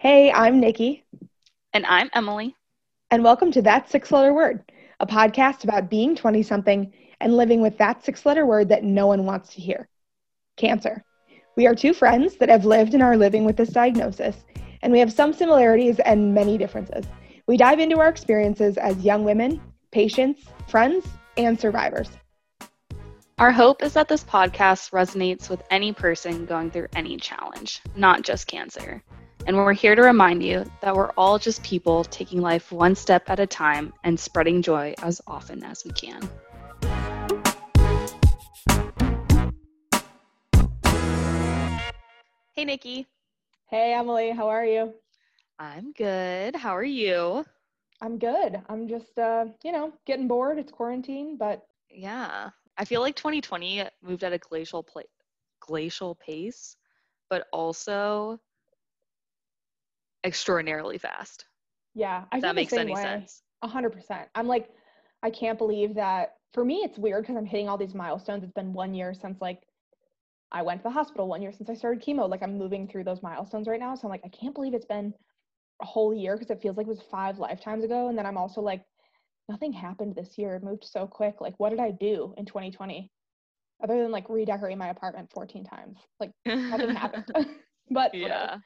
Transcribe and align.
Hey, 0.00 0.32
I'm 0.32 0.60
Nikki, 0.60 1.04
And 1.74 1.84
I'm 1.84 2.08
Emily. 2.14 2.56
and 3.10 3.22
welcome 3.22 3.52
to 3.52 3.60
That 3.60 3.90
Six 3.90 4.10
Letter 4.10 4.32
Word, 4.32 4.72
a 4.98 5.06
podcast 5.06 5.62
about 5.64 5.90
being 5.90 6.16
20 6.16 6.42
something 6.42 6.90
and 7.20 7.36
living 7.36 7.60
with 7.60 7.76
that 7.76 8.02
six 8.02 8.24
letter 8.24 8.46
word 8.46 8.70
that 8.70 8.82
no 8.82 9.06
one 9.06 9.26
wants 9.26 9.52
to 9.52 9.60
hear 9.60 9.90
cancer. 10.56 11.04
We 11.54 11.66
are 11.66 11.74
two 11.74 11.92
friends 11.92 12.36
that 12.36 12.48
have 12.48 12.64
lived 12.64 12.94
and 12.94 13.02
are 13.02 13.14
living 13.18 13.44
with 13.44 13.58
this 13.58 13.68
diagnosis, 13.68 14.36
and 14.80 14.90
we 14.90 15.00
have 15.00 15.12
some 15.12 15.34
similarities 15.34 15.98
and 16.00 16.32
many 16.34 16.56
differences. 16.56 17.04
We 17.46 17.58
dive 17.58 17.78
into 17.78 17.98
our 17.98 18.08
experiences 18.08 18.78
as 18.78 19.04
young 19.04 19.22
women, 19.22 19.60
patients, 19.92 20.46
friends, 20.66 21.06
and 21.36 21.60
survivors. 21.60 22.08
Our 23.38 23.52
hope 23.52 23.82
is 23.82 23.92
that 23.92 24.08
this 24.08 24.24
podcast 24.24 24.92
resonates 24.92 25.50
with 25.50 25.62
any 25.70 25.92
person 25.92 26.46
going 26.46 26.70
through 26.70 26.88
any 26.94 27.18
challenge, 27.18 27.82
not 27.94 28.22
just 28.22 28.46
cancer. 28.46 29.02
And 29.46 29.56
we're 29.56 29.72
here 29.72 29.94
to 29.94 30.02
remind 30.02 30.42
you 30.42 30.64
that 30.82 30.94
we're 30.94 31.10
all 31.16 31.38
just 31.38 31.62
people 31.62 32.04
taking 32.04 32.40
life 32.40 32.70
one 32.70 32.94
step 32.94 33.28
at 33.28 33.40
a 33.40 33.46
time 33.46 33.92
and 34.04 34.18
spreading 34.18 34.62
joy 34.62 34.94
as 35.02 35.20
often 35.26 35.64
as 35.64 35.84
we 35.84 35.92
can. 35.92 36.28
Hey, 42.54 42.64
Nikki. 42.64 43.06
Hey, 43.70 43.94
Emily, 43.94 44.30
how 44.30 44.48
are 44.48 44.64
you? 44.64 44.92
I'm 45.58 45.92
good. 45.92 46.54
How 46.56 46.76
are 46.76 46.84
you? 46.84 47.44
I'm 48.02 48.18
good. 48.18 48.60
I'm 48.68 48.88
just, 48.88 49.18
uh, 49.18 49.46
you 49.64 49.72
know, 49.72 49.92
getting 50.06 50.28
bored. 50.28 50.58
It's 50.58 50.72
quarantine, 50.72 51.36
but 51.36 51.66
Yeah. 51.90 52.50
I 52.76 52.84
feel 52.84 53.00
like 53.00 53.16
2020 53.16 53.84
moved 54.02 54.24
at 54.24 54.32
a 54.32 54.38
glacial 54.38 54.82
pla- 54.82 55.02
glacial 55.60 56.14
pace, 56.14 56.76
but 57.28 57.46
also 57.52 58.38
extraordinarily 60.24 60.98
fast. 60.98 61.46
yeah, 61.94 62.24
I 62.32 62.36
If 62.36 62.42
that 62.42 62.54
makes 62.54 62.72
any 62.72 62.94
way. 62.94 63.02
sense. 63.02 63.42
A 63.62 63.68
hundred 63.68 63.90
percent. 63.90 64.28
I'm 64.34 64.46
like, 64.46 64.68
I 65.22 65.30
can't 65.30 65.58
believe 65.58 65.94
that. 65.94 66.34
For 66.54 66.64
me, 66.64 66.76
it's 66.82 66.98
weird 66.98 67.22
because 67.22 67.36
I'm 67.36 67.46
hitting 67.46 67.68
all 67.68 67.78
these 67.78 67.94
milestones. 67.94 68.42
It's 68.42 68.52
been 68.52 68.72
one 68.72 68.94
year 68.94 69.14
since 69.14 69.40
like 69.40 69.60
I 70.50 70.62
went 70.62 70.80
to 70.80 70.84
the 70.84 70.90
hospital. 70.90 71.28
One 71.28 71.42
year 71.42 71.52
since 71.52 71.70
I 71.70 71.74
started 71.74 72.02
chemo. 72.02 72.28
Like 72.28 72.42
I'm 72.42 72.58
moving 72.58 72.88
through 72.88 73.04
those 73.04 73.22
milestones 73.22 73.68
right 73.68 73.78
now. 73.78 73.94
So 73.94 74.02
I'm 74.04 74.10
like, 74.10 74.22
I 74.24 74.28
can't 74.28 74.54
believe 74.54 74.74
it's 74.74 74.86
been 74.86 75.14
a 75.82 75.86
whole 75.86 76.12
year 76.14 76.36
because 76.36 76.50
it 76.50 76.60
feels 76.60 76.76
like 76.76 76.86
it 76.86 76.90
was 76.90 77.02
five 77.10 77.38
lifetimes 77.38 77.84
ago. 77.84 78.08
And 78.08 78.18
then 78.18 78.26
I'm 78.26 78.36
also 78.36 78.60
like, 78.60 78.82
nothing 79.48 79.72
happened 79.72 80.14
this 80.14 80.38
year. 80.38 80.56
It 80.56 80.62
moved 80.64 80.84
so 80.84 81.06
quick. 81.06 81.40
Like, 81.40 81.54
what 81.58 81.70
did 81.70 81.80
I 81.80 81.90
do 81.90 82.34
in 82.36 82.46
2020 82.46 83.10
other 83.82 84.02
than 84.02 84.10
like 84.10 84.28
redecorate 84.28 84.76
my 84.78 84.88
apartment 84.88 85.30
14 85.32 85.64
times? 85.64 85.98
Like 86.18 86.30
nothing 86.46 86.94
happened. 86.94 87.30
but 87.90 88.12
whatever. 88.14 88.62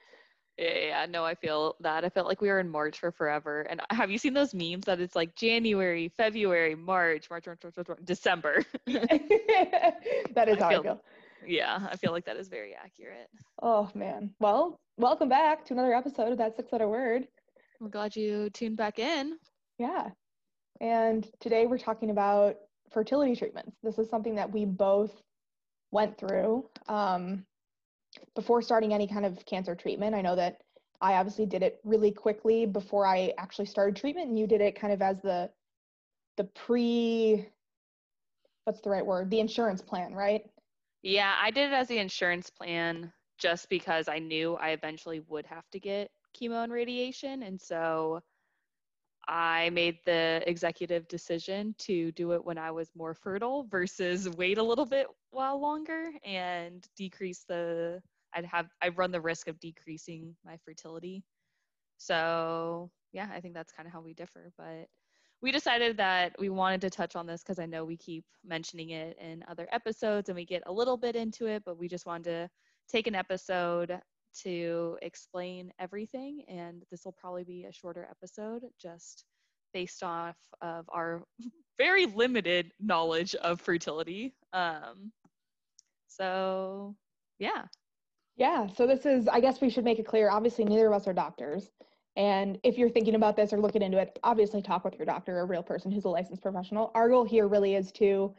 Yeah. 0.58 0.64
Yeah, 0.74 1.06
no, 1.08 1.24
I 1.24 1.34
feel 1.34 1.76
that. 1.80 2.04
I 2.04 2.08
felt 2.08 2.26
like 2.28 2.40
we 2.40 2.48
were 2.48 2.60
in 2.60 2.68
March 2.68 2.98
for 2.98 3.10
forever. 3.10 3.62
And 3.62 3.80
have 3.90 4.10
you 4.10 4.18
seen 4.18 4.34
those 4.34 4.54
memes 4.54 4.84
that 4.84 5.00
it's 5.00 5.16
like 5.16 5.34
January, 5.34 6.08
February, 6.16 6.74
March, 6.74 7.28
March, 7.30 7.46
March, 7.46 7.58
March, 7.64 7.74
March, 7.76 7.88
March 7.88 7.98
December? 8.04 8.64
that 8.86 10.48
is 10.48 10.58
I 10.58 10.62
how 10.62 10.68
feel- 10.70 10.80
I 10.80 10.82
feel. 10.82 11.00
yeah, 11.46 11.88
I 11.90 11.96
feel 11.96 12.12
like 12.12 12.24
that 12.26 12.36
is 12.36 12.48
very 12.48 12.74
accurate. 12.74 13.28
Oh 13.62 13.90
man. 13.94 14.30
Well, 14.40 14.78
welcome 14.96 15.28
back 15.28 15.64
to 15.66 15.72
another 15.74 15.94
episode 15.94 16.32
of 16.32 16.38
that 16.38 16.56
six 16.56 16.72
letter 16.72 16.88
word. 16.88 17.26
I'm 17.80 17.90
glad 17.90 18.14
you 18.16 18.48
tuned 18.50 18.76
back 18.76 18.98
in. 18.98 19.36
Yeah. 19.78 20.10
And 20.80 21.26
today 21.40 21.66
we're 21.66 21.78
talking 21.78 22.10
about 22.10 22.56
fertility 22.92 23.34
treatments. 23.36 23.76
This 23.82 23.98
is 23.98 24.08
something 24.08 24.36
that 24.36 24.52
we 24.52 24.64
both 24.64 25.12
went 25.90 26.16
through 26.18 26.68
um, 26.88 27.44
before 28.34 28.62
starting 28.62 28.92
any 28.92 29.06
kind 29.06 29.24
of 29.24 29.44
cancer 29.46 29.74
treatment. 29.74 30.14
I 30.14 30.20
know 30.20 30.36
that 30.36 30.60
I 31.00 31.14
obviously 31.14 31.46
did 31.46 31.62
it 31.62 31.80
really 31.84 32.10
quickly 32.10 32.66
before 32.66 33.06
I 33.06 33.32
actually 33.38 33.66
started 33.66 33.96
treatment, 33.96 34.28
and 34.28 34.38
you 34.38 34.46
did 34.46 34.60
it 34.60 34.78
kind 34.78 34.92
of 34.92 35.02
as 35.02 35.20
the 35.20 35.50
the 36.36 36.44
pre 36.44 37.46
what's 38.64 38.80
the 38.80 38.90
right 38.90 39.04
word? 39.04 39.30
The 39.30 39.40
insurance 39.40 39.82
plan, 39.82 40.14
right? 40.14 40.42
Yeah, 41.02 41.34
I 41.40 41.50
did 41.50 41.70
it 41.70 41.74
as 41.74 41.88
the 41.88 41.98
insurance 41.98 42.50
plan 42.50 43.12
just 43.38 43.68
because 43.68 44.08
I 44.08 44.18
knew 44.18 44.54
I 44.54 44.70
eventually 44.70 45.20
would 45.28 45.46
have 45.46 45.68
to 45.72 45.80
get 45.80 46.10
chemo 46.34 46.64
and 46.64 46.72
radiation. 46.72 47.42
And 47.42 47.60
so 47.60 48.20
I 49.28 49.70
made 49.70 49.98
the 50.04 50.42
executive 50.46 51.08
decision 51.08 51.74
to 51.78 52.12
do 52.12 52.32
it 52.32 52.44
when 52.44 52.58
I 52.58 52.70
was 52.70 52.90
more 52.94 53.14
fertile 53.14 53.66
versus 53.70 54.28
wait 54.36 54.58
a 54.58 54.62
little 54.62 54.86
bit 54.86 55.06
while 55.30 55.60
longer 55.60 56.10
and 56.24 56.86
decrease 56.96 57.44
the 57.48 58.00
I'd 58.34 58.44
have 58.46 58.66
I'd 58.82 58.98
run 58.98 59.12
the 59.12 59.20
risk 59.20 59.48
of 59.48 59.58
decreasing 59.60 60.34
my 60.44 60.56
fertility. 60.64 61.22
So 61.98 62.90
yeah, 63.12 63.28
I 63.32 63.40
think 63.40 63.54
that's 63.54 63.72
kind 63.72 63.86
of 63.86 63.92
how 63.92 64.00
we 64.00 64.12
differ. 64.14 64.52
But 64.58 64.88
we 65.40 65.52
decided 65.52 65.96
that 65.98 66.34
we 66.38 66.48
wanted 66.48 66.80
to 66.82 66.90
touch 66.90 67.16
on 67.16 67.26
this 67.26 67.42
because 67.42 67.58
I 67.58 67.66
know 67.66 67.84
we 67.84 67.96
keep 67.96 68.24
mentioning 68.44 68.90
it 68.90 69.16
in 69.20 69.44
other 69.48 69.68
episodes 69.72 70.28
and 70.28 70.36
we 70.36 70.44
get 70.44 70.62
a 70.66 70.72
little 70.72 70.96
bit 70.96 71.16
into 71.16 71.46
it, 71.46 71.62
but 71.64 71.78
we 71.78 71.86
just 71.86 72.06
wanted 72.06 72.24
to 72.24 72.50
take 72.88 73.06
an 73.06 73.14
episode 73.14 74.00
to 74.42 74.98
explain 75.02 75.72
everything. 75.78 76.44
And 76.48 76.82
this 76.90 77.04
will 77.04 77.12
probably 77.12 77.44
be 77.44 77.64
a 77.64 77.72
shorter 77.72 78.06
episode 78.10 78.62
just 78.80 79.24
based 79.72 80.02
off 80.02 80.36
of 80.62 80.84
our 80.88 81.22
very 81.78 82.06
limited 82.06 82.72
knowledge 82.80 83.34
of 83.36 83.60
fertility. 83.60 84.34
Um, 84.52 85.12
so, 86.08 86.94
yeah. 87.38 87.64
Yeah, 88.36 88.66
so 88.66 88.86
this 88.86 89.06
is, 89.06 89.28
I 89.28 89.40
guess 89.40 89.60
we 89.60 89.70
should 89.70 89.84
make 89.84 89.98
it 89.98 90.06
clear. 90.06 90.30
Obviously, 90.30 90.64
neither 90.64 90.88
of 90.88 90.92
us 90.92 91.06
are 91.06 91.12
doctors. 91.12 91.70
And 92.16 92.58
if 92.62 92.78
you're 92.78 92.90
thinking 92.90 93.16
about 93.16 93.36
this 93.36 93.52
or 93.52 93.60
looking 93.60 93.82
into 93.82 93.98
it, 93.98 94.18
obviously 94.22 94.62
talk 94.62 94.84
with 94.84 94.96
your 94.96 95.06
doctor, 95.06 95.40
a 95.40 95.44
real 95.44 95.62
person 95.62 95.90
who's 95.90 96.04
a 96.04 96.08
licensed 96.08 96.42
professional. 96.42 96.92
Our 96.94 97.08
goal 97.08 97.24
here 97.24 97.48
really 97.48 97.74
is 97.74 97.90
to 97.92 98.34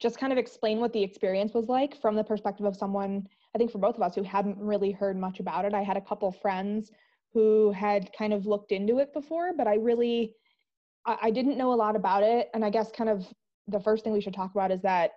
just 0.00 0.18
kind 0.18 0.32
of 0.32 0.38
explain 0.38 0.80
what 0.80 0.92
the 0.92 1.02
experience 1.02 1.54
was 1.54 1.68
like 1.68 2.00
from 2.00 2.14
the 2.14 2.24
perspective 2.24 2.66
of 2.66 2.76
someone, 2.76 3.28
I 3.58 3.60
think 3.60 3.72
for 3.72 3.78
both 3.78 3.96
of 3.96 4.02
us 4.02 4.14
who 4.14 4.22
hadn't 4.22 4.56
really 4.56 4.92
heard 4.92 5.16
much 5.16 5.40
about 5.40 5.64
it. 5.64 5.74
I 5.74 5.82
had 5.82 5.96
a 5.96 6.00
couple 6.00 6.30
friends 6.30 6.92
who 7.32 7.72
had 7.72 8.08
kind 8.16 8.32
of 8.32 8.46
looked 8.46 8.70
into 8.70 9.00
it 9.00 9.12
before, 9.12 9.52
but 9.52 9.66
I 9.66 9.74
really, 9.74 10.36
I, 11.04 11.18
I 11.22 11.30
didn't 11.32 11.58
know 11.58 11.72
a 11.72 11.74
lot 11.74 11.96
about 11.96 12.22
it. 12.22 12.50
And 12.54 12.64
I 12.64 12.70
guess 12.70 12.92
kind 12.96 13.10
of 13.10 13.26
the 13.66 13.80
first 13.80 14.04
thing 14.04 14.12
we 14.12 14.20
should 14.20 14.32
talk 14.32 14.52
about 14.52 14.70
is 14.70 14.80
that 14.82 15.10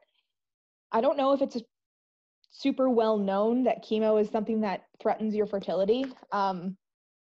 I 0.92 1.02
don't 1.02 1.18
know 1.18 1.34
if 1.34 1.44
it's 1.44 1.56
super 2.50 2.90
well 2.90 3.16
known 3.16 3.64
that 3.66 3.86
chemo 3.86 4.20
is 4.20 4.28
something 4.32 4.62
that 4.62 4.86
threatens 5.00 5.36
your 5.36 5.46
fertility. 5.46 6.06
Um, 6.32 6.76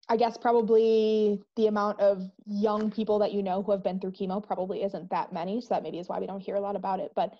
I 0.09 0.17
guess 0.17 0.37
probably 0.37 1.41
the 1.55 1.69
amount 1.69 2.01
of 2.01 2.29
young 2.47 2.91
people 2.91 3.21
that 3.21 3.33
you 3.33 3.45
know 3.45 3.63
who 3.63 3.71
have 3.71 3.85
been 3.85 4.01
through 4.01 4.11
chemo 4.11 4.45
probably 4.45 4.83
isn't 4.83 5.09
that 5.11 5.33
many. 5.33 5.61
So 5.61 5.69
that 5.71 5.85
maybe 5.85 6.01
is 6.01 6.09
why 6.09 6.19
we 6.19 6.27
don't 6.27 6.41
hear 6.41 6.57
a 6.57 6.61
lot 6.61 6.75
about 6.75 6.99
it. 6.99 7.13
But 7.15 7.33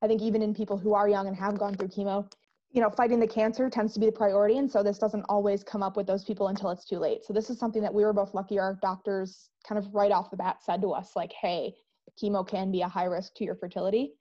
I 0.00 0.06
think 0.06 0.22
even 0.22 0.40
in 0.40 0.54
people 0.54 0.78
who 0.78 0.94
are 0.94 1.06
young 1.06 1.26
and 1.26 1.36
have 1.36 1.58
gone 1.58 1.74
through 1.74 1.88
chemo, 1.88 2.26
you 2.72 2.80
know, 2.80 2.90
fighting 2.90 3.18
the 3.18 3.26
cancer 3.26 3.68
tends 3.68 3.92
to 3.94 4.00
be 4.00 4.06
the 4.06 4.12
priority. 4.12 4.58
And 4.58 4.70
so 4.70 4.82
this 4.82 4.98
doesn't 4.98 5.24
always 5.28 5.64
come 5.64 5.82
up 5.82 5.96
with 5.96 6.06
those 6.06 6.24
people 6.24 6.48
until 6.48 6.70
it's 6.70 6.84
too 6.84 6.98
late. 6.98 7.24
So 7.24 7.32
this 7.32 7.50
is 7.50 7.58
something 7.58 7.82
that 7.82 7.92
we 7.92 8.04
were 8.04 8.12
both 8.12 8.32
lucky 8.32 8.58
our 8.58 8.78
doctors 8.80 9.50
kind 9.66 9.78
of 9.78 9.92
right 9.92 10.12
off 10.12 10.30
the 10.30 10.36
bat 10.36 10.58
said 10.64 10.80
to 10.82 10.92
us, 10.92 11.12
like, 11.16 11.32
hey, 11.32 11.74
chemo 12.22 12.46
can 12.46 12.70
be 12.70 12.82
a 12.82 12.88
high 12.88 13.04
risk 13.04 13.34
to 13.36 13.44
your 13.44 13.56
fertility. 13.56 14.12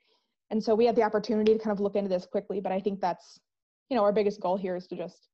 And 0.49 0.63
so 0.63 0.73
we 0.73 0.85
had 0.85 0.95
the 0.95 1.03
opportunity 1.03 1.53
to 1.53 1.59
kind 1.59 1.71
of 1.71 1.79
look 1.79 1.95
into 1.95 2.09
this 2.09 2.25
quickly. 2.25 2.59
But 2.59 2.71
I 2.71 2.79
think 2.79 2.99
that's, 2.99 3.39
you 3.89 3.95
know, 3.95 4.03
our 4.03 4.11
biggest 4.11 4.41
goal 4.41 4.57
here 4.57 4.75
is 4.75 4.87
to 4.87 4.95
just 4.95 5.29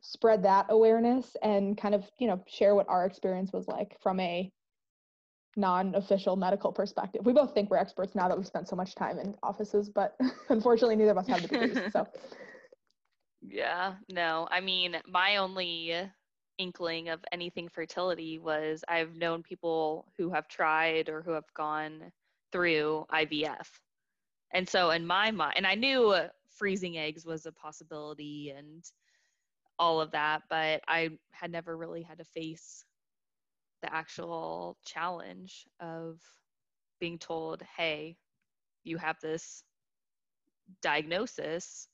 spread 0.00 0.42
that 0.42 0.66
awareness 0.68 1.36
and 1.42 1.76
kind 1.76 1.94
of 1.94 2.04
you 2.18 2.26
know 2.26 2.42
share 2.46 2.74
what 2.74 2.88
our 2.88 3.04
experience 3.04 3.52
was 3.52 3.66
like 3.68 3.96
from 4.00 4.20
a 4.20 4.50
non-official 5.56 6.36
medical 6.36 6.72
perspective 6.72 7.20
we 7.24 7.32
both 7.32 7.52
think 7.52 7.68
we're 7.70 7.76
experts 7.76 8.14
now 8.14 8.28
that 8.28 8.36
we've 8.36 8.46
spent 8.46 8.68
so 8.68 8.76
much 8.76 8.94
time 8.94 9.18
in 9.18 9.34
offices 9.42 9.88
but 9.88 10.16
unfortunately 10.50 10.94
neither 10.94 11.10
of 11.10 11.18
us 11.18 11.26
have 11.26 11.42
the 11.42 11.48
degrees 11.48 11.92
so 11.92 12.06
Yeah, 13.40 13.94
no. 14.08 14.48
I 14.50 14.60
mean, 14.60 14.96
my 15.06 15.36
only 15.36 15.94
inkling 16.58 17.08
of 17.08 17.24
anything 17.32 17.68
fertility 17.68 18.38
was 18.38 18.82
I've 18.88 19.14
known 19.16 19.42
people 19.42 20.12
who 20.16 20.30
have 20.30 20.48
tried 20.48 21.08
or 21.08 21.22
who 21.22 21.32
have 21.32 21.52
gone 21.54 22.12
through 22.52 23.06
IVF. 23.12 23.68
And 24.52 24.68
so 24.68 24.90
in 24.90 25.06
my 25.06 25.30
mind, 25.30 25.54
and 25.56 25.66
I 25.66 25.74
knew 25.74 26.14
freezing 26.56 26.98
eggs 26.98 27.24
was 27.26 27.46
a 27.46 27.52
possibility 27.52 28.50
and 28.56 28.84
all 29.78 30.00
of 30.00 30.12
that, 30.12 30.42
but 30.50 30.82
I 30.88 31.10
had 31.32 31.52
never 31.52 31.76
really 31.76 32.02
had 32.02 32.18
to 32.18 32.24
face 32.24 32.84
the 33.82 33.92
actual 33.94 34.76
challenge 34.84 35.66
of 35.80 36.20
being 37.00 37.18
told, 37.18 37.62
hey, 37.76 38.16
you 38.84 38.98
have 38.98 39.18
this 39.20 39.64
diagnosis 40.82 41.88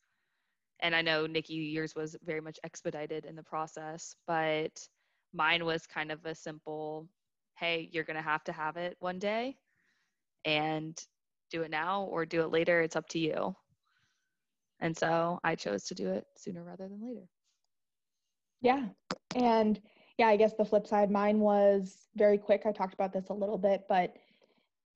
and 0.81 0.95
I 0.95 1.03
know 1.03 1.27
Nikki 1.27 1.55
yours 1.55 1.95
was 1.95 2.17
very 2.25 2.41
much 2.41 2.59
expedited 2.65 3.25
in 3.25 3.37
the 3.37 3.43
process, 3.43 4.15
but 4.27 4.73
mine 5.33 5.65
was 5.65 5.87
kind 5.87 6.13
of 6.13 6.25
a 6.25 6.35
simple, 6.35 7.09
hey, 7.59 7.89
you're 7.93 8.05
gonna 8.05 8.23
have 8.23 8.45
to 8.45 8.53
have 8.53 8.77
it 8.77 8.97
one 9.01 9.19
day, 9.19 9.57
and 10.45 10.97
do 11.51 11.63
it 11.63 11.71
now 11.71 12.03
or 12.05 12.27
do 12.27 12.43
it 12.43 12.51
later. 12.51 12.81
It's 12.81 12.97
up 12.97 13.09
to 13.11 13.19
you. 13.19 13.55
And 14.81 14.97
so 14.97 15.39
I 15.45 15.55
chose 15.55 15.85
to 15.85 15.95
do 15.95 16.11
it 16.11 16.25
sooner 16.37 16.63
rather 16.63 16.89
than 16.89 17.01
later. 17.03 17.27
Yeah. 18.61 18.87
And 19.35 19.81
yeah, 20.19 20.29
I 20.29 20.37
guess 20.37 20.55
the 20.55 20.65
flip 20.65 20.87
side, 20.87 21.11
mine 21.11 21.41
was 21.41 22.09
very 22.17 22.39
quick. 22.39 22.63
I 22.67 22.73
talked 22.73 22.95
about 22.95 23.13
this 23.13 23.29
a 23.29 23.35
little 23.35 23.59
bit, 23.59 23.85
but 23.89 24.17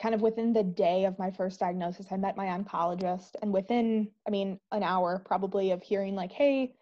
kind 0.00 0.14
of 0.14 0.20
within 0.20 0.52
the 0.52 0.62
day 0.62 1.04
of 1.04 1.18
my 1.18 1.30
first 1.30 1.58
diagnosis, 1.58 2.06
I 2.10 2.16
met 2.16 2.36
my 2.36 2.46
oncologist. 2.46 3.30
And 3.42 3.52
within, 3.52 4.08
I 4.26 4.30
mean, 4.30 4.58
an 4.70 4.82
hour 4.82 5.20
probably 5.24 5.72
of 5.72 5.82
hearing, 5.82 6.14
like, 6.14 6.32
hey, 6.32 6.74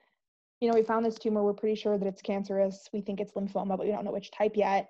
you 0.61 0.69
know, 0.69 0.75
we 0.75 0.83
found 0.83 1.05
this 1.05 1.19
tumor. 1.19 1.43
We're 1.43 1.55
pretty 1.55 1.77
sure 1.77 1.99
that 1.99 2.07
it's 2.07 2.23
cancerous. 2.23 2.89
We 2.93 3.01
think 3.01 3.21
it's 3.21 3.33
lymphoma, 3.33 3.69
but 3.69 3.81
we 3.81 3.89
don't 3.89 4.05
know 4.05 4.13
which 4.13 4.31
type 4.31 4.57
yet. 4.57 4.89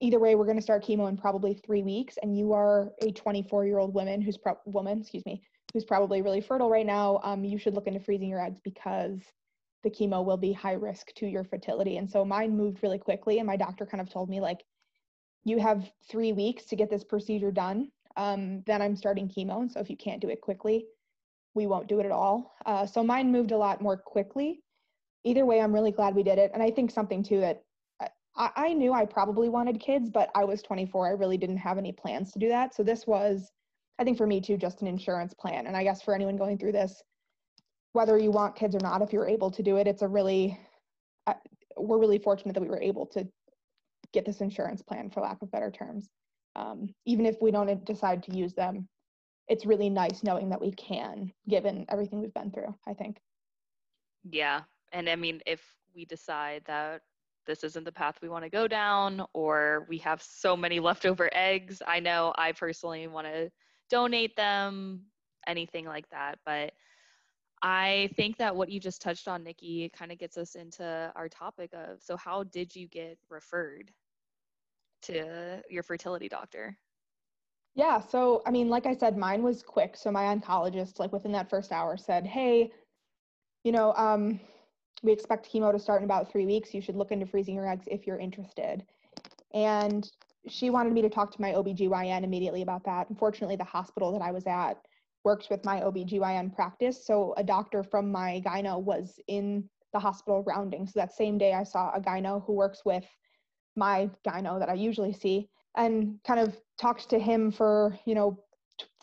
Either 0.00 0.18
way, 0.18 0.34
we're 0.34 0.44
going 0.44 0.56
to 0.56 0.62
start 0.62 0.84
chemo 0.84 1.08
in 1.08 1.16
probably 1.16 1.54
three 1.54 1.82
weeks. 1.82 2.16
And 2.22 2.36
you 2.36 2.52
are 2.52 2.92
a 3.02 3.12
24 3.12 3.66
year 3.66 3.78
old 3.78 3.94
woman 3.94 4.20
who's 4.20 4.36
pro- 4.36 4.58
woman, 4.66 5.00
excuse 5.00 5.24
me, 5.24 5.42
who's 5.72 5.84
probably 5.84 6.22
really 6.22 6.40
fertile 6.40 6.70
right 6.70 6.86
now. 6.86 7.20
Um, 7.22 7.44
you 7.44 7.58
should 7.58 7.74
look 7.74 7.86
into 7.86 8.00
freezing 8.00 8.28
your 8.28 8.44
eggs 8.44 8.60
because 8.62 9.20
the 9.84 9.90
chemo 9.90 10.24
will 10.24 10.36
be 10.36 10.52
high 10.52 10.72
risk 10.72 11.12
to 11.14 11.26
your 11.26 11.44
fertility. 11.44 11.98
And 11.98 12.10
so 12.10 12.24
mine 12.24 12.56
moved 12.56 12.82
really 12.82 12.98
quickly. 12.98 13.38
And 13.38 13.46
my 13.46 13.56
doctor 13.56 13.86
kind 13.86 14.00
of 14.00 14.10
told 14.10 14.28
me, 14.28 14.40
like, 14.40 14.64
you 15.44 15.58
have 15.58 15.90
three 16.10 16.32
weeks 16.32 16.64
to 16.66 16.76
get 16.76 16.90
this 16.90 17.04
procedure 17.04 17.50
done. 17.50 17.90
Um, 18.16 18.62
then 18.66 18.80
I'm 18.80 18.96
starting 18.96 19.28
chemo. 19.28 19.60
And 19.60 19.70
so 19.70 19.80
if 19.80 19.90
you 19.90 19.96
can't 19.96 20.20
do 20.20 20.28
it 20.28 20.40
quickly, 20.40 20.86
we 21.54 21.66
won't 21.66 21.88
do 21.88 22.00
it 22.00 22.06
at 22.06 22.12
all. 22.12 22.54
Uh, 22.66 22.86
so 22.86 23.04
mine 23.04 23.30
moved 23.30 23.52
a 23.52 23.56
lot 23.56 23.80
more 23.80 23.96
quickly. 23.96 24.60
Either 25.24 25.46
way, 25.46 25.60
I'm 25.60 25.72
really 25.72 25.92
glad 25.92 26.14
we 26.14 26.22
did 26.22 26.38
it. 26.38 26.50
And 26.54 26.62
I 26.62 26.70
think 26.70 26.90
something 26.90 27.22
too 27.22 27.40
that 27.40 27.62
I, 28.36 28.50
I 28.56 28.72
knew 28.72 28.92
I 28.92 29.04
probably 29.04 29.48
wanted 29.48 29.80
kids, 29.80 30.10
but 30.10 30.30
I 30.34 30.44
was 30.44 30.62
24. 30.62 31.06
I 31.06 31.10
really 31.10 31.38
didn't 31.38 31.58
have 31.58 31.78
any 31.78 31.92
plans 31.92 32.32
to 32.32 32.38
do 32.38 32.48
that. 32.48 32.74
So 32.74 32.82
this 32.82 33.06
was, 33.06 33.52
I 33.98 34.04
think 34.04 34.18
for 34.18 34.26
me 34.26 34.40
too, 34.40 34.56
just 34.56 34.80
an 34.82 34.88
insurance 34.88 35.34
plan. 35.34 35.66
And 35.66 35.76
I 35.76 35.84
guess 35.84 36.02
for 36.02 36.14
anyone 36.14 36.36
going 36.36 36.58
through 36.58 36.72
this, 36.72 37.02
whether 37.92 38.18
you 38.18 38.30
want 38.30 38.56
kids 38.56 38.74
or 38.74 38.80
not, 38.80 39.02
if 39.02 39.12
you're 39.12 39.28
able 39.28 39.50
to 39.52 39.62
do 39.62 39.76
it, 39.76 39.86
it's 39.86 40.02
a 40.02 40.08
really, 40.08 40.58
uh, 41.26 41.34
we're 41.76 41.98
really 41.98 42.18
fortunate 42.18 42.54
that 42.54 42.60
we 42.60 42.68
were 42.68 42.82
able 42.82 43.06
to 43.06 43.26
get 44.14 44.24
this 44.24 44.40
insurance 44.40 44.80
plan 44.80 45.10
for 45.10 45.20
lack 45.20 45.42
of 45.42 45.50
better 45.50 45.70
terms 45.70 46.08
um, 46.56 46.88
even 47.04 47.26
if 47.26 47.36
we 47.42 47.50
don't 47.50 47.84
decide 47.84 48.22
to 48.22 48.34
use 48.34 48.54
them 48.54 48.88
it's 49.48 49.66
really 49.66 49.90
nice 49.90 50.22
knowing 50.22 50.48
that 50.48 50.60
we 50.60 50.72
can 50.72 51.30
given 51.48 51.84
everything 51.88 52.20
we've 52.20 52.32
been 52.32 52.50
through 52.50 52.74
i 52.88 52.94
think 52.94 53.18
yeah 54.30 54.60
and 54.92 55.08
i 55.08 55.16
mean 55.16 55.40
if 55.46 55.60
we 55.94 56.04
decide 56.06 56.62
that 56.66 57.02
this 57.46 57.62
isn't 57.62 57.84
the 57.84 57.92
path 57.92 58.16
we 58.22 58.28
want 58.28 58.44
to 58.44 58.48
go 58.48 58.66
down 58.66 59.22
or 59.34 59.84
we 59.88 59.98
have 59.98 60.22
so 60.22 60.56
many 60.56 60.80
leftover 60.88 61.28
eggs 61.32 61.82
i 61.86 62.00
know 62.00 62.32
i 62.38 62.52
personally 62.52 63.06
want 63.06 63.26
to 63.26 63.50
donate 63.90 64.34
them 64.36 65.02
anything 65.46 65.84
like 65.84 66.08
that 66.08 66.38
but 66.46 66.72
I 67.66 68.10
think 68.14 68.36
that 68.36 68.54
what 68.54 68.68
you 68.68 68.78
just 68.78 69.00
touched 69.00 69.26
on, 69.26 69.42
Nikki, 69.42 69.90
kind 69.96 70.12
of 70.12 70.18
gets 70.18 70.36
us 70.36 70.54
into 70.54 71.10
our 71.16 71.30
topic 71.30 71.70
of 71.72 72.02
so, 72.02 72.14
how 72.14 72.44
did 72.44 72.76
you 72.76 72.86
get 72.86 73.16
referred? 73.30 73.90
To 75.04 75.62
your 75.70 75.82
fertility 75.82 76.28
doctor? 76.28 76.76
Yeah, 77.74 78.00
so 78.00 78.42
I 78.46 78.50
mean, 78.50 78.68
like 78.68 78.86
I 78.86 78.94
said, 78.94 79.16
mine 79.16 79.42
was 79.42 79.62
quick. 79.62 79.96
So 79.96 80.10
my 80.10 80.24
oncologist, 80.34 80.98
like 80.98 81.12
within 81.12 81.32
that 81.32 81.50
first 81.50 81.72
hour, 81.72 81.96
said, 81.96 82.24
"Hey, 82.26 82.72
you 83.64 83.72
know, 83.72 83.92
um, 83.94 84.40
we 85.02 85.12
expect 85.12 85.50
chemo 85.50 85.72
to 85.72 85.78
start 85.78 86.00
in 86.00 86.04
about 86.04 86.30
three 86.30 86.46
weeks. 86.46 86.72
You 86.72 86.80
should 86.80 86.96
look 86.96 87.10
into 87.10 87.26
freezing 87.26 87.56
your 87.56 87.68
eggs 87.68 87.86
if 87.88 88.06
you're 88.06 88.18
interested." 88.18 88.84
And 89.52 90.08
she 90.48 90.70
wanted 90.70 90.92
me 90.92 91.02
to 91.02 91.08
talk 91.08 91.32
to 91.32 91.40
my 91.40 91.52
OBGYN 91.52 92.22
immediately 92.22 92.62
about 92.62 92.84
that. 92.84 93.08
Unfortunately, 93.08 93.56
the 93.56 93.64
hospital 93.64 94.12
that 94.12 94.22
I 94.22 94.30
was 94.30 94.46
at 94.46 94.78
worked 95.24 95.48
with 95.50 95.64
my 95.64 95.80
OBGYN 95.80 96.54
practice. 96.54 97.04
So 97.04 97.34
a 97.36 97.42
doctor 97.42 97.82
from 97.82 98.12
my 98.12 98.42
gyno 98.44 98.80
was 98.80 99.18
in 99.26 99.68
the 99.92 99.98
hospital 99.98 100.44
rounding. 100.44 100.86
So 100.86 101.00
that 101.00 101.12
same 101.12 101.38
day, 101.38 101.54
I 101.54 101.64
saw 101.64 101.92
a 101.94 102.00
gyno 102.00 102.44
who 102.44 102.52
works 102.52 102.84
with 102.84 103.04
my 103.76 104.10
gyno 104.26 104.58
that 104.58 104.68
I 104.68 104.74
usually 104.74 105.12
see 105.12 105.48
and 105.76 106.18
kind 106.26 106.40
of 106.40 106.56
talked 106.78 107.10
to 107.10 107.18
him 107.18 107.50
for, 107.50 107.98
you 108.04 108.14
know, 108.14 108.38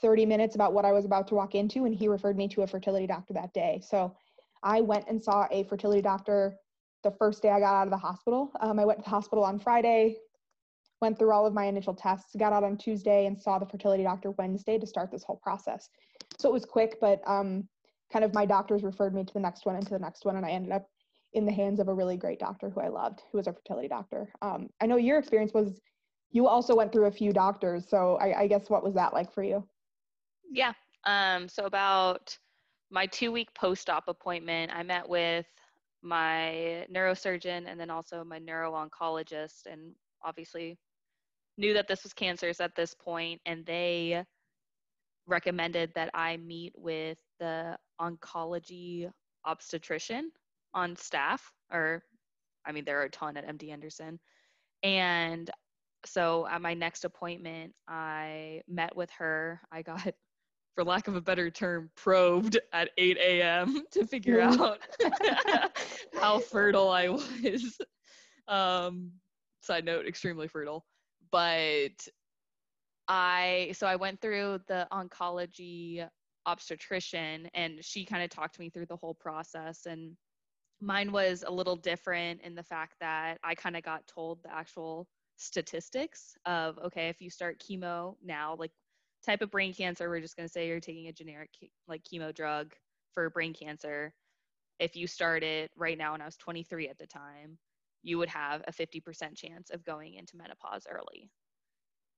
30 0.01 0.25
minutes 0.25 0.55
about 0.55 0.73
what 0.73 0.85
I 0.85 0.91
was 0.91 1.05
about 1.05 1.27
to 1.27 1.35
walk 1.35 1.55
into. 1.55 1.85
And 1.85 1.95
he 1.95 2.07
referred 2.07 2.37
me 2.37 2.47
to 2.49 2.61
a 2.61 2.67
fertility 2.67 3.07
doctor 3.07 3.33
that 3.33 3.53
day. 3.53 3.81
So 3.85 4.15
I 4.63 4.81
went 4.81 5.05
and 5.07 5.21
saw 5.21 5.47
a 5.51 5.63
fertility 5.65 6.01
doctor 6.01 6.55
the 7.03 7.11
first 7.11 7.41
day 7.41 7.49
I 7.49 7.59
got 7.59 7.73
out 7.73 7.87
of 7.87 7.91
the 7.91 7.97
hospital. 7.97 8.51
Um, 8.59 8.79
I 8.79 8.85
went 8.85 8.99
to 8.99 9.03
the 9.03 9.09
hospital 9.09 9.43
on 9.43 9.59
Friday, 9.59 10.17
went 11.01 11.17
through 11.17 11.31
all 11.31 11.45
of 11.45 11.53
my 11.53 11.65
initial 11.65 11.95
tests, 11.95 12.35
got 12.37 12.53
out 12.53 12.63
on 12.63 12.77
Tuesday, 12.77 13.25
and 13.25 13.41
saw 13.41 13.57
the 13.57 13.65
fertility 13.65 14.03
doctor 14.03 14.31
Wednesday 14.31 14.77
to 14.77 14.85
start 14.85 15.11
this 15.11 15.23
whole 15.23 15.37
process. 15.37 15.89
So 16.37 16.49
it 16.49 16.53
was 16.53 16.65
quick, 16.65 16.97
but 17.01 17.21
um, 17.25 17.67
kind 18.13 18.23
of 18.23 18.33
my 18.33 18.45
doctors 18.45 18.83
referred 18.83 19.15
me 19.15 19.23
to 19.23 19.33
the 19.33 19.39
next 19.39 19.65
one 19.65 19.75
and 19.75 19.85
to 19.85 19.93
the 19.93 19.99
next 19.99 20.25
one, 20.25 20.35
and 20.35 20.45
I 20.45 20.51
ended 20.51 20.71
up 20.71 20.87
in 21.33 21.45
the 21.45 21.51
hands 21.51 21.79
of 21.79 21.87
a 21.87 21.93
really 21.93 22.17
great 22.17 22.39
doctor 22.39 22.69
who 22.69 22.81
I 22.81 22.89
loved, 22.89 23.21
who 23.31 23.37
was 23.37 23.47
a 23.47 23.53
fertility 23.53 23.87
doctor. 23.87 24.31
Um, 24.41 24.69
I 24.81 24.85
know 24.85 24.97
your 24.97 25.17
experience 25.17 25.53
was 25.53 25.79
you 26.31 26.47
also 26.47 26.75
went 26.75 26.91
through 26.91 27.05
a 27.05 27.11
few 27.11 27.33
doctors. 27.33 27.89
So 27.89 28.17
I, 28.21 28.41
I 28.41 28.47
guess 28.47 28.69
what 28.69 28.83
was 28.83 28.93
that 28.95 29.13
like 29.13 29.33
for 29.33 29.43
you? 29.43 29.67
Yeah. 30.49 30.73
Um, 31.05 31.47
so 31.47 31.65
about 31.65 32.37
my 32.89 33.05
two 33.05 33.31
week 33.31 33.53
post 33.53 33.89
op 33.89 34.07
appointment, 34.07 34.71
I 34.73 34.83
met 34.83 35.07
with 35.07 35.45
my 36.01 36.85
neurosurgeon 36.93 37.65
and 37.67 37.79
then 37.79 37.89
also 37.89 38.23
my 38.23 38.39
neuro 38.39 38.71
oncologist, 38.71 39.65
and 39.69 39.93
obviously 40.23 40.77
knew 41.57 41.73
that 41.73 41.87
this 41.87 42.03
was 42.03 42.13
cancerous 42.13 42.59
at 42.59 42.75
this 42.75 42.93
point, 42.93 43.39
and 43.45 43.65
they 43.65 44.23
recommended 45.27 45.91
that 45.95 46.09
I 46.13 46.37
meet 46.37 46.73
with 46.75 47.17
the 47.39 47.77
oncology 47.99 49.09
obstetrician 49.45 50.31
on 50.73 50.95
staff, 50.95 51.51
or 51.71 52.03
I 52.65 52.71
mean, 52.71 52.85
there 52.85 52.99
are 52.99 53.05
a 53.05 53.09
ton 53.09 53.37
at 53.37 53.47
MD 53.47 53.71
Anderson. 53.71 54.19
And 54.83 55.49
so 56.05 56.47
at 56.47 56.61
my 56.61 56.73
next 56.73 57.05
appointment, 57.05 57.73
I 57.87 58.61
met 58.67 58.95
with 58.95 59.09
her. 59.11 59.61
I 59.71 59.81
got, 59.81 60.13
for 60.75 60.83
lack 60.83 61.07
of 61.07 61.15
a 61.15 61.21
better 61.21 61.49
term, 61.49 61.89
probed 61.95 62.57
at 62.73 62.89
8 62.97 63.17
a.m. 63.17 63.83
to 63.91 64.05
figure 64.05 64.41
out 64.41 64.79
how 66.19 66.39
fertile 66.39 66.89
I 66.89 67.09
was. 67.09 67.77
Um, 68.47 69.11
side 69.61 69.85
note, 69.85 70.07
extremely 70.07 70.47
fertile. 70.47 70.85
But 71.31 72.07
I, 73.07 73.73
so 73.77 73.87
I 73.87 73.95
went 73.95 74.21
through 74.21 74.59
the 74.67 74.87
oncology 74.91 76.05
obstetrician 76.45 77.47
and 77.53 77.77
she 77.81 78.03
kind 78.03 78.23
of 78.23 78.29
talked 78.29 78.59
me 78.59 78.69
through 78.69 78.87
the 78.87 78.95
whole 78.95 79.13
process 79.13 79.85
and 79.85 80.15
mine 80.81 81.11
was 81.11 81.43
a 81.47 81.51
little 81.51 81.75
different 81.75 82.41
in 82.41 82.55
the 82.55 82.63
fact 82.63 82.95
that 82.99 83.37
I 83.43 83.55
kind 83.55 83.77
of 83.77 83.83
got 83.83 84.07
told 84.07 84.43
the 84.43 84.53
actual 84.53 85.07
statistics 85.37 86.35
of 86.45 86.77
okay, 86.79 87.09
if 87.09 87.21
you 87.21 87.29
start 87.29 87.61
chemo 87.61 88.15
now, 88.23 88.55
like 88.57 88.71
type 89.25 89.41
of 89.41 89.51
brain 89.51 89.73
cancer, 89.73 90.09
we're 90.09 90.19
just 90.19 90.35
going 90.35 90.47
to 90.47 90.51
say 90.51 90.67
you're 90.67 90.79
taking 90.79 91.07
a 91.07 91.13
generic 91.13 91.49
like 91.87 92.03
chemo 92.03 92.33
drug 92.33 92.73
for 93.13 93.29
brain 93.29 93.53
cancer. 93.53 94.13
If 94.79 94.95
you 94.95 95.05
start 95.07 95.43
it 95.43 95.71
right 95.77 95.97
now, 95.97 96.15
and 96.15 96.23
I 96.23 96.25
was 96.25 96.37
23 96.37 96.89
at 96.89 96.97
the 96.97 97.05
time, 97.05 97.57
you 98.03 98.17
would 98.17 98.29
have 98.29 98.63
a 98.67 98.71
50% 98.71 99.35
chance 99.35 99.69
of 99.69 99.85
going 99.85 100.15
into 100.15 100.37
menopause 100.37 100.87
early. 100.89 101.29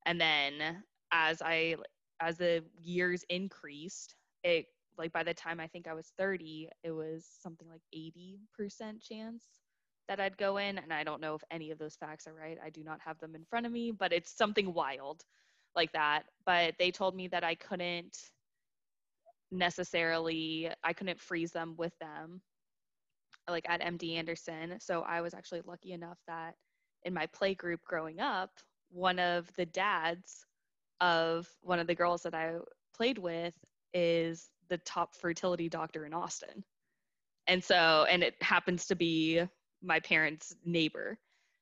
And 0.06 0.20
then 0.20 0.84
as 1.12 1.42
I 1.42 1.76
as 2.22 2.38
the 2.38 2.64
years 2.82 3.26
increased, 3.30 4.16
it 4.44 4.68
like 4.98 5.12
by 5.12 5.24
the 5.24 5.34
time 5.34 5.60
I 5.60 5.68
think 5.68 5.88
I 5.88 5.94
was 5.94 6.12
30, 6.18 6.70
it 6.84 6.92
was 6.92 7.26
something 7.42 7.68
like 7.68 7.82
80% 7.96 9.02
chance 9.02 9.44
that 10.08 10.20
I'd 10.20 10.38
go 10.38 10.58
in. 10.58 10.78
And 10.78 10.94
I 10.94 11.04
don't 11.04 11.22
know 11.22 11.36
if 11.36 11.44
any 11.52 11.72
of 11.72 11.80
those 11.80 11.96
facts 11.96 12.28
are 12.28 12.34
right. 12.34 12.58
I 12.64 12.70
do 12.70 12.84
not 12.84 13.00
have 13.06 13.20
them 13.20 13.36
in 13.36 13.46
front 13.46 13.66
of 13.66 13.72
me, 13.72 13.92
but 13.92 14.14
it's 14.14 14.36
something 14.36 14.74
wild 14.74 15.24
like 15.76 15.92
that. 15.94 16.24
But 16.46 16.76
they 16.78 16.92
told 16.92 17.16
me 17.16 17.28
that 17.30 17.44
I 17.44 17.56
couldn't 17.56 18.18
necessarily, 19.52 20.70
I 20.84 20.94
couldn't 20.94 21.20
freeze 21.20 21.52
them 21.52 21.76
with 21.78 21.94
them 22.00 22.42
like 23.50 23.66
at 23.70 23.82
MD 23.82 24.16
Anderson. 24.16 24.80
So 24.80 25.02
I 25.02 25.22
was 25.22 25.34
actually 25.34 25.62
lucky 25.66 25.94
enough 25.94 26.18
that 26.28 26.56
in 27.04 27.14
my 27.14 27.26
play 27.28 27.54
group 27.54 27.82
growing 27.86 28.20
up, 28.20 28.52
one 28.90 29.20
of 29.20 29.50
the 29.56 29.66
dads 29.66 30.46
of 31.02 31.48
one 31.62 31.80
of 31.80 31.88
the 31.88 31.96
girls 31.96 32.24
that 32.24 32.34
I 32.34 32.56
played 32.96 33.18
with 33.18 33.54
is 33.94 34.50
the 34.70 34.78
top 34.80 35.16
fertility 35.16 35.70
doctor 35.70 36.06
in 36.06 36.14
Austin. 36.14 36.64
And 37.48 37.64
so, 37.64 38.06
and 38.10 38.24
it 38.24 38.36
happens 38.42 38.86
to 38.88 38.96
be 38.96 39.42
my 39.82 40.00
parents' 40.00 40.56
neighbor. 40.66 41.18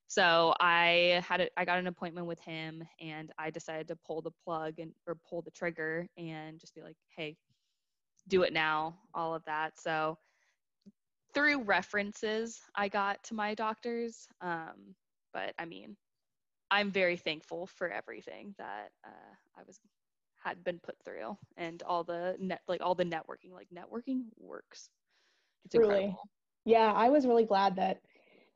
So 0.08 0.54
I 0.60 1.24
had 1.28 1.42
a, 1.42 1.48
I 1.58 1.66
got 1.66 1.80
an 1.80 1.88
appointment 1.88 2.28
with 2.28 2.40
him 2.42 2.84
and 3.00 3.32
I 3.40 3.50
decided 3.50 3.88
to 3.88 3.96
pull 3.96 4.22
the 4.22 4.32
plug 4.44 4.80
and 4.80 4.92
or 5.08 5.16
pull 5.30 5.42
the 5.42 5.52
trigger 5.52 6.06
and 6.18 6.60
just 6.60 6.76
be 6.76 6.82
like, 6.82 6.98
"Hey, 7.16 7.38
do 8.28 8.44
it 8.44 8.52
now." 8.52 8.98
All 9.14 9.34
of 9.34 9.44
that. 9.46 9.80
So 9.80 10.18
through 11.34 11.64
references, 11.64 12.60
I 12.76 12.90
got 12.90 13.24
to 13.26 13.34
my 13.34 13.56
doctors. 13.56 14.28
Um, 14.42 14.96
but 15.34 15.54
I 15.58 15.64
mean, 15.64 15.96
I'm 16.70 16.92
very 16.92 17.18
thankful 17.18 17.68
for 17.68 17.90
everything 17.90 18.54
that 18.58 18.90
uh, 19.06 19.36
I 19.58 19.62
was 19.66 19.80
had 20.44 20.64
been 20.64 20.80
put 20.80 20.96
through 21.04 21.38
and 21.58 21.84
all 21.84 22.04
the 22.04 22.36
net 22.40 22.62
like 22.68 22.82
all 22.82 22.96
the 22.96 23.06
networking 23.06 23.52
like 23.54 23.68
networking 23.76 24.24
works 24.38 24.90
it's 25.66 25.76
really 25.76 25.96
incredible. 25.96 26.30
yeah 26.66 26.92
i 26.96 27.10
was 27.10 27.26
really 27.26 27.46
glad 27.46 27.76
that 27.76 28.02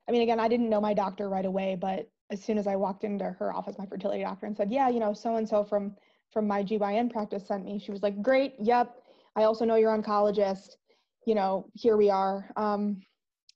I 0.08 0.12
mean, 0.12 0.22
again, 0.22 0.40
I 0.40 0.48
didn't 0.48 0.70
know 0.70 0.82
my 0.82 0.94
doctor 0.94 1.30
right 1.30 1.46
away, 1.46 1.76
but 1.80 2.10
as 2.30 2.44
soon 2.44 2.58
as 2.58 2.68
I 2.68 2.76
walked 2.76 3.04
into 3.04 3.26
her 3.26 3.54
office, 3.54 3.78
my 3.78 3.86
fertility 3.86 4.24
doctor, 4.24 4.46
and 4.46 4.56
said, 4.56 4.72
"Yeah, 4.72 4.90
you 4.90 5.00
know, 5.00 5.14
so 5.14 5.36
and 5.36 5.48
so 5.48 5.64
from 5.64 5.96
from 6.32 6.48
my 6.48 6.64
GYN 6.64 7.10
practice 7.10 7.48
sent 7.48 7.66
me," 7.66 7.80
she 7.80 7.92
was 7.92 8.04
like, 8.04 8.22
"Great, 8.22 8.56
yep. 8.60 9.02
I 9.36 9.44
also 9.44 9.66
know 9.66 9.76
you're 9.76 9.96
oncologist. 9.96 10.78
You 11.26 11.36
know, 11.36 11.70
here 11.74 11.98
we 11.98 12.10
are." 12.10 12.52
Um, 12.56 13.02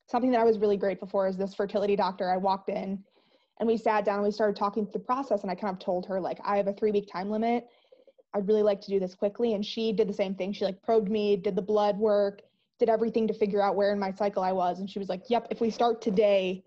something 0.08 0.32
that 0.32 0.42
I 0.42 0.44
was 0.44 0.58
really 0.60 0.78
grateful 0.78 1.08
for 1.08 1.28
is 1.28 1.38
this 1.38 1.54
fertility 1.54 1.96
doctor. 1.96 2.32
I 2.32 2.38
walked 2.38 2.70
in, 2.70 3.04
and 3.60 3.68
we 3.68 3.78
sat 3.78 4.06
down 4.06 4.16
and 4.16 4.24
we 4.24 4.32
started 4.32 4.56
talking 4.56 4.86
through 4.86 4.94
the 4.94 5.06
process, 5.06 5.44
and 5.44 5.52
I 5.52 5.56
kind 5.56 5.74
of 5.74 5.80
told 5.80 6.06
her 6.08 6.20
like, 6.20 6.40
"I 6.44 6.58
have 6.58 6.68
a 6.68 6.74
three 6.74 6.92
week 6.92 7.08
time 7.12 7.30
limit. 7.30 7.68
I'd 8.34 8.48
really 8.48 8.64
like 8.64 8.82
to 8.82 8.92
do 8.92 9.00
this 9.00 9.16
quickly," 9.16 9.54
and 9.54 9.66
she 9.66 9.92
did 9.94 10.08
the 10.08 10.14
same 10.14 10.36
thing. 10.36 10.54
She 10.54 10.66
like 10.66 10.82
probed 10.82 11.10
me, 11.10 11.36
did 11.36 11.56
the 11.56 11.62
blood 11.62 11.98
work, 11.98 12.42
did 12.80 12.90
everything 12.90 13.28
to 13.28 13.34
figure 13.34 13.62
out 13.62 13.76
where 13.76 13.92
in 13.92 14.00
my 14.00 14.12
cycle 14.12 14.44
I 14.44 14.52
was, 14.52 14.80
and 14.80 14.90
she 14.90 15.00
was 15.00 15.10
like, 15.10 15.30
"Yep, 15.30 15.48
if 15.52 15.62
we 15.62 15.70
start 15.70 16.02
today." 16.02 16.64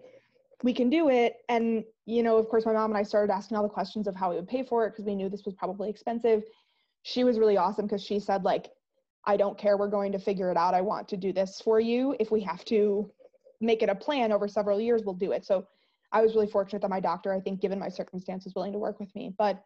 we 0.63 0.73
can 0.73 0.89
do 0.89 1.09
it. 1.09 1.37
And, 1.49 1.85
you 2.07 2.23
know, 2.23 2.39
of 2.39 2.49
course, 2.49 2.65
my 2.65 2.73
mom 2.73 2.91
and 2.91 2.99
I 2.99 3.03
started 3.03 3.33
asking 3.33 3.57
all 3.57 3.63
the 3.63 3.69
questions 3.69 4.07
of 4.07 4.15
how 4.15 4.31
we 4.31 4.37
would 4.37 4.49
pay 4.49 4.65
for 4.65 4.87
it 4.87 4.91
because 4.91 5.05
we 5.05 5.15
knew 5.15 5.29
this 5.29 5.45
was 5.45 5.55
probably 5.55 5.91
expensive. 5.91 6.43
She 7.03 7.25
was 7.25 7.39
really 7.39 7.57
awesome 7.57 7.87
because 7.87 8.05
she 8.05 8.21
said, 8.21 8.45
like, 8.45 8.71
I 9.25 9.37
don't 9.37 9.59
care. 9.59 9.77
We're 9.77 9.89
going 9.89 10.13
to 10.13 10.19
figure 10.19 10.51
it 10.51 10.57
out. 10.57 10.75
I 10.75 10.81
want 10.81 11.09
to 11.09 11.17
do 11.17 11.33
this 11.33 11.61
for 11.61 11.81
you. 11.81 12.17
If 12.19 12.31
we 12.31 12.41
have 12.43 12.65
to 12.67 13.11
make 13.61 13.83
it 13.83 13.89
a 13.89 13.95
plan 13.95 14.33
over 14.33 14.49
several 14.49 14.81
years, 14.81 15.03
we'll 15.05 15.15
do 15.15 15.33
it. 15.33 15.45
So 15.45 15.67
I 16.11 16.23
was 16.23 16.35
really 16.35 16.49
fortunate 16.49 16.83
that 16.83 16.91
my 16.91 17.01
doctor, 17.01 17.33
I 17.33 17.41
think, 17.41 17.61
given 17.61 17.79
my 17.79 17.89
circumstances, 17.89 18.55
willing 18.55 18.73
to 18.73 18.79
work 18.79 19.01
with 19.01 19.15
me. 19.15 19.35
But 19.37 19.63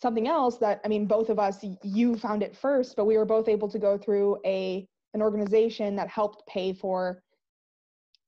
something 0.00 0.28
else 0.28 0.58
that, 0.58 0.80
I 0.84 0.88
mean, 0.88 1.06
both 1.06 1.28
of 1.28 1.38
us, 1.38 1.64
you 1.82 2.16
found 2.16 2.42
it 2.42 2.56
first, 2.56 2.96
but 2.96 3.04
we 3.04 3.16
were 3.16 3.24
both 3.24 3.48
able 3.48 3.68
to 3.68 3.78
go 3.78 3.98
through 3.98 4.38
a 4.44 4.86
an 5.14 5.22
organization 5.22 5.96
that 5.96 6.08
helped 6.08 6.46
pay 6.46 6.72
for 6.72 7.22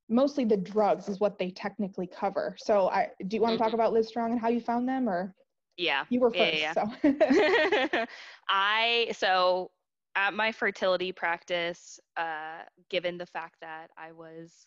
mostly 0.08 0.44
the 0.44 0.56
drugs 0.56 1.08
is 1.08 1.20
what 1.20 1.38
they 1.38 1.50
technically 1.50 2.06
cover. 2.06 2.56
So 2.58 2.88
I 2.88 3.10
do 3.28 3.36
you 3.36 3.42
want 3.42 3.52
to 3.52 3.56
mm-hmm. 3.56 3.64
talk 3.64 3.74
about 3.74 3.92
liz 3.92 4.10
Livestrong 4.10 4.32
and 4.32 4.40
how 4.40 4.48
you 4.48 4.60
found 4.60 4.88
them 4.88 5.08
or 5.08 5.34
yeah. 5.76 6.04
You 6.10 6.20
were 6.20 6.30
first. 6.30 6.52
Yeah, 6.54 6.74
yeah. 7.02 7.90
So 7.90 8.06
I 8.48 9.12
so 9.16 9.70
at 10.16 10.34
my 10.34 10.52
fertility 10.52 11.12
practice, 11.12 11.98
uh, 12.16 12.62
given 12.90 13.16
the 13.16 13.26
fact 13.26 13.56
that 13.62 13.88
I 13.96 14.12
was 14.12 14.66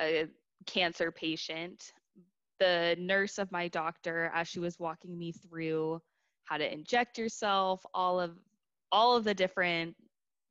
a 0.00 0.28
cancer 0.66 1.10
patient, 1.10 1.92
the 2.58 2.96
nurse 2.98 3.38
of 3.38 3.50
my 3.52 3.68
doctor, 3.68 4.30
as 4.34 4.48
she 4.48 4.60
was 4.60 4.78
walking 4.78 5.18
me 5.18 5.32
through 5.32 6.00
how 6.50 6.58
to 6.58 6.70
inject 6.70 7.16
yourself, 7.16 7.86
all 7.94 8.18
of 8.20 8.32
all 8.92 9.16
of 9.16 9.22
the 9.22 9.32
different 9.32 9.94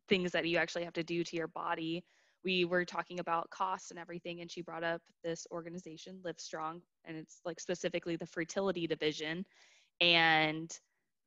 things 0.07 0.31
that 0.31 0.47
you 0.47 0.57
actually 0.57 0.85
have 0.85 0.93
to 0.93 1.03
do 1.03 1.25
to 1.25 1.35
your 1.35 1.49
body, 1.49 2.03
we 2.45 2.63
were 2.63 2.85
talking 2.85 3.19
about 3.19 3.49
costs 3.49 3.91
and 3.91 3.99
everything 3.99 4.39
and 4.39 4.49
she 4.49 4.61
brought 4.61 4.83
up 4.83 5.01
this 5.25 5.45
organization 5.51 6.17
livestrong 6.25 6.79
and 7.03 7.17
it's 7.17 7.41
like 7.43 7.59
specifically 7.59 8.15
the 8.15 8.25
fertility 8.25 8.87
division. 8.87 9.43
And 9.99 10.71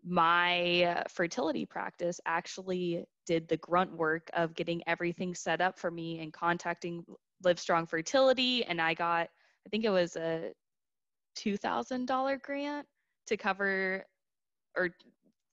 my 0.02 1.05
fertility 1.11 1.67
practice 1.67 2.19
actually 2.25 3.05
did 3.26 3.47
the 3.49 3.59
grunt 3.59 3.95
work 3.95 4.31
of 4.33 4.55
getting 4.55 4.83
everything 4.87 5.35
set 5.35 5.61
up 5.61 5.79
for 5.79 5.91
me 5.91 6.21
and 6.21 6.33
contacting 6.33 7.05
livestrong 7.45 7.87
fertility. 7.87 8.64
And 8.64 8.81
i 8.81 8.95
got 8.95 9.29
i 9.67 9.69
think 9.71 9.85
it 9.85 9.91
was 9.91 10.17
a 10.17 10.50
$2000 11.37 12.43
grant 12.43 12.87
to 13.26 13.37
cover 13.37 14.05
or 14.76 14.91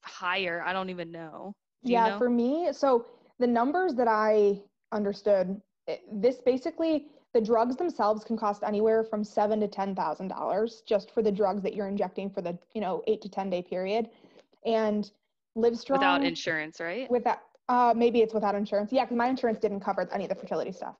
higher. 0.01 0.63
I 0.65 0.73
don't 0.73 0.89
even 0.89 1.11
know. 1.11 1.53
Do 1.83 1.91
yeah 1.91 2.09
know? 2.09 2.17
for 2.17 2.29
me 2.29 2.69
so 2.71 3.05
the 3.39 3.47
numbers 3.47 3.93
that 3.95 4.07
i 4.07 4.59
understood 4.91 5.61
eh, 5.87 5.97
this 6.11 6.41
basically 6.45 7.07
the 7.33 7.41
drugs 7.41 7.75
themselves 7.75 8.23
can 8.23 8.37
cost 8.37 8.63
anywhere 8.63 9.03
from 9.03 9.23
seven 9.23 9.59
to 9.59 9.67
ten 9.67 9.95
thousand 9.95 10.29
dollars 10.29 10.83
just 10.85 11.11
for 11.11 11.21
the 11.21 11.31
drugs 11.31 11.61
that 11.63 11.75
you're 11.75 11.87
injecting 11.87 12.29
for 12.29 12.41
the 12.41 12.57
you 12.73 12.81
know 12.81 13.03
eight 13.07 13.21
to 13.21 13.29
ten 13.29 13.49
day 13.49 13.61
period. 13.61 14.09
And 14.65 15.09
livestrong 15.57 15.91
without 15.91 16.23
insurance 16.23 16.79
right? 16.79 17.09
With 17.09 17.23
that 17.23 17.43
uh, 17.69 17.93
maybe 17.95 18.21
it's 18.21 18.33
without 18.33 18.55
insurance. 18.55 18.91
Yeah 18.91 19.05
because 19.05 19.17
my 19.17 19.27
insurance 19.27 19.59
didn't 19.59 19.81
cover 19.81 20.09
any 20.11 20.25
of 20.25 20.29
the 20.29 20.35
fertility 20.35 20.71
stuff. 20.71 20.95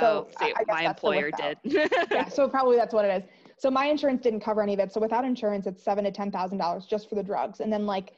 So 0.00 0.26
oh, 0.40 0.44
see, 0.44 0.52
my 0.66 0.82
employer 0.82 1.30
did. 1.30 1.58
Yeah 1.64 2.28
so 2.28 2.48
probably 2.56 2.76
that's 2.76 2.92
what 2.92 3.04
it 3.04 3.22
is 3.22 3.30
so 3.62 3.70
my 3.70 3.86
insurance 3.86 4.22
didn't 4.22 4.40
cover 4.40 4.62
any 4.62 4.74
of 4.74 4.80
it 4.80 4.92
so 4.92 5.00
without 5.00 5.24
insurance 5.24 5.66
it's 5.66 5.82
seven 5.82 6.04
to 6.04 6.10
ten 6.10 6.30
thousand 6.30 6.58
dollars 6.58 6.86
just 6.86 7.08
for 7.08 7.14
the 7.14 7.22
drugs 7.22 7.60
and 7.60 7.72
then 7.72 7.86
like 7.86 8.12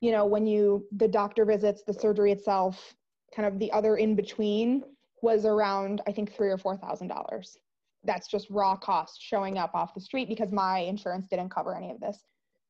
you 0.00 0.12
know 0.12 0.24
when 0.24 0.46
you 0.46 0.86
the 0.92 1.08
doctor 1.08 1.44
visits 1.44 1.82
the 1.82 1.92
surgery 1.92 2.32
itself 2.32 2.94
kind 3.34 3.46
of 3.46 3.58
the 3.58 3.70
other 3.72 3.96
in 3.96 4.14
between 4.14 4.82
was 5.22 5.44
around 5.44 6.00
I 6.06 6.12
think 6.12 6.34
three 6.34 6.50
or 6.50 6.58
four 6.58 6.76
thousand 6.76 7.08
dollars. 7.08 7.56
That's 8.04 8.28
just 8.28 8.48
raw 8.50 8.76
cost 8.76 9.20
showing 9.20 9.58
up 9.58 9.74
off 9.74 9.94
the 9.94 10.00
street 10.00 10.28
because 10.28 10.52
my 10.52 10.80
insurance 10.80 11.26
didn't 11.28 11.50
cover 11.50 11.76
any 11.76 11.90
of 11.90 12.00
this. 12.00 12.24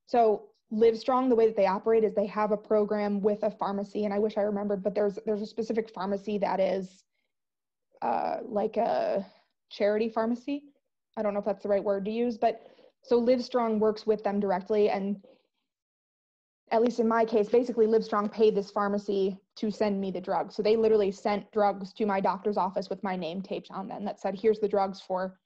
So 0.07 0.47
Livestrong, 0.73 1.29
the 1.29 1.35
way 1.35 1.47
that 1.47 1.57
they 1.57 1.67
operate 1.67 2.05
is 2.05 2.15
they 2.15 2.27
have 2.27 2.53
a 2.53 2.57
program 2.57 3.21
with 3.21 3.43
a 3.43 3.51
pharmacy, 3.51 4.05
and 4.05 4.13
I 4.13 4.19
wish 4.19 4.37
I 4.37 4.43
remembered, 4.43 4.83
but 4.83 4.95
there's 4.95 5.19
there's 5.27 5.43
a 5.43 5.47
specific 5.47 5.91
pharmacy 5.91 6.39
that 6.39 6.61
is 6.61 7.05
uh, 8.03 8.39
like 8.45 8.77
a 8.77 9.27
charity 9.71 10.09
pharmacy. 10.09 10.65
I 11.19 11.23
don't 11.23 11.35
know 11.35 11.41
if 11.41 11.45
that's 11.45 11.65
the 11.65 11.69
right 11.69 11.83
word 11.83 12.05
to 12.05 12.13
use, 12.13 12.39
but 12.39 12.63
so 13.03 13.21
Livestrong 13.21 13.81
works 13.81 14.07
with 14.07 14.23
them 14.23 14.39
directly, 14.39 14.89
and 14.89 15.21
at 16.71 16.81
least 16.81 17.01
in 17.01 17.09
my 17.09 17.25
case, 17.25 17.49
basically 17.49 17.87
Livestrong 17.87 18.31
paid 18.31 18.55
this 18.55 18.71
pharmacy 18.71 19.37
to 19.57 19.71
send 19.71 20.01
me 20.01 20.13
the 20.13 20.21
drugs. 20.21 20.55
So 20.55 20.63
they 20.63 20.77
literally 20.77 21.11
sent 21.11 21.51
drugs 21.51 21.93
to 21.95 22.07
my 22.07 22.21
doctor's 22.21 22.57
office 22.57 22.89
with 22.89 23.03
my 23.03 23.17
name 23.17 23.43
taped 23.43 23.71
on 23.73 23.89
them 23.89 24.05
that 24.05 24.21
said, 24.21 24.39
here's 24.39 24.61
the 24.61 24.69
drugs 24.69 25.01
for 25.01 25.39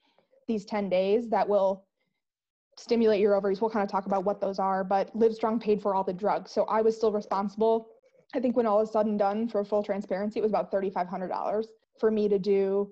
these 0.47 0.67
10 0.67 0.91
days 0.91 1.31
that 1.31 1.49
will 1.49 1.87
stimulate 2.77 3.21
your 3.21 3.35
ovaries. 3.35 3.61
We'll 3.61 3.71
kind 3.71 3.85
of 3.85 3.91
talk 3.91 4.05
about 4.05 4.25
what 4.25 4.41
those 4.41 4.59
are, 4.59 4.85
but 4.85 5.17
Livestrong 5.17 5.59
paid 5.61 5.81
for 5.81 5.95
all 5.95 6.05
the 6.05 6.13
drugs. 6.13 6.51
So 6.51 6.65
I 6.65 6.83
was 6.83 6.97
still 6.97 7.13
responsible. 7.13 7.89
I 8.35 8.41
think 8.41 8.57
when 8.57 8.67
all 8.67 8.83
is 8.83 8.91
said 8.91 9.07
and 9.07 9.19
done, 9.19 9.49
for 9.49 9.65
full 9.65 9.83
transparency, 9.83 10.39
it 10.39 10.43
was 10.43 10.53
about 10.53 10.71
$3,500 10.71 11.65
for 11.99 12.11
me 12.11 12.29
to 12.29 12.39
do 12.39 12.91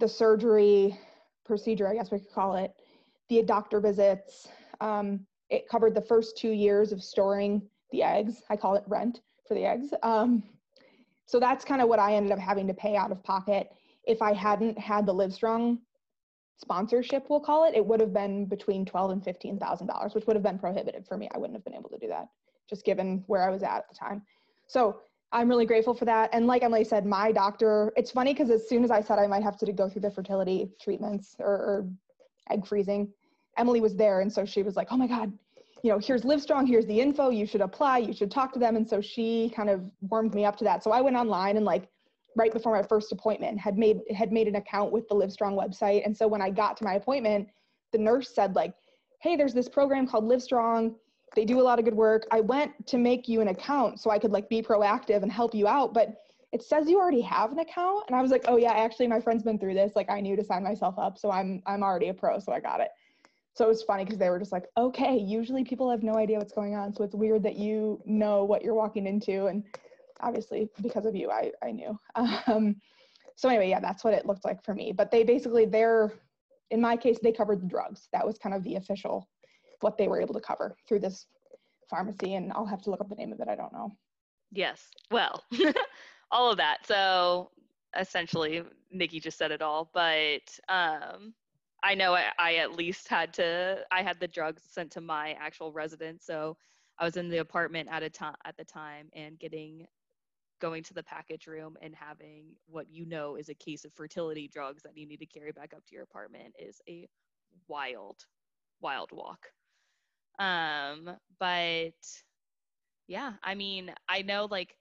the 0.00 0.08
surgery 0.08 0.98
procedure, 1.44 1.88
I 1.88 1.94
guess 1.94 2.10
we 2.10 2.18
could 2.18 2.32
call 2.32 2.56
it, 2.56 2.74
the 3.28 3.42
doctor 3.42 3.80
visits, 3.80 4.48
um, 4.80 5.26
it 5.50 5.68
covered 5.68 5.94
the 5.94 6.00
first 6.00 6.36
two 6.36 6.50
years 6.50 6.92
of 6.92 7.02
storing 7.02 7.62
the 7.92 8.02
eggs. 8.02 8.42
I 8.50 8.56
call 8.56 8.74
it 8.74 8.84
rent 8.86 9.20
for 9.46 9.54
the 9.54 9.64
eggs. 9.64 9.92
Um, 10.02 10.42
so 11.26 11.38
that's 11.40 11.64
kind 11.64 11.80
of 11.80 11.88
what 11.88 11.98
I 11.98 12.14
ended 12.14 12.32
up 12.32 12.38
having 12.38 12.66
to 12.66 12.74
pay 12.74 12.96
out 12.96 13.12
of 13.12 13.22
pocket. 13.22 13.70
If 14.04 14.20
I 14.20 14.32
hadn't 14.32 14.78
had 14.78 15.06
the 15.06 15.14
Livestrong 15.14 15.78
sponsorship, 16.56 17.26
we'll 17.28 17.40
call 17.40 17.66
it, 17.66 17.74
it 17.74 17.84
would 17.84 18.00
have 18.00 18.12
been 18.12 18.46
between 18.46 18.84
twelve 18.84 19.10
and 19.10 19.24
fifteen 19.24 19.58
thousand 19.58 19.86
dollars, 19.86 20.14
which 20.14 20.26
would 20.26 20.36
have 20.36 20.42
been 20.42 20.58
prohibitive 20.58 21.06
for 21.06 21.16
me. 21.16 21.28
I 21.34 21.38
wouldn't 21.38 21.56
have 21.56 21.64
been 21.64 21.74
able 21.74 21.90
to 21.90 21.98
do 21.98 22.08
that, 22.08 22.28
just 22.68 22.84
given 22.84 23.24
where 23.26 23.42
I 23.42 23.50
was 23.50 23.62
at 23.62 23.78
at 23.78 23.88
the 23.88 23.94
time. 23.94 24.22
So 24.66 25.00
I'm 25.34 25.48
really 25.48 25.66
grateful 25.66 25.94
for 25.94 26.04
that. 26.04 26.30
And 26.32 26.46
like 26.46 26.62
Emily 26.62 26.84
said, 26.84 27.04
my 27.04 27.32
doctor, 27.32 27.92
it's 27.96 28.12
funny 28.12 28.32
because 28.32 28.50
as 28.50 28.68
soon 28.68 28.84
as 28.84 28.90
I 28.92 29.00
said 29.00 29.18
I 29.18 29.26
might 29.26 29.42
have 29.42 29.58
to 29.58 29.72
go 29.72 29.88
through 29.88 30.02
the 30.02 30.10
fertility 30.10 30.70
treatments 30.80 31.34
or, 31.40 31.52
or 31.52 31.88
egg 32.50 32.64
freezing, 32.64 33.12
Emily 33.58 33.80
was 33.80 33.96
there. 33.96 34.20
And 34.20 34.32
so 34.32 34.44
she 34.44 34.62
was 34.62 34.76
like, 34.76 34.88
oh 34.92 34.96
my 34.96 35.08
God, 35.08 35.32
you 35.82 35.90
know, 35.90 35.98
here's 35.98 36.22
Livestrong, 36.22 36.68
here's 36.68 36.86
the 36.86 37.00
info, 37.00 37.30
you 37.30 37.46
should 37.46 37.60
apply, 37.60 37.98
you 37.98 38.12
should 38.12 38.30
talk 38.30 38.52
to 38.52 38.60
them. 38.60 38.76
And 38.76 38.88
so 38.88 39.00
she 39.00 39.52
kind 39.54 39.68
of 39.68 39.82
warmed 40.02 40.34
me 40.34 40.44
up 40.44 40.56
to 40.58 40.64
that. 40.64 40.84
So 40.84 40.92
I 40.92 41.00
went 41.00 41.16
online 41.16 41.56
and 41.56 41.66
like 41.66 41.88
right 42.36 42.52
before 42.52 42.72
my 42.72 42.82
first 42.82 43.10
appointment 43.10 43.58
had 43.58 43.76
made 43.76 44.00
had 44.14 44.32
made 44.32 44.46
an 44.46 44.54
account 44.54 44.92
with 44.92 45.08
the 45.08 45.16
Livestrong 45.16 45.58
website. 45.58 46.06
And 46.06 46.16
so 46.16 46.28
when 46.28 46.42
I 46.42 46.50
got 46.50 46.76
to 46.76 46.84
my 46.84 46.94
appointment, 46.94 47.48
the 47.92 47.98
nurse 47.98 48.34
said 48.34 48.54
like, 48.54 48.72
hey, 49.20 49.34
there's 49.34 49.54
this 49.54 49.68
program 49.68 50.06
called 50.06 50.24
Livestrong. 50.24 50.94
They 51.34 51.44
do 51.44 51.60
a 51.60 51.62
lot 51.62 51.78
of 51.78 51.84
good 51.84 51.94
work. 51.94 52.26
I 52.30 52.40
went 52.40 52.86
to 52.86 52.98
make 52.98 53.28
you 53.28 53.40
an 53.40 53.48
account 53.48 54.00
so 54.00 54.10
I 54.10 54.18
could 54.18 54.30
like 54.30 54.48
be 54.48 54.62
proactive 54.62 55.22
and 55.22 55.32
help 55.32 55.54
you 55.54 55.66
out. 55.66 55.92
But 55.92 56.22
it 56.52 56.62
says 56.62 56.88
you 56.88 56.98
already 56.98 57.22
have 57.22 57.50
an 57.50 57.58
account. 57.58 58.04
And 58.06 58.16
I 58.16 58.22
was 58.22 58.30
like, 58.30 58.44
oh 58.46 58.56
yeah, 58.56 58.72
actually 58.72 59.08
my 59.08 59.20
friend's 59.20 59.42
been 59.42 59.58
through 59.58 59.74
this. 59.74 59.92
Like 59.96 60.08
I 60.10 60.20
knew 60.20 60.36
to 60.36 60.44
sign 60.44 60.62
myself 60.62 60.98
up. 60.98 61.18
So 61.18 61.30
I'm 61.30 61.62
I'm 61.66 61.82
already 61.82 62.08
a 62.08 62.14
pro, 62.14 62.38
so 62.38 62.52
I 62.52 62.60
got 62.60 62.80
it 62.80 62.90
so 63.54 63.64
it 63.64 63.68
was 63.68 63.82
funny 63.82 64.04
because 64.04 64.18
they 64.18 64.30
were 64.30 64.38
just 64.38 64.52
like 64.52 64.66
okay 64.76 65.16
usually 65.16 65.64
people 65.64 65.90
have 65.90 66.02
no 66.02 66.14
idea 66.16 66.38
what's 66.38 66.52
going 66.52 66.74
on 66.74 66.92
so 66.92 67.04
it's 67.04 67.14
weird 67.14 67.42
that 67.42 67.56
you 67.56 68.00
know 68.04 68.44
what 68.44 68.62
you're 68.62 68.74
walking 68.74 69.06
into 69.06 69.46
and 69.46 69.64
obviously 70.20 70.68
because 70.82 71.06
of 71.06 71.14
you 71.14 71.30
i, 71.30 71.50
I 71.62 71.70
knew 71.70 71.98
um, 72.46 72.76
so 73.36 73.48
anyway 73.48 73.70
yeah 73.70 73.80
that's 73.80 74.04
what 74.04 74.14
it 74.14 74.26
looked 74.26 74.44
like 74.44 74.62
for 74.64 74.74
me 74.74 74.92
but 74.92 75.10
they 75.10 75.24
basically 75.24 75.64
they're 75.64 76.12
in 76.70 76.80
my 76.80 76.96
case 76.96 77.18
they 77.22 77.32
covered 77.32 77.62
the 77.62 77.68
drugs 77.68 78.08
that 78.12 78.26
was 78.26 78.38
kind 78.38 78.54
of 78.54 78.62
the 78.64 78.76
official 78.76 79.28
what 79.84 79.98
they 79.98 80.08
were 80.08 80.20
able 80.20 80.34
to 80.34 80.40
cover 80.40 80.74
through 80.88 80.98
this 80.98 81.26
pharmacy 81.90 82.34
and 82.34 82.52
i'll 82.54 82.64
have 82.64 82.82
to 82.82 82.90
look 82.90 83.00
up 83.00 83.08
the 83.08 83.14
name 83.14 83.32
of 83.32 83.40
it 83.40 83.48
i 83.48 83.54
don't 83.54 83.72
know 83.72 83.92
yes 84.50 84.88
well 85.10 85.44
all 86.30 86.50
of 86.50 86.56
that 86.56 86.78
so 86.86 87.50
essentially 87.98 88.62
nikki 88.90 89.20
just 89.20 89.36
said 89.38 89.52
it 89.52 89.62
all 89.62 89.90
but 89.92 90.58
um 90.68 91.34
I 91.86 91.94
know 91.94 92.14
I, 92.14 92.30
I, 92.38 92.54
at 92.54 92.76
least 92.76 93.08
had 93.08 93.34
to 93.34 93.84
I 93.92 94.02
had 94.02 94.18
the 94.18 94.26
drugs 94.26 94.62
sent 94.70 94.90
to 94.92 95.02
my 95.02 95.36
actual 95.38 95.70
residence, 95.70 96.24
so 96.24 96.56
I 96.98 97.04
was 97.04 97.18
in 97.18 97.28
the 97.28 97.38
apartment 97.38 97.90
at 97.92 98.02
a 98.02 98.08
time 98.08 98.36
at 98.46 98.56
the 98.56 98.64
time 98.64 99.10
and 99.12 99.38
getting 99.38 99.86
going 100.60 100.82
to 100.84 100.94
the 100.94 101.02
package 101.02 101.46
room 101.46 101.76
and 101.82 101.94
having 101.94 102.46
what 102.66 102.86
you 102.90 103.04
know 103.04 103.36
is 103.36 103.50
a 103.50 103.54
case 103.54 103.84
of 103.84 103.92
fertility 103.92 104.48
drugs 104.48 104.82
that 104.82 104.96
you 104.96 105.06
need 105.06 105.18
to 105.18 105.26
carry 105.26 105.52
back 105.52 105.74
up 105.74 105.84
to 105.84 105.94
your 105.94 106.04
apartment 106.04 106.54
is 106.58 106.80
a 106.88 107.06
wild, 107.68 108.16
wild 108.80 109.10
walk. 109.12 109.48
Um, 110.38 111.16
but 111.38 111.92
yeah, 113.06 113.34
I 113.42 113.54
mean, 113.54 113.92
I 114.08 114.22
know 114.22 114.46
like 114.50 114.76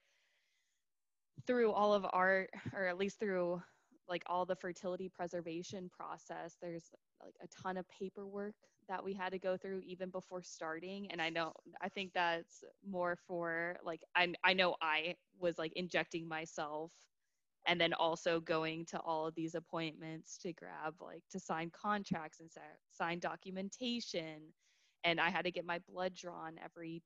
through 1.46 1.72
all 1.72 1.94
of 1.94 2.06
our, 2.14 2.48
or 2.74 2.88
at 2.88 2.98
least 2.98 3.20
through 3.20 3.62
like 4.08 4.24
all 4.28 4.46
the 4.46 4.56
fertility 4.56 5.10
preservation 5.10 5.90
process, 5.90 6.58
there's 6.62 6.86
like 7.22 7.36
a 7.42 7.48
ton 7.64 7.78
of 7.78 7.88
paperwork 7.90 8.56
that 8.90 9.04
we 9.04 9.14
had 9.14 9.32
to 9.32 9.40
go 9.40 9.58
through 9.58 9.82
even 9.86 10.10
before 10.10 10.42
starting. 10.44 11.10
And 11.12 11.22
i 11.22 11.30
know 11.30 11.54
i 11.82 11.90
think 11.90 12.12
that's 12.14 12.64
more 12.88 13.18
for 13.28 13.78
like 13.84 14.02
i 14.16 14.34
i 14.44 14.54
know 14.54 14.76
i 14.82 15.16
was 15.40 15.58
like 15.58 15.74
injecting 15.76 16.28
myself 16.28 16.92
and 17.68 17.80
then 17.80 17.94
also 17.94 18.40
going 18.42 18.86
to 18.88 19.00
all 19.00 19.28
of 19.28 19.36
these 19.36 19.56
appointments 19.56 20.38
to 20.40 20.54
grab 20.54 20.96
like 21.02 21.24
to 21.32 21.40
sign 21.40 21.72
contracts 21.72 22.40
and 22.40 22.50
sign 22.92 23.20
documentation 23.20 24.42
and 25.04 25.20
i 25.20 25.30
had 25.30 25.46
to 25.46 25.52
get 25.52 25.66
my 25.66 25.80
blood 25.90 26.14
drawn 26.16 26.56
every 26.64 27.02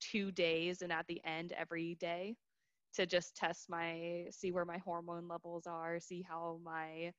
2 0.00 0.30
days 0.32 0.82
and 0.82 0.92
at 0.92 1.06
the 1.08 1.20
end 1.24 1.52
every 1.52 1.96
day 1.96 2.36
to 2.94 3.06
just 3.06 3.36
test 3.36 3.68
my 3.68 4.26
see 4.30 4.52
where 4.52 4.64
my 4.64 4.78
hormone 4.78 5.28
levels 5.28 5.66
are 5.66 6.00
see 6.00 6.22
how 6.22 6.58
my 6.64 7.12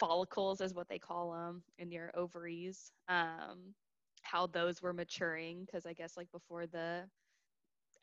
follicles 0.00 0.60
is 0.60 0.74
what 0.74 0.88
they 0.88 0.98
call 0.98 1.32
them 1.32 1.62
in 1.78 1.90
your 1.90 2.10
ovaries 2.16 2.92
um, 3.08 3.74
how 4.22 4.46
those 4.46 4.82
were 4.82 4.92
maturing 4.92 5.64
because 5.64 5.86
i 5.86 5.92
guess 5.92 6.16
like 6.16 6.30
before 6.32 6.66
the 6.66 7.04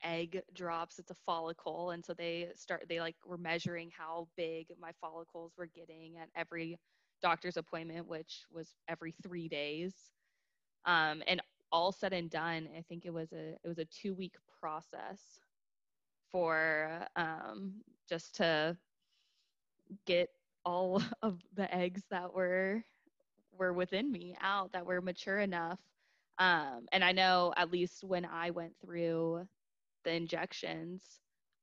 egg 0.03 0.41
drops 0.55 0.97
it's 0.97 1.11
a 1.11 1.15
follicle 1.25 1.91
and 1.91 2.03
so 2.03 2.13
they 2.13 2.47
start 2.55 2.85
they 2.89 2.99
like 2.99 3.15
were 3.25 3.37
measuring 3.37 3.89
how 3.95 4.27
big 4.35 4.67
my 4.79 4.91
follicles 4.99 5.53
were 5.57 5.67
getting 5.75 6.17
at 6.17 6.27
every 6.35 6.77
doctor's 7.21 7.57
appointment 7.57 8.07
which 8.07 8.45
was 8.51 8.73
every 8.87 9.13
three 9.21 9.47
days 9.47 9.93
um, 10.85 11.21
and 11.27 11.41
all 11.71 11.91
said 11.91 12.13
and 12.13 12.29
done 12.29 12.67
i 12.77 12.81
think 12.89 13.05
it 13.05 13.13
was 13.13 13.31
a 13.33 13.51
it 13.63 13.67
was 13.67 13.79
a 13.79 13.85
two 13.85 14.13
week 14.13 14.35
process 14.59 15.39
for 16.31 17.05
um, 17.15 17.73
just 18.09 18.35
to 18.35 18.77
get 20.05 20.29
all 20.65 21.01
of 21.21 21.39
the 21.55 21.73
eggs 21.73 22.03
that 22.09 22.33
were 22.33 22.83
were 23.53 23.73
within 23.73 24.11
me 24.11 24.35
out 24.41 24.71
that 24.73 24.85
were 24.85 25.01
mature 25.01 25.39
enough. 25.39 25.79
Um, 26.39 26.87
and 26.91 27.03
i 27.03 27.11
know 27.11 27.53
at 27.57 27.71
least 27.71 28.03
when 28.03 28.25
i 28.25 28.49
went 28.51 28.73
through 28.81 29.47
the 30.05 30.13
injections 30.13 31.03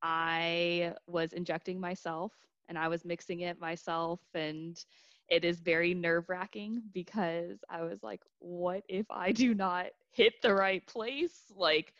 i 0.03 0.95
was 1.09 1.33
injecting 1.33 1.81
myself 1.81 2.33
and 2.69 2.79
i 2.79 2.89
was 2.89 3.05
mixing 3.05 3.41
it 3.41 3.61
myself 3.61 4.21
and 4.35 4.85
it 5.29 5.45
is 5.45 5.61
very 5.61 5.95
nerve 5.95 6.29
wracking 6.29 6.83
because 6.93 7.59
i 7.71 7.83
was 7.83 8.03
like 8.03 8.23
what 8.39 8.83
if 8.89 9.07
i 9.11 9.31
do 9.33 9.55
not 9.55 9.87
hit 10.19 10.35
the 10.43 10.53
right 10.53 10.85
place? 10.87 11.45
Like 11.55 11.95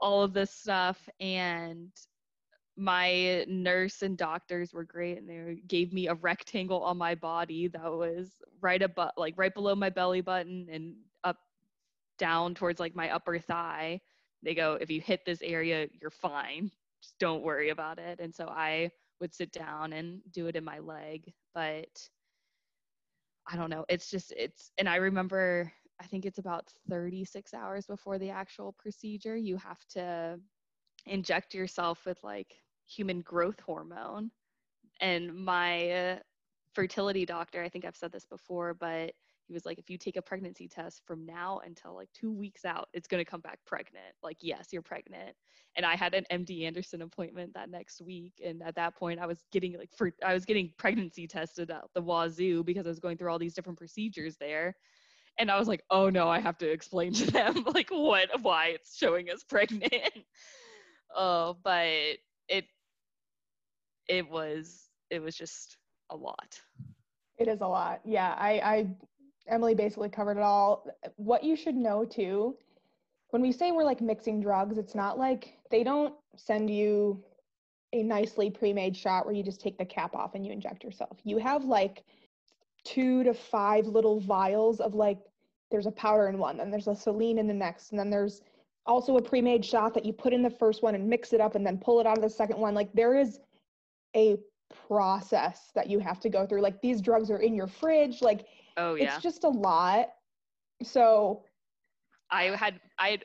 all 0.00 0.22
of 0.22 0.32
this 0.32 0.52
stuff. 0.52 1.08
And 1.20 1.90
my 2.76 3.44
nurse 3.48 4.02
and 4.02 4.16
doctors 4.16 4.72
were 4.72 4.84
great 4.84 5.18
and 5.18 5.28
they 5.28 5.56
gave 5.66 5.92
me 5.92 6.06
a 6.06 6.14
rectangle 6.14 6.82
on 6.82 6.96
my 6.96 7.16
body 7.16 7.66
that 7.66 7.92
was 7.92 8.30
right 8.60 8.80
above 8.80 9.10
like 9.16 9.34
right 9.36 9.52
below 9.52 9.74
my 9.74 9.90
belly 9.90 10.20
button 10.20 10.68
and 10.70 10.94
up 11.24 11.38
down 12.18 12.54
towards 12.54 12.78
like 12.78 12.94
my 12.94 13.10
upper 13.10 13.38
thigh. 13.38 14.00
They 14.44 14.54
go 14.54 14.78
if 14.80 14.88
you 14.90 15.00
hit 15.00 15.24
this 15.26 15.42
area 15.42 15.88
you're 16.00 16.10
fine. 16.10 16.70
Just 17.02 17.18
don't 17.18 17.42
worry 17.42 17.70
about 17.70 17.98
it. 17.98 18.20
And 18.20 18.32
so 18.32 18.46
i 18.46 18.90
would 19.20 19.34
sit 19.34 19.50
down 19.50 19.92
and 19.92 20.20
do 20.32 20.46
it 20.46 20.54
in 20.54 20.62
my 20.62 20.78
leg. 20.78 21.32
But 21.52 21.88
i 23.48 23.56
don't 23.56 23.70
know 23.70 23.84
it's 23.88 24.10
just 24.10 24.32
it's 24.36 24.70
and 24.78 24.88
i 24.88 24.96
remember 24.96 25.72
i 26.00 26.04
think 26.04 26.24
it's 26.24 26.38
about 26.38 26.72
36 26.88 27.54
hours 27.54 27.86
before 27.86 28.18
the 28.18 28.30
actual 28.30 28.72
procedure 28.72 29.36
you 29.36 29.56
have 29.56 29.84
to 29.88 30.38
inject 31.06 31.54
yourself 31.54 32.04
with 32.06 32.22
like 32.22 32.56
human 32.86 33.20
growth 33.20 33.60
hormone. 33.60 34.30
And 35.00 35.34
my 35.34 35.90
uh, 35.90 36.18
fertility 36.74 37.24
doctor, 37.24 37.62
I 37.62 37.68
think 37.68 37.84
I've 37.84 37.96
said 37.96 38.12
this 38.12 38.24
before, 38.24 38.74
but 38.74 39.12
he 39.48 39.54
was 39.54 39.64
like, 39.64 39.78
if 39.78 39.88
you 39.88 39.96
take 39.96 40.16
a 40.16 40.22
pregnancy 40.22 40.68
test 40.68 41.00
from 41.06 41.24
now 41.24 41.60
until 41.64 41.94
like 41.94 42.10
two 42.12 42.30
weeks 42.30 42.66
out, 42.66 42.88
it's 42.92 43.08
going 43.08 43.24
to 43.24 43.28
come 43.28 43.40
back 43.40 43.58
pregnant. 43.66 44.14
Like, 44.22 44.36
yes, 44.40 44.68
you're 44.70 44.82
pregnant. 44.82 45.34
And 45.74 45.86
I 45.86 45.96
had 45.96 46.12
an 46.12 46.26
MD 46.30 46.66
Anderson 46.66 47.00
appointment 47.00 47.54
that 47.54 47.70
next 47.70 48.02
week. 48.02 48.34
And 48.44 48.62
at 48.62 48.74
that 48.74 48.94
point, 48.94 49.20
I 49.20 49.26
was 49.26 49.38
getting 49.50 49.78
like, 49.78 49.88
for, 49.96 50.12
I 50.24 50.34
was 50.34 50.44
getting 50.44 50.70
pregnancy 50.76 51.26
tested 51.26 51.70
at 51.70 51.84
the 51.94 52.02
wazoo 52.02 52.62
because 52.62 52.86
I 52.86 52.90
was 52.90 53.00
going 53.00 53.16
through 53.16 53.32
all 53.32 53.38
these 53.38 53.54
different 53.54 53.78
procedures 53.78 54.36
there. 54.36 54.76
And 55.38 55.50
I 55.50 55.58
was 55.58 55.66
like, 55.66 55.82
oh 55.88 56.10
no, 56.10 56.28
I 56.28 56.40
have 56.40 56.58
to 56.58 56.70
explain 56.70 57.14
to 57.14 57.30
them 57.30 57.64
like 57.74 57.88
what, 57.88 58.28
why 58.42 58.66
it's 58.68 58.96
showing 58.98 59.30
us 59.30 59.44
pregnant. 59.48 60.12
oh, 61.16 61.56
but 61.64 61.86
it 62.48 62.64
it 64.08 64.28
was 64.28 64.88
it 65.10 65.22
was 65.22 65.34
just 65.36 65.78
a 66.10 66.16
lot. 66.16 66.60
It 67.38 67.46
is 67.46 67.60
a 67.60 67.66
lot. 67.68 68.00
Yeah, 68.04 68.34
I, 68.36 68.50
I 68.64 68.86
Emily 69.48 69.74
basically 69.74 70.08
covered 70.08 70.36
it 70.36 70.42
all. 70.42 70.86
What 71.16 71.44
you 71.44 71.56
should 71.56 71.74
know 71.74 72.04
too, 72.04 72.56
when 73.30 73.42
we 73.42 73.52
say 73.52 73.72
we're 73.72 73.84
like 73.84 74.00
mixing 74.00 74.40
drugs, 74.40 74.78
it's 74.78 74.94
not 74.94 75.18
like 75.18 75.58
they 75.70 75.84
don't 75.84 76.14
send 76.36 76.70
you 76.70 77.22
a 77.92 78.02
nicely 78.02 78.50
pre-made 78.50 78.96
shot 78.96 79.24
where 79.24 79.34
you 79.34 79.42
just 79.42 79.60
take 79.60 79.78
the 79.78 79.84
cap 79.84 80.14
off 80.14 80.34
and 80.34 80.46
you 80.46 80.52
inject 80.52 80.84
yourself. 80.84 81.18
You 81.24 81.38
have 81.38 81.64
like 81.64 82.04
two 82.84 83.24
to 83.24 83.34
five 83.34 83.86
little 83.86 84.20
vials 84.20 84.80
of 84.80 84.94
like 84.94 85.18
there's 85.70 85.86
a 85.86 85.92
powder 85.92 86.28
in 86.28 86.38
one, 86.38 86.56
then 86.56 86.70
there's 86.70 86.88
a 86.88 86.94
saline 86.94 87.38
in 87.38 87.46
the 87.46 87.54
next, 87.54 87.90
and 87.90 87.98
then 87.98 88.10
there's 88.10 88.42
also 88.86 89.16
a 89.16 89.22
pre-made 89.22 89.64
shot 89.64 89.92
that 89.94 90.04
you 90.04 90.12
put 90.12 90.32
in 90.32 90.42
the 90.42 90.50
first 90.50 90.82
one 90.82 90.94
and 90.94 91.08
mix 91.08 91.32
it 91.32 91.40
up 91.40 91.54
and 91.54 91.66
then 91.66 91.76
pull 91.76 92.00
it 92.00 92.06
out 92.06 92.16
of 92.16 92.22
the 92.22 92.30
second 92.30 92.58
one. 92.58 92.74
Like 92.74 92.92
there 92.94 93.14
is 93.14 93.40
a 94.16 94.38
process 94.86 95.70
that 95.74 95.88
you 95.88 95.98
have 95.98 96.20
to 96.20 96.28
go 96.28 96.46
through. 96.46 96.62
Like 96.62 96.80
these 96.80 97.00
drugs 97.02 97.30
are 97.30 97.40
in 97.40 97.54
your 97.54 97.66
fridge. 97.66 98.22
Like 98.22 98.46
oh 98.78 98.94
yeah, 98.94 99.14
it's 99.14 99.22
just 99.22 99.44
a 99.44 99.48
lot. 99.48 100.08
So 100.82 101.42
I 102.30 102.44
had 102.56 102.80
I 102.98 103.10
had 103.10 103.24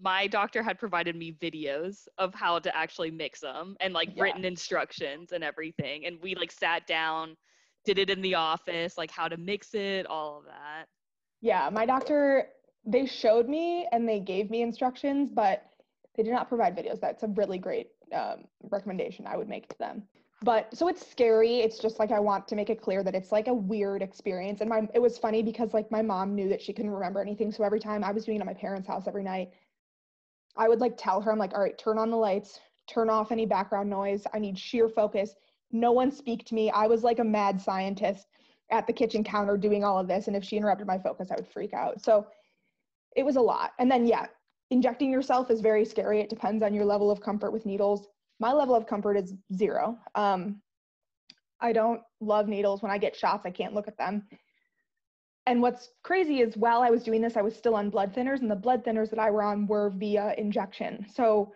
my 0.00 0.26
doctor 0.26 0.62
had 0.62 0.78
provided 0.78 1.16
me 1.16 1.32
videos 1.32 2.06
of 2.18 2.34
how 2.34 2.58
to 2.58 2.76
actually 2.76 3.10
mix 3.10 3.40
them 3.40 3.76
and 3.80 3.92
like 3.92 4.10
yeah. 4.14 4.22
written 4.22 4.44
instructions 4.44 5.32
and 5.32 5.42
everything. 5.42 6.06
And 6.06 6.18
we 6.22 6.34
like 6.34 6.52
sat 6.52 6.86
down, 6.86 7.36
did 7.84 7.98
it 7.98 8.10
in 8.10 8.22
the 8.22 8.34
office, 8.36 8.96
like 8.96 9.10
how 9.10 9.28
to 9.28 9.36
mix 9.36 9.74
it, 9.74 10.06
all 10.06 10.38
of 10.38 10.44
that. 10.44 10.86
Yeah, 11.40 11.68
my 11.72 11.86
doctor 11.86 12.48
they 12.86 13.06
showed 13.06 13.48
me 13.48 13.86
and 13.92 14.08
they 14.08 14.20
gave 14.20 14.50
me 14.50 14.62
instructions, 14.62 15.30
but 15.30 15.64
they 16.16 16.22
did 16.22 16.32
not 16.32 16.48
provide 16.48 16.76
videos. 16.76 17.00
That's 17.00 17.22
a 17.22 17.28
really 17.28 17.58
great 17.58 17.88
um, 18.14 18.44
recommendation 18.70 19.26
I 19.26 19.36
would 19.36 19.48
make 19.48 19.68
to 19.68 19.78
them 19.78 20.04
but 20.42 20.74
so 20.76 20.88
it's 20.88 21.08
scary 21.10 21.60
it's 21.60 21.78
just 21.78 21.98
like 21.98 22.12
i 22.12 22.18
want 22.20 22.46
to 22.46 22.54
make 22.54 22.70
it 22.70 22.80
clear 22.80 23.02
that 23.02 23.14
it's 23.14 23.32
like 23.32 23.48
a 23.48 23.54
weird 23.54 24.02
experience 24.02 24.60
and 24.60 24.70
my 24.70 24.88
it 24.94 25.00
was 25.00 25.18
funny 25.18 25.42
because 25.42 25.74
like 25.74 25.90
my 25.90 26.02
mom 26.02 26.34
knew 26.34 26.48
that 26.48 26.62
she 26.62 26.72
couldn't 26.72 26.92
remember 26.92 27.20
anything 27.20 27.50
so 27.50 27.64
every 27.64 27.80
time 27.80 28.04
i 28.04 28.12
was 28.12 28.24
doing 28.24 28.36
it 28.36 28.40
at 28.40 28.46
my 28.46 28.54
parents 28.54 28.86
house 28.86 29.08
every 29.08 29.24
night 29.24 29.50
i 30.56 30.68
would 30.68 30.80
like 30.80 30.96
tell 30.96 31.20
her 31.20 31.32
i'm 31.32 31.38
like 31.38 31.54
all 31.54 31.60
right 31.60 31.76
turn 31.76 31.98
on 31.98 32.10
the 32.10 32.16
lights 32.16 32.60
turn 32.88 33.10
off 33.10 33.32
any 33.32 33.46
background 33.46 33.90
noise 33.90 34.24
i 34.32 34.38
need 34.38 34.56
sheer 34.56 34.88
focus 34.88 35.34
no 35.70 35.92
one 35.92 36.10
speak 36.10 36.44
to 36.46 36.54
me. 36.54 36.70
I 36.70 36.86
was 36.86 37.04
like 37.04 37.18
a 37.18 37.24
mad 37.24 37.60
scientist 37.60 38.26
at 38.70 38.86
the 38.86 38.92
kitchen 38.92 39.24
counter 39.24 39.56
doing 39.56 39.84
all 39.84 39.98
of 39.98 40.08
this 40.08 40.26
and 40.26 40.36
if 40.36 40.44
she 40.44 40.56
interrupted 40.56 40.86
my 40.86 40.98
focus 40.98 41.30
i 41.30 41.34
would 41.36 41.46
freak 41.46 41.72
out 41.72 42.02
so 42.02 42.26
it 43.16 43.24
was 43.24 43.36
a 43.36 43.40
lot 43.40 43.72
and 43.78 43.90
then 43.90 44.06
yeah 44.06 44.26
injecting 44.70 45.10
yourself 45.10 45.50
is 45.50 45.62
very 45.62 45.86
scary 45.86 46.20
it 46.20 46.28
depends 46.28 46.62
on 46.62 46.74
your 46.74 46.84
level 46.84 47.10
of 47.10 47.18
comfort 47.18 47.50
with 47.50 47.64
needles 47.64 48.08
my 48.38 48.52
level 48.52 48.74
of 48.74 48.86
comfort 48.86 49.16
is 49.16 49.34
zero. 49.54 49.98
Um, 50.14 50.60
I 51.60 51.72
don't 51.72 52.00
love 52.20 52.48
needles. 52.48 52.82
When 52.82 52.92
I 52.92 52.98
get 52.98 53.16
shots, 53.16 53.44
I 53.44 53.50
can't 53.50 53.74
look 53.74 53.88
at 53.88 53.98
them. 53.98 54.28
And 55.46 55.62
what's 55.62 55.88
crazy 56.02 56.40
is 56.40 56.56
while 56.56 56.82
I 56.82 56.90
was 56.90 57.02
doing 57.02 57.22
this, 57.22 57.36
I 57.36 57.42
was 57.42 57.56
still 57.56 57.74
on 57.74 57.88
blood 57.90 58.14
thinners, 58.14 58.40
and 58.40 58.50
the 58.50 58.56
blood 58.56 58.84
thinners 58.84 59.10
that 59.10 59.18
I 59.18 59.30
were 59.30 59.42
on 59.42 59.66
were 59.66 59.90
via 59.90 60.34
injection. 60.36 61.06
So 61.12 61.52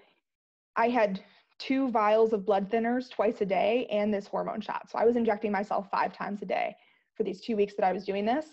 I 0.76 0.88
had 0.88 1.20
two 1.58 1.90
vials 1.90 2.32
of 2.32 2.46
blood 2.46 2.70
thinners 2.70 3.10
twice 3.10 3.40
a 3.40 3.46
day 3.46 3.86
and 3.90 4.12
this 4.12 4.26
hormone 4.26 4.60
shot. 4.60 4.90
So 4.90 4.98
I 4.98 5.04
was 5.04 5.16
injecting 5.16 5.52
myself 5.52 5.88
five 5.90 6.12
times 6.12 6.42
a 6.42 6.46
day 6.46 6.74
for 7.14 7.22
these 7.22 7.40
two 7.40 7.56
weeks 7.56 7.74
that 7.76 7.84
I 7.84 7.92
was 7.92 8.04
doing 8.04 8.24
this. 8.24 8.46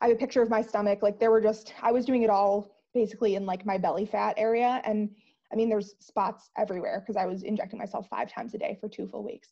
I 0.00 0.06
have 0.08 0.16
a 0.16 0.18
picture 0.18 0.40
of 0.40 0.48
my 0.48 0.62
stomach. 0.62 1.02
Like 1.02 1.18
there 1.18 1.30
were 1.30 1.40
just, 1.40 1.74
I 1.82 1.92
was 1.92 2.06
doing 2.06 2.22
it 2.22 2.30
all 2.30 2.76
basically 2.94 3.34
in 3.34 3.44
like 3.44 3.66
my 3.66 3.76
belly 3.76 4.06
fat 4.06 4.34
area. 4.38 4.80
And 4.84 5.10
I 5.52 5.56
mean, 5.56 5.68
there's 5.68 5.94
spots 5.98 6.50
everywhere 6.56 7.00
because 7.00 7.16
I 7.16 7.26
was 7.26 7.42
injecting 7.42 7.78
myself 7.78 8.08
five 8.08 8.30
times 8.30 8.54
a 8.54 8.58
day 8.58 8.78
for 8.80 8.88
two 8.88 9.06
full 9.06 9.22
weeks. 9.22 9.48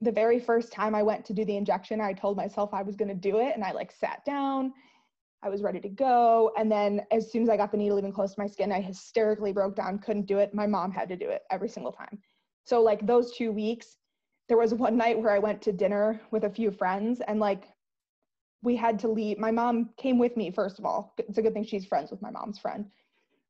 The 0.00 0.10
very 0.10 0.40
first 0.40 0.72
time 0.72 0.94
I 0.94 1.02
went 1.02 1.24
to 1.26 1.34
do 1.34 1.44
the 1.44 1.56
injection, 1.56 2.00
I 2.00 2.12
told 2.12 2.36
myself 2.36 2.72
I 2.72 2.82
was 2.82 2.96
going 2.96 3.08
to 3.08 3.14
do 3.14 3.38
it 3.38 3.54
and 3.54 3.62
I 3.62 3.72
like 3.72 3.92
sat 3.92 4.24
down. 4.24 4.72
I 5.42 5.48
was 5.48 5.62
ready 5.62 5.80
to 5.80 5.88
go. 5.88 6.52
And 6.58 6.70
then 6.70 7.02
as 7.10 7.30
soon 7.30 7.42
as 7.42 7.48
I 7.48 7.56
got 7.56 7.70
the 7.70 7.78
needle 7.78 7.98
even 7.98 8.12
close 8.12 8.34
to 8.34 8.40
my 8.40 8.46
skin, 8.46 8.72
I 8.72 8.80
hysterically 8.80 9.52
broke 9.52 9.76
down, 9.76 9.98
couldn't 9.98 10.26
do 10.26 10.38
it. 10.38 10.52
My 10.54 10.66
mom 10.66 10.90
had 10.90 11.08
to 11.10 11.16
do 11.16 11.28
it 11.28 11.42
every 11.50 11.68
single 11.68 11.92
time. 11.92 12.18
So 12.64 12.82
like 12.82 13.06
those 13.06 13.32
two 13.36 13.52
weeks, 13.52 13.96
there 14.48 14.58
was 14.58 14.74
one 14.74 14.96
night 14.96 15.18
where 15.18 15.30
I 15.30 15.38
went 15.38 15.62
to 15.62 15.72
dinner 15.72 16.20
with 16.30 16.44
a 16.44 16.50
few 16.50 16.70
friends 16.70 17.20
and 17.26 17.38
like 17.40 17.68
we 18.62 18.76
had 18.76 18.98
to 19.00 19.08
leave. 19.08 19.38
My 19.38 19.50
mom 19.50 19.90
came 19.96 20.18
with 20.18 20.36
me, 20.36 20.50
first 20.50 20.78
of 20.78 20.84
all. 20.84 21.14
It's 21.18 21.38
a 21.38 21.42
good 21.42 21.54
thing 21.54 21.64
she's 21.64 21.86
friends 21.86 22.10
with 22.10 22.20
my 22.20 22.30
mom's 22.30 22.58
friend, 22.58 22.84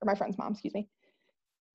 or 0.01 0.07
my 0.07 0.15
friend's 0.15 0.39
mom, 0.39 0.53
excuse 0.53 0.75
me. 0.75 0.89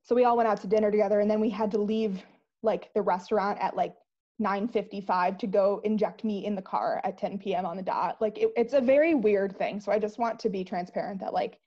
So 0.05 0.13
we 0.13 0.23
all 0.23 0.37
went 0.37 0.47
out 0.47 0.61
to 0.61 0.67
dinner 0.67 0.91
together 0.91 1.19
and 1.19 1.29
then 1.29 1.39
we 1.41 1.49
had 1.49 1.71
to 1.71 1.79
leave 1.79 2.23
like 2.61 2.93
the 2.93 3.01
restaurant 3.01 3.57
at 3.59 3.75
like 3.75 3.95
9.55 4.41 5.39
to 5.39 5.47
go 5.47 5.81
inject 5.83 6.23
me 6.23 6.45
in 6.45 6.55
the 6.55 6.61
car 6.61 7.01
at 7.03 7.17
10 7.17 7.39
p.m. 7.39 7.65
on 7.65 7.75
the 7.75 7.83
dot. 7.83 8.21
Like 8.21 8.37
it, 8.37 8.51
it's 8.55 8.73
a 8.73 8.81
very 8.81 9.15
weird 9.15 9.57
thing. 9.57 9.79
So 9.79 9.91
I 9.91 9.97
just 9.97 10.19
want 10.19 10.39
to 10.39 10.49
be 10.49 10.63
transparent 10.63 11.19
that 11.21 11.33
like 11.33 11.57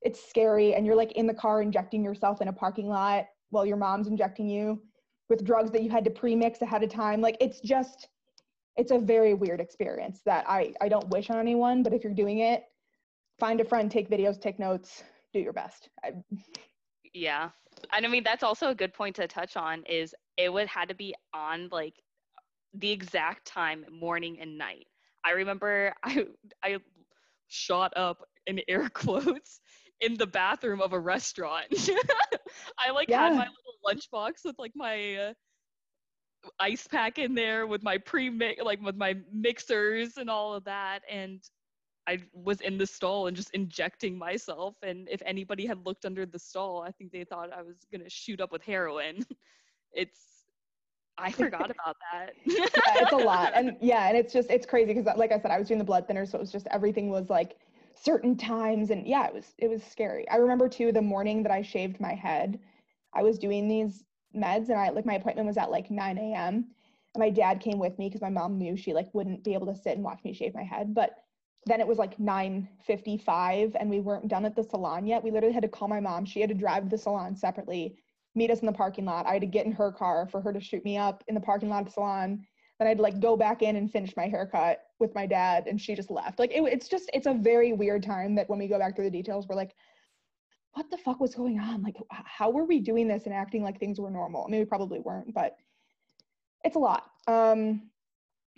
it's 0.00 0.26
scary 0.26 0.74
and 0.74 0.86
you're 0.86 0.96
like 0.96 1.12
in 1.12 1.26
the 1.26 1.34
car 1.34 1.60
injecting 1.60 2.02
yourself 2.02 2.40
in 2.40 2.48
a 2.48 2.52
parking 2.52 2.88
lot 2.88 3.26
while 3.50 3.66
your 3.66 3.76
mom's 3.76 4.08
injecting 4.08 4.48
you 4.48 4.80
with 5.28 5.44
drugs 5.44 5.70
that 5.72 5.82
you 5.82 5.90
had 5.90 6.04
to 6.04 6.10
pre-mix 6.10 6.62
ahead 6.62 6.82
of 6.82 6.88
time. 6.88 7.20
Like 7.20 7.36
it's 7.40 7.60
just 7.60 8.08
it's 8.76 8.90
a 8.90 8.98
very 8.98 9.34
weird 9.34 9.60
experience 9.60 10.22
that 10.24 10.46
I 10.48 10.72
I 10.80 10.88
don't 10.88 11.08
wish 11.10 11.28
on 11.28 11.38
anyone, 11.38 11.82
but 11.82 11.92
if 11.92 12.04
you're 12.04 12.14
doing 12.14 12.38
it, 12.38 12.64
find 13.38 13.60
a 13.60 13.64
friend, 13.64 13.90
take 13.90 14.08
videos, 14.08 14.40
take 14.40 14.58
notes, 14.58 15.04
do 15.34 15.40
your 15.40 15.52
best. 15.52 15.90
I, 16.02 16.12
yeah. 17.16 17.50
And 17.94 18.04
I 18.04 18.08
mean 18.08 18.22
that's 18.22 18.42
also 18.42 18.68
a 18.68 18.74
good 18.74 18.92
point 18.92 19.16
to 19.16 19.26
touch 19.26 19.56
on 19.56 19.82
is 19.84 20.14
it 20.36 20.52
would 20.52 20.68
had 20.68 20.88
to 20.88 20.94
be 20.94 21.14
on 21.34 21.68
like 21.70 21.94
the 22.74 22.90
exact 22.90 23.46
time 23.46 23.84
morning 23.90 24.38
and 24.40 24.58
night. 24.58 24.86
I 25.24 25.32
remember 25.32 25.94
I 26.04 26.26
I 26.62 26.78
shot 27.48 27.92
up 27.96 28.18
in 28.46 28.60
air 28.68 28.88
quotes 28.94 29.60
in 30.00 30.16
the 30.16 30.26
bathroom 30.26 30.82
of 30.82 30.92
a 30.92 31.00
restaurant. 31.00 31.66
I 32.78 32.90
like 32.92 33.08
yeah. 33.08 33.28
had 33.28 33.36
my 33.36 33.46
little 33.46 34.00
lunchbox 34.02 34.44
with 34.44 34.56
like 34.58 34.72
my 34.74 35.16
uh, 35.16 35.32
ice 36.60 36.86
pack 36.86 37.18
in 37.18 37.34
there 37.34 37.66
with 37.66 37.82
my 37.82 37.98
pre 37.98 38.28
mix 38.28 38.62
like 38.62 38.80
with 38.82 38.96
my 38.96 39.16
mixers 39.32 40.16
and 40.18 40.28
all 40.28 40.54
of 40.54 40.64
that 40.64 41.00
and 41.10 41.42
I 42.06 42.18
was 42.32 42.60
in 42.60 42.78
the 42.78 42.86
stall 42.86 43.26
and 43.26 43.36
just 43.36 43.50
injecting 43.50 44.16
myself 44.16 44.76
and 44.82 45.08
if 45.08 45.22
anybody 45.24 45.66
had 45.66 45.84
looked 45.86 46.04
under 46.04 46.26
the 46.26 46.38
stall 46.38 46.82
I 46.82 46.90
think 46.92 47.12
they 47.12 47.24
thought 47.24 47.52
I 47.52 47.62
was 47.62 47.86
going 47.90 48.02
to 48.04 48.10
shoot 48.10 48.40
up 48.40 48.52
with 48.52 48.62
heroin. 48.62 49.24
It's 49.92 50.44
I 51.18 51.30
forgot 51.32 51.70
about 51.70 51.96
that. 52.12 52.34
yeah, 52.44 52.66
it's 53.02 53.12
a 53.12 53.16
lot. 53.16 53.52
And 53.54 53.76
yeah, 53.80 54.08
and 54.08 54.16
it's 54.16 54.32
just 54.32 54.50
it's 54.50 54.66
crazy 54.66 54.92
because 54.92 55.16
like 55.16 55.32
I 55.32 55.38
said 55.38 55.50
I 55.50 55.58
was 55.58 55.68
doing 55.68 55.78
the 55.78 55.84
blood 55.84 56.06
thinner 56.06 56.26
so 56.26 56.36
it 56.36 56.40
was 56.42 56.52
just 56.52 56.66
everything 56.70 57.08
was 57.08 57.30
like 57.30 57.56
certain 57.94 58.36
times 58.36 58.90
and 58.90 59.06
yeah, 59.06 59.26
it 59.26 59.34
was 59.34 59.54
it 59.58 59.68
was 59.68 59.82
scary. 59.82 60.28
I 60.28 60.36
remember 60.36 60.68
too 60.68 60.92
the 60.92 61.02
morning 61.02 61.42
that 61.44 61.52
I 61.52 61.62
shaved 61.62 62.00
my 62.00 62.14
head. 62.14 62.60
I 63.14 63.22
was 63.22 63.38
doing 63.38 63.68
these 63.68 64.04
meds 64.36 64.68
and 64.68 64.78
I 64.78 64.90
like 64.90 65.06
my 65.06 65.14
appointment 65.14 65.46
was 65.46 65.56
at 65.56 65.70
like 65.70 65.90
9 65.90 66.18
a.m. 66.18 66.66
And 67.14 67.20
my 67.20 67.30
dad 67.30 67.60
came 67.60 67.78
with 67.78 67.98
me 67.98 68.08
because 68.08 68.20
my 68.20 68.28
mom 68.28 68.58
knew 68.58 68.76
she 68.76 68.92
like 68.92 69.08
wouldn't 69.14 69.42
be 69.42 69.54
able 69.54 69.66
to 69.68 69.74
sit 69.74 69.94
and 69.96 70.04
watch 70.04 70.20
me 70.24 70.34
shave 70.34 70.54
my 70.54 70.64
head. 70.64 70.94
But 70.94 71.12
then 71.66 71.80
it 71.80 71.86
was 71.86 71.98
like 71.98 72.16
9:55 72.18 73.76
and 73.78 73.90
we 73.90 74.00
weren't 74.00 74.28
done 74.28 74.44
at 74.44 74.54
the 74.54 74.62
salon 74.62 75.06
yet. 75.06 75.22
We 75.22 75.32
literally 75.32 75.52
had 75.52 75.64
to 75.64 75.68
call 75.68 75.88
my 75.88 76.00
mom. 76.00 76.24
She 76.24 76.40
had 76.40 76.48
to 76.48 76.54
drive 76.54 76.84
to 76.84 76.88
the 76.88 76.98
salon 76.98 77.34
separately, 77.36 77.96
meet 78.36 78.50
us 78.50 78.60
in 78.60 78.66
the 78.66 78.72
parking 78.72 79.04
lot. 79.04 79.26
I 79.26 79.32
had 79.32 79.42
to 79.42 79.48
get 79.48 79.66
in 79.66 79.72
her 79.72 79.90
car 79.90 80.28
for 80.28 80.40
her 80.40 80.52
to 80.52 80.60
shoot 80.60 80.84
me 80.84 80.96
up 80.96 81.24
in 81.26 81.34
the 81.34 81.40
parking 81.40 81.68
lot 81.68 81.80
of 81.80 81.86
the 81.86 81.92
salon. 81.92 82.46
Then 82.78 82.88
I'd 82.88 83.00
like 83.00 83.20
go 83.20 83.36
back 83.36 83.62
in 83.62 83.76
and 83.76 83.90
finish 83.90 84.16
my 84.16 84.28
haircut 84.28 84.82
with 85.00 85.14
my 85.14 85.26
dad, 85.26 85.66
and 85.66 85.80
she 85.80 85.94
just 85.94 86.10
left. 86.10 86.38
Like 86.38 86.52
it, 86.52 86.62
it's 86.62 86.88
just 86.88 87.10
it's 87.12 87.26
a 87.26 87.34
very 87.34 87.72
weird 87.72 88.02
time 88.02 88.34
that 88.36 88.48
when 88.48 88.58
we 88.60 88.68
go 88.68 88.78
back 88.78 88.94
through 88.94 89.06
the 89.06 89.10
details, 89.10 89.48
we're 89.48 89.56
like, 89.56 89.74
what 90.74 90.88
the 90.90 90.98
fuck 90.98 91.18
was 91.20 91.34
going 91.34 91.58
on? 91.58 91.82
Like, 91.82 91.96
how 92.10 92.50
were 92.50 92.64
we 92.64 92.80
doing 92.80 93.08
this 93.08 93.24
and 93.24 93.34
acting 93.34 93.62
like 93.62 93.80
things 93.80 93.98
were 93.98 94.10
normal? 94.10 94.44
I 94.46 94.50
mean, 94.50 94.60
we 94.60 94.66
probably 94.66 95.00
weren't, 95.00 95.32
but 95.34 95.56
it's 96.64 96.76
a 96.76 96.78
lot. 96.78 97.10
Um, 97.26 97.90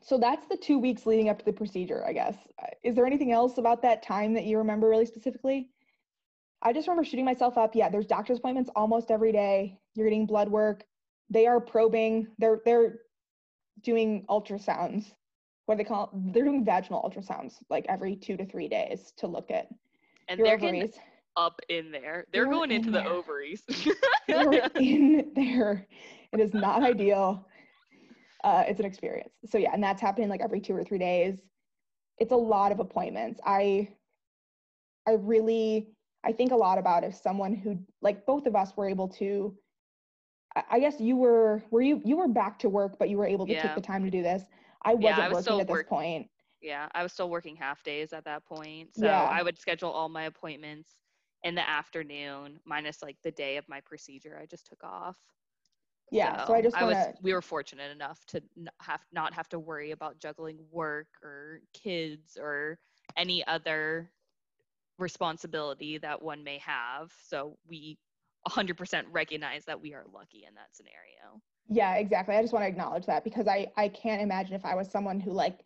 so 0.03 0.19
that's 0.19 0.47
the 0.47 0.57
two 0.57 0.79
weeks 0.79 1.07
leading 1.07 1.29
up 1.29 1.39
to 1.39 1.45
the 1.45 1.53
procedure, 1.53 2.05
I 2.07 2.13
guess. 2.13 2.37
Is 2.83 2.95
there 2.95 3.07
anything 3.07 3.33
else 3.33 3.59
about 3.59 3.83
that 3.83 4.03
time 4.03 4.33
that 4.35 4.45
you 4.45 4.59
remember 4.59 4.89
really 4.89 5.07
specifically? 5.07 5.71
I 6.63 6.73
just 6.73 6.89
remember 6.89 7.05
shooting 7.05 7.25
myself 7.25 7.57
up. 7.57 7.75
Yeah, 7.75 7.89
there's 7.89 8.07
doctor's 8.07 8.39
appointments 8.39 8.71
almost 8.75 9.11
every 9.11 9.33
day. 9.33 9.79
You're 9.95 10.07
getting 10.07 10.27
blood 10.27 10.49
work. 10.49 10.85
They 11.31 11.47
are 11.47 11.61
probing. 11.61 12.29
They're 12.39 12.61
they're 12.65 13.01
doing 13.83 14.25
ultrasounds. 14.29 15.13
What 15.67 15.77
do 15.77 15.85
they 15.85 15.89
call 15.89 16.05
it? 16.05 16.33
They're 16.33 16.45
doing 16.45 16.65
vaginal 16.65 17.03
ultrasounds 17.03 17.55
like 17.71 17.85
every 17.89 18.17
two 18.17 18.37
to 18.37 18.47
three 18.47 18.69
days 18.69 19.13
to 19.19 19.27
look 19.27 19.51
at 19.51 19.69
and 20.29 20.39
your 20.39 20.49
they're 20.49 20.57
ovaries. 20.57 20.91
Getting, 20.91 21.03
up 21.39 21.61
in 21.69 21.91
there. 21.91 22.27
They're, 22.33 22.45
They're 22.45 22.53
going 22.53 22.71
into 22.71 22.91
the 22.91 23.05
ovaries. 23.07 23.63
They're 24.29 24.69
in 24.75 25.31
there. 25.35 25.87
It 26.33 26.41
is 26.41 26.53
not 26.53 26.83
ideal. 26.83 27.48
Uh, 28.45 28.65
it's 28.67 28.81
an 28.81 28.87
experience. 28.87 29.33
So 29.47 29.59
yeah, 29.59 29.71
and 29.73 29.83
that's 29.83 30.01
happening 30.01 30.29
like 30.29 30.41
every 30.41 30.61
two 30.61 30.75
or 30.75 30.85
three 30.85 30.99
days. 30.99 31.41
It's 32.19 32.33
a 32.33 32.37
lot 32.37 32.73
of 32.73 32.81
appointments. 32.81 33.41
I 33.45 33.89
I 35.07 35.13
really 35.13 35.89
I 36.25 36.33
think 36.33 36.53
a 36.53 36.57
lot 36.57 36.79
about 36.79 37.05
if 37.05 37.15
someone 37.15 37.55
who 37.55 37.79
like 38.03 38.27
both 38.27 38.47
of 38.47 38.55
us 38.55 38.77
were 38.77 38.89
able 38.89 39.09
to 39.09 39.57
I 40.71 40.81
guess 40.81 41.01
you 41.01 41.17
were 41.17 41.63
were 41.71 41.83
you 41.83 42.01
you 42.05 42.17
were 42.17 42.29
back 42.29 42.59
to 42.61 42.69
work 42.69 42.99
but 42.99 43.09
you 43.09 43.17
were 43.17 43.27
able 43.27 43.47
to 43.47 43.53
yeah. 43.53 43.63
take 43.63 43.75
the 43.75 43.81
time 43.81 44.05
to 44.05 44.11
do 44.11 44.23
this. 44.23 44.43
I 44.83 44.95
wasn't 44.95 45.19
yeah, 45.19 45.25
I 45.25 45.29
was 45.29 45.47
working 45.47 45.61
at 45.61 45.69
this 45.69 45.83
point. 45.89 46.29
Yeah, 46.61 46.89
I 46.95 47.03
was 47.03 47.13
still 47.13 47.31
working 47.31 47.57
half 47.57 47.83
days 47.83 48.13
at 48.13 48.25
that 48.25 48.45
point. 48.45 48.91
So 48.97 49.07
yeah. 49.07 49.23
I 49.23 49.43
would 49.43 49.59
schedule 49.59 49.91
all 49.91 50.09
my 50.09 50.25
appointments 50.25 50.91
in 51.45 51.55
the 51.55 51.69
afternoon, 51.69 52.59
minus 52.65 53.03
like 53.03 53.17
the 53.23 53.31
day 53.31 53.57
of 53.57 53.69
my 53.69 53.81
procedure 53.81 54.39
I 54.41 54.47
just 54.47 54.67
took 54.67 54.83
off. 54.83 55.17
Yeah, 56.11 56.41
so, 56.43 56.49
so 56.49 56.55
I 56.55 56.63
just 56.63 56.81
wanna... 56.81 56.97
I 56.97 57.07
was 57.07 57.15
we 57.23 57.33
were 57.33 57.43
fortunate 57.43 57.91
enough 57.91 58.25
to 58.27 58.43
have 58.81 59.01
not 59.13 59.35
have 59.35 59.49
to 59.51 59.59
worry 59.59 59.91
about 59.91 60.19
juggling 60.19 60.59
work 60.71 61.09
or 61.23 61.61
kids 61.75 62.37
or 62.41 62.79
any 63.17 63.47
other 63.47 64.11
responsibility 64.99 65.99
that 65.99 66.21
one 66.21 66.43
may 66.43 66.59
have. 66.59 67.13
So 67.29 67.57
we 67.69 67.99
100% 68.49 69.05
recognize 69.11 69.65
that 69.67 69.81
we 69.81 69.95
are 69.95 70.05
lucky 70.13 70.45
in 70.49 70.55
that 70.55 70.69
scenario. 70.73 71.41
Yeah, 71.69 71.95
exactly. 71.95 72.35
I 72.35 72.43
just 72.43 72.53
want 72.53 72.65
to 72.65 72.69
acknowledge 72.69 73.07
that 73.07 73.25
because 73.25 73.47
I 73.47 73.71
I 73.77 73.89
can't 73.89 74.23
imagine 74.23 74.55
if 74.55 74.65
I 74.65 74.75
was 74.75 74.91
someone 74.91 75.21
who 75.21 75.33
like 75.33 75.61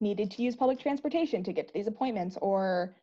needed 0.00 0.30
to 0.32 0.42
use 0.42 0.54
public 0.54 0.78
transportation 0.78 1.42
to 1.44 1.52
get 1.52 1.68
to 1.68 1.74
these 1.74 1.86
appointments 1.86 2.36
or 2.42 2.94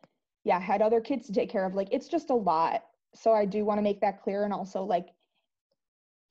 yeah, 0.44 0.60
had 0.60 0.82
other 0.82 1.00
kids 1.00 1.26
to 1.26 1.32
take 1.32 1.50
care 1.50 1.64
of. 1.64 1.74
Like 1.74 1.88
it's 1.90 2.06
just 2.06 2.30
a 2.30 2.34
lot. 2.34 2.84
So 3.14 3.32
I 3.32 3.44
do 3.44 3.64
want 3.64 3.78
to 3.78 3.82
make 3.82 4.00
that 4.00 4.22
clear. 4.22 4.44
And 4.44 4.52
also, 4.52 4.82
like, 4.82 5.13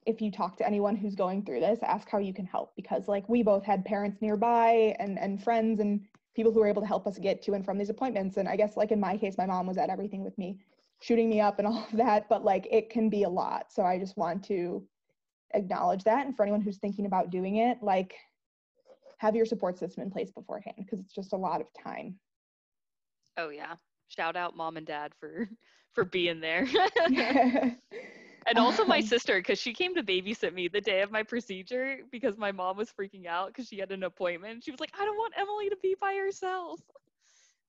if 0.05 0.21
you 0.21 0.31
talk 0.31 0.57
to 0.57 0.67
anyone 0.67 0.95
who's 0.95 1.15
going 1.15 1.43
through 1.45 1.59
this, 1.59 1.79
ask 1.83 2.09
how 2.09 2.17
you 2.17 2.33
can 2.33 2.45
help 2.45 2.73
because, 2.75 3.07
like, 3.07 3.27
we 3.29 3.43
both 3.43 3.63
had 3.63 3.85
parents 3.85 4.21
nearby 4.21 4.95
and 4.99 5.19
and 5.19 5.43
friends 5.43 5.79
and 5.79 6.01
people 6.35 6.51
who 6.51 6.59
were 6.59 6.67
able 6.67 6.81
to 6.81 6.87
help 6.87 7.05
us 7.07 7.17
get 7.19 7.41
to 7.43 7.53
and 7.53 7.63
from 7.65 7.77
these 7.77 7.89
appointments. 7.89 8.37
And 8.37 8.47
I 8.47 8.55
guess, 8.55 8.75
like 8.75 8.91
in 8.91 8.99
my 8.99 9.17
case, 9.17 9.35
my 9.37 9.45
mom 9.45 9.67
was 9.67 9.77
at 9.77 9.89
everything 9.89 10.23
with 10.23 10.37
me, 10.37 10.57
shooting 11.01 11.29
me 11.29 11.39
up 11.41 11.59
and 11.59 11.67
all 11.69 11.87
of 11.91 11.97
that. 11.97 12.27
But 12.29 12.43
like, 12.43 12.67
it 12.71 12.89
can 12.89 13.09
be 13.09 13.23
a 13.23 13.29
lot. 13.29 13.71
So 13.71 13.83
I 13.83 13.99
just 13.99 14.17
want 14.17 14.43
to 14.45 14.83
acknowledge 15.53 16.03
that. 16.03 16.25
And 16.25 16.35
for 16.35 16.43
anyone 16.43 16.61
who's 16.61 16.77
thinking 16.77 17.05
about 17.05 17.29
doing 17.29 17.57
it, 17.57 17.77
like, 17.81 18.15
have 19.17 19.35
your 19.35 19.45
support 19.45 19.77
system 19.77 20.03
in 20.03 20.11
place 20.11 20.31
beforehand 20.31 20.75
because 20.77 20.99
it's 20.99 21.13
just 21.13 21.33
a 21.33 21.37
lot 21.37 21.61
of 21.61 21.67
time. 21.81 22.15
Oh 23.37 23.49
yeah, 23.49 23.75
shout 24.07 24.35
out 24.35 24.55
mom 24.55 24.77
and 24.77 24.85
dad 24.85 25.13
for 25.19 25.47
for 25.93 26.03
being 26.05 26.41
there. 26.41 26.67
And 28.47 28.57
oh 28.57 28.63
also 28.63 28.85
my 28.85 29.01
sister 29.01 29.37
because 29.37 29.59
she 29.59 29.73
came 29.73 29.95
to 29.95 30.03
babysit 30.03 30.53
me 30.53 30.67
the 30.67 30.81
day 30.81 31.01
of 31.01 31.11
my 31.11 31.23
procedure 31.23 31.99
because 32.11 32.37
my 32.37 32.51
mom 32.51 32.77
was 32.77 32.89
freaking 32.91 33.25
out 33.25 33.47
because 33.47 33.67
she 33.67 33.77
had 33.77 33.91
an 33.91 34.03
appointment. 34.03 34.63
She 34.63 34.71
was 34.71 34.79
like, 34.79 34.91
I 34.99 35.05
don't 35.05 35.17
want 35.17 35.33
Emily 35.37 35.69
to 35.69 35.77
be 35.81 35.95
by 35.99 36.15
herself. 36.15 36.79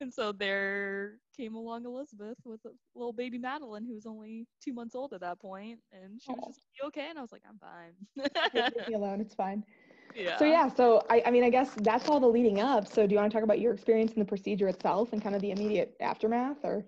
And 0.00 0.12
so 0.12 0.32
there 0.32 1.14
came 1.36 1.54
along 1.54 1.86
Elizabeth 1.86 2.36
with 2.44 2.60
a 2.66 2.70
little 2.96 3.12
baby 3.12 3.38
Madeline 3.38 3.84
who 3.86 3.94
was 3.94 4.06
only 4.06 4.46
two 4.62 4.72
months 4.74 4.94
old 4.94 5.12
at 5.12 5.20
that 5.20 5.40
point, 5.40 5.78
and 5.92 6.20
she 6.20 6.32
was 6.32 6.44
just 6.48 6.66
like, 6.82 6.88
okay? 6.88 7.06
And 7.08 7.18
I 7.18 7.22
was 7.22 7.30
like, 7.30 7.42
I'm 7.48 7.58
fine. 7.58 7.94
Leave 8.54 8.88
me 8.88 8.94
alone. 8.96 9.20
It's 9.20 9.34
fine. 9.34 9.64
Yeah. 10.14 10.36
So 10.36 10.44
yeah, 10.44 10.68
so 10.68 11.06
I, 11.08 11.22
I 11.26 11.30
mean, 11.30 11.44
I 11.44 11.50
guess 11.50 11.70
that's 11.76 12.08
all 12.08 12.20
the 12.20 12.26
leading 12.26 12.60
up. 12.60 12.86
So 12.86 13.06
do 13.06 13.14
you 13.14 13.20
want 13.20 13.30
to 13.30 13.36
talk 13.36 13.44
about 13.44 13.60
your 13.60 13.72
experience 13.72 14.12
in 14.12 14.18
the 14.18 14.24
procedure 14.24 14.68
itself 14.68 15.12
and 15.12 15.22
kind 15.22 15.34
of 15.34 15.40
the 15.40 15.52
immediate 15.52 15.96
aftermath, 16.00 16.58
or? 16.64 16.84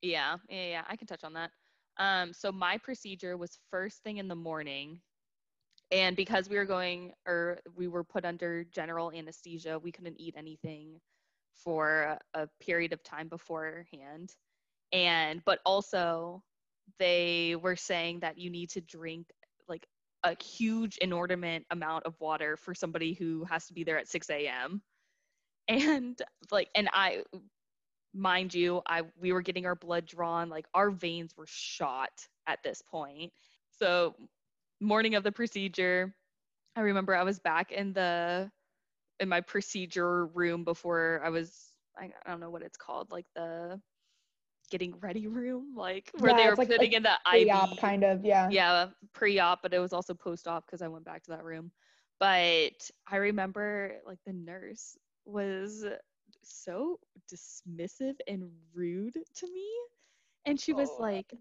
Yeah, 0.00 0.36
yeah, 0.48 0.66
yeah. 0.66 0.82
I 0.88 0.96
can 0.96 1.06
touch 1.06 1.24
on 1.24 1.32
that. 1.34 1.50
Um, 1.98 2.32
so 2.32 2.50
my 2.52 2.78
procedure 2.78 3.36
was 3.36 3.58
first 3.70 4.02
thing 4.02 4.18
in 4.18 4.28
the 4.28 4.34
morning, 4.34 5.00
and 5.90 6.16
because 6.16 6.48
we 6.48 6.56
were 6.56 6.64
going 6.64 7.12
or 7.26 7.60
we 7.76 7.88
were 7.88 8.04
put 8.04 8.24
under 8.24 8.64
general 8.64 9.12
anesthesia, 9.12 9.78
we 9.78 9.92
couldn't 9.92 10.20
eat 10.20 10.34
anything 10.36 11.00
for 11.54 12.18
a, 12.34 12.48
period 12.60 12.92
of 12.92 13.02
time 13.04 13.28
beforehand, 13.28 14.34
and 14.92 15.42
but 15.44 15.60
also 15.64 16.42
they 16.98 17.56
were 17.60 17.76
saying 17.76 18.20
that 18.20 18.38
you 18.38 18.50
need 18.50 18.70
to 18.70 18.80
drink 18.80 19.26
like 19.68 19.86
a 20.24 20.36
huge 20.42 20.98
inordinate 20.98 21.64
amount 21.70 22.04
of 22.06 22.18
water 22.20 22.56
for 22.56 22.74
somebody 22.74 23.14
who 23.14 23.44
has 23.44 23.66
to 23.66 23.74
be 23.74 23.84
there 23.84 23.98
at 23.98 24.08
6 24.08 24.30
a.m. 24.30 24.82
And 25.68 26.20
like, 26.50 26.68
and 26.74 26.88
I, 26.92 27.22
mind 28.14 28.54
you, 28.54 28.80
I 28.86 29.02
we 29.20 29.32
were 29.32 29.42
getting 29.42 29.66
our 29.66 29.74
blood 29.74 30.06
drawn, 30.06 30.48
like 30.48 30.66
our 30.74 30.90
veins 30.90 31.36
were 31.36 31.46
shot 31.48 32.12
at 32.46 32.62
this 32.62 32.80
point. 32.82 33.32
So 33.78 34.14
morning 34.80 35.14
of 35.16 35.24
the 35.24 35.32
procedure, 35.32 36.14
I 36.76 36.80
remember 36.80 37.14
I 37.14 37.22
was 37.24 37.38
back 37.38 37.72
in 37.72 37.92
the 37.92 38.50
in 39.20 39.28
my 39.28 39.40
procedure 39.40 40.26
room 40.26 40.64
before 40.64 41.20
I 41.24 41.28
was 41.30 41.52
I, 41.98 42.10
I 42.24 42.30
don't 42.30 42.40
know 42.40 42.50
what 42.50 42.62
it's 42.62 42.76
called, 42.76 43.10
like 43.12 43.26
the 43.36 43.80
getting 44.70 44.94
ready 45.00 45.26
room, 45.26 45.74
like 45.76 46.10
where 46.18 46.30
Yeah, 46.32 46.36
they 46.36 46.50
were 46.50 46.56
like- 46.56 46.68
putting 46.68 46.92
like 46.92 46.96
in 46.96 47.02
the 47.02 47.18
Pre-op 47.30 47.70
IV. 47.72 47.78
kind 47.78 48.02
of, 48.04 48.24
yeah. 48.24 48.48
Yeah, 48.50 48.88
pre-op, 49.12 49.62
but 49.62 49.74
it 49.74 49.78
was 49.78 49.92
also 49.92 50.14
post-op 50.14 50.66
because 50.66 50.82
I 50.82 50.88
went 50.88 51.04
back 51.04 51.22
to 51.24 51.30
that 51.32 51.44
room. 51.44 51.70
But 52.18 52.90
I 53.06 53.16
remember 53.16 53.96
like 54.06 54.18
the 54.26 54.32
nurse 54.32 54.96
was 55.26 55.84
so 56.44 56.98
dismissive 57.32 58.16
and 58.28 58.50
rude 58.74 59.14
to 59.36 59.46
me. 59.52 59.68
And 60.46 60.60
she 60.60 60.72
was 60.72 60.90
Oh, 60.90 61.02
like, 61.02 61.32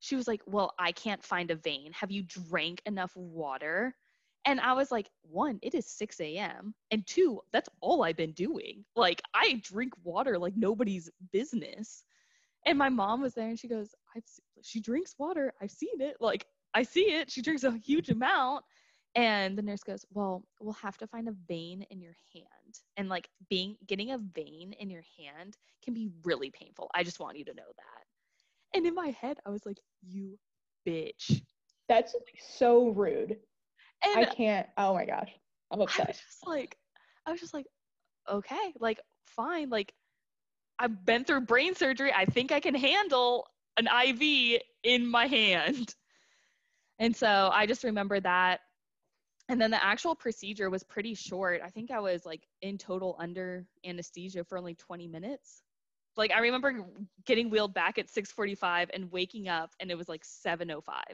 she 0.00 0.16
was 0.16 0.28
like, 0.28 0.42
Well, 0.46 0.74
I 0.78 0.92
can't 0.92 1.22
find 1.22 1.50
a 1.50 1.56
vein. 1.56 1.92
Have 1.92 2.10
you 2.10 2.22
drank 2.22 2.82
enough 2.86 3.16
water? 3.16 3.94
And 4.44 4.60
I 4.60 4.72
was 4.72 4.90
like, 4.90 5.10
one, 5.22 5.58
it 5.62 5.74
is 5.74 5.86
6 5.86 6.20
a.m. 6.20 6.74
And 6.90 7.06
two, 7.06 7.40
that's 7.52 7.68
all 7.80 8.02
I've 8.02 8.16
been 8.16 8.32
doing. 8.32 8.84
Like, 8.96 9.20
I 9.34 9.60
drink 9.62 9.92
water 10.04 10.38
like 10.38 10.54
nobody's 10.56 11.10
business. 11.32 12.04
And 12.66 12.78
my 12.78 12.88
mom 12.88 13.20
was 13.20 13.34
there 13.34 13.48
and 13.48 13.58
she 13.58 13.68
goes, 13.68 13.94
I've 14.16 14.24
she 14.62 14.80
drinks 14.80 15.14
water. 15.18 15.52
I've 15.60 15.70
seen 15.70 16.00
it. 16.00 16.16
Like, 16.20 16.46
I 16.74 16.82
see 16.82 17.12
it. 17.12 17.30
She 17.30 17.42
drinks 17.42 17.64
a 17.64 17.72
huge 17.72 18.08
amount. 18.10 18.64
And 19.18 19.58
the 19.58 19.62
nurse 19.62 19.82
goes, 19.82 20.04
Well, 20.12 20.44
we'll 20.60 20.74
have 20.74 20.96
to 20.98 21.06
find 21.08 21.28
a 21.28 21.34
vein 21.48 21.84
in 21.90 22.00
your 22.00 22.14
hand. 22.32 22.80
And 22.96 23.08
like 23.08 23.28
being 23.50 23.76
getting 23.86 24.12
a 24.12 24.18
vein 24.18 24.74
in 24.78 24.90
your 24.90 25.02
hand 25.18 25.56
can 25.84 25.92
be 25.92 26.08
really 26.24 26.50
painful. 26.50 26.88
I 26.94 27.02
just 27.02 27.18
want 27.18 27.36
you 27.36 27.44
to 27.46 27.54
know 27.54 27.64
that. 27.76 28.76
And 28.76 28.86
in 28.86 28.94
my 28.94 29.08
head, 29.08 29.38
I 29.44 29.50
was 29.50 29.66
like, 29.66 29.78
You 30.06 30.38
bitch. 30.86 31.42
That's 31.88 32.14
so 32.38 32.90
rude. 32.90 33.38
And 34.04 34.18
I 34.18 34.24
can't. 34.26 34.68
Oh 34.76 34.94
my 34.94 35.04
gosh. 35.04 35.30
I'm 35.72 35.80
I 35.80 35.84
was 35.84 35.90
upset. 35.90 36.14
just 36.14 36.46
like, 36.46 36.76
I 37.26 37.32
was 37.32 37.40
just 37.40 37.54
like, 37.54 37.66
okay, 38.30 38.72
like, 38.78 39.00
fine. 39.26 39.68
Like, 39.68 39.92
I've 40.78 41.04
been 41.04 41.24
through 41.24 41.42
brain 41.42 41.74
surgery. 41.74 42.12
I 42.14 42.24
think 42.24 42.52
I 42.52 42.60
can 42.60 42.74
handle 42.74 43.46
an 43.76 43.88
IV 43.88 44.60
in 44.84 45.06
my 45.06 45.26
hand. 45.26 45.94
And 47.00 47.14
so 47.14 47.50
I 47.52 47.66
just 47.66 47.84
remember 47.84 48.18
that. 48.20 48.60
And 49.48 49.60
then 49.60 49.70
the 49.70 49.82
actual 49.82 50.14
procedure 50.14 50.70
was 50.70 50.84
pretty 50.84 51.14
short. 51.14 51.60
I 51.64 51.70
think 51.70 51.90
I 51.90 52.00
was 52.00 52.26
like 52.26 52.46
in 52.62 52.78
total 52.78 53.16
under 53.18 53.66
anesthesia 53.84 54.44
for 54.44 54.58
only 54.58 54.74
20 54.74 55.08
minutes. 55.08 55.62
Like 56.16 56.32
I 56.32 56.40
remember 56.40 56.86
getting 57.24 57.50
wheeled 57.50 57.74
back 57.74 57.98
at 57.98 58.08
6:45 58.10 58.90
and 58.92 59.10
waking 59.10 59.48
up 59.48 59.74
and 59.80 59.90
it 59.90 59.96
was 59.96 60.08
like 60.08 60.24
7:05. 60.24 61.04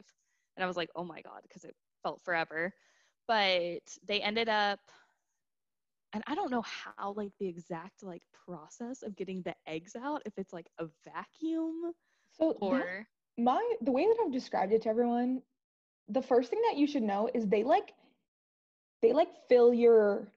And 0.55 0.63
I 0.63 0.67
was 0.67 0.77
like, 0.77 0.89
"Oh 0.95 1.03
my 1.05 1.21
god," 1.21 1.41
because 1.43 1.63
it 1.65 1.75
felt 2.03 2.21
forever. 2.23 2.73
But 3.27 3.81
they 4.05 4.21
ended 4.21 4.49
up 4.49 4.79
and 6.13 6.23
I 6.27 6.35
don't 6.35 6.51
know 6.51 6.61
how 6.61 7.13
like 7.13 7.31
the 7.39 7.47
exact 7.47 8.03
like 8.03 8.23
process 8.33 9.03
of 9.03 9.15
getting 9.15 9.41
the 9.43 9.55
eggs 9.67 9.95
out 9.95 10.21
if 10.25 10.37
it's 10.37 10.53
like 10.53 10.69
a 10.79 10.87
vacuum 11.03 11.93
So 12.31 12.57
that- 12.61 12.89
my 13.37 13.75
the 13.81 13.91
way 13.91 14.05
that 14.07 14.17
I've 14.23 14.31
described 14.31 14.73
it 14.73 14.81
to 14.83 14.89
everyone, 14.89 15.41
the 16.07 16.21
first 16.21 16.49
thing 16.49 16.61
that 16.69 16.77
you 16.77 16.87
should 16.87 17.03
know 17.03 17.29
is 17.33 17.47
they 17.47 17.63
like 17.63 17.93
they 19.05 19.13
like 19.13 19.29
fill 19.47 19.71
your 19.73 20.27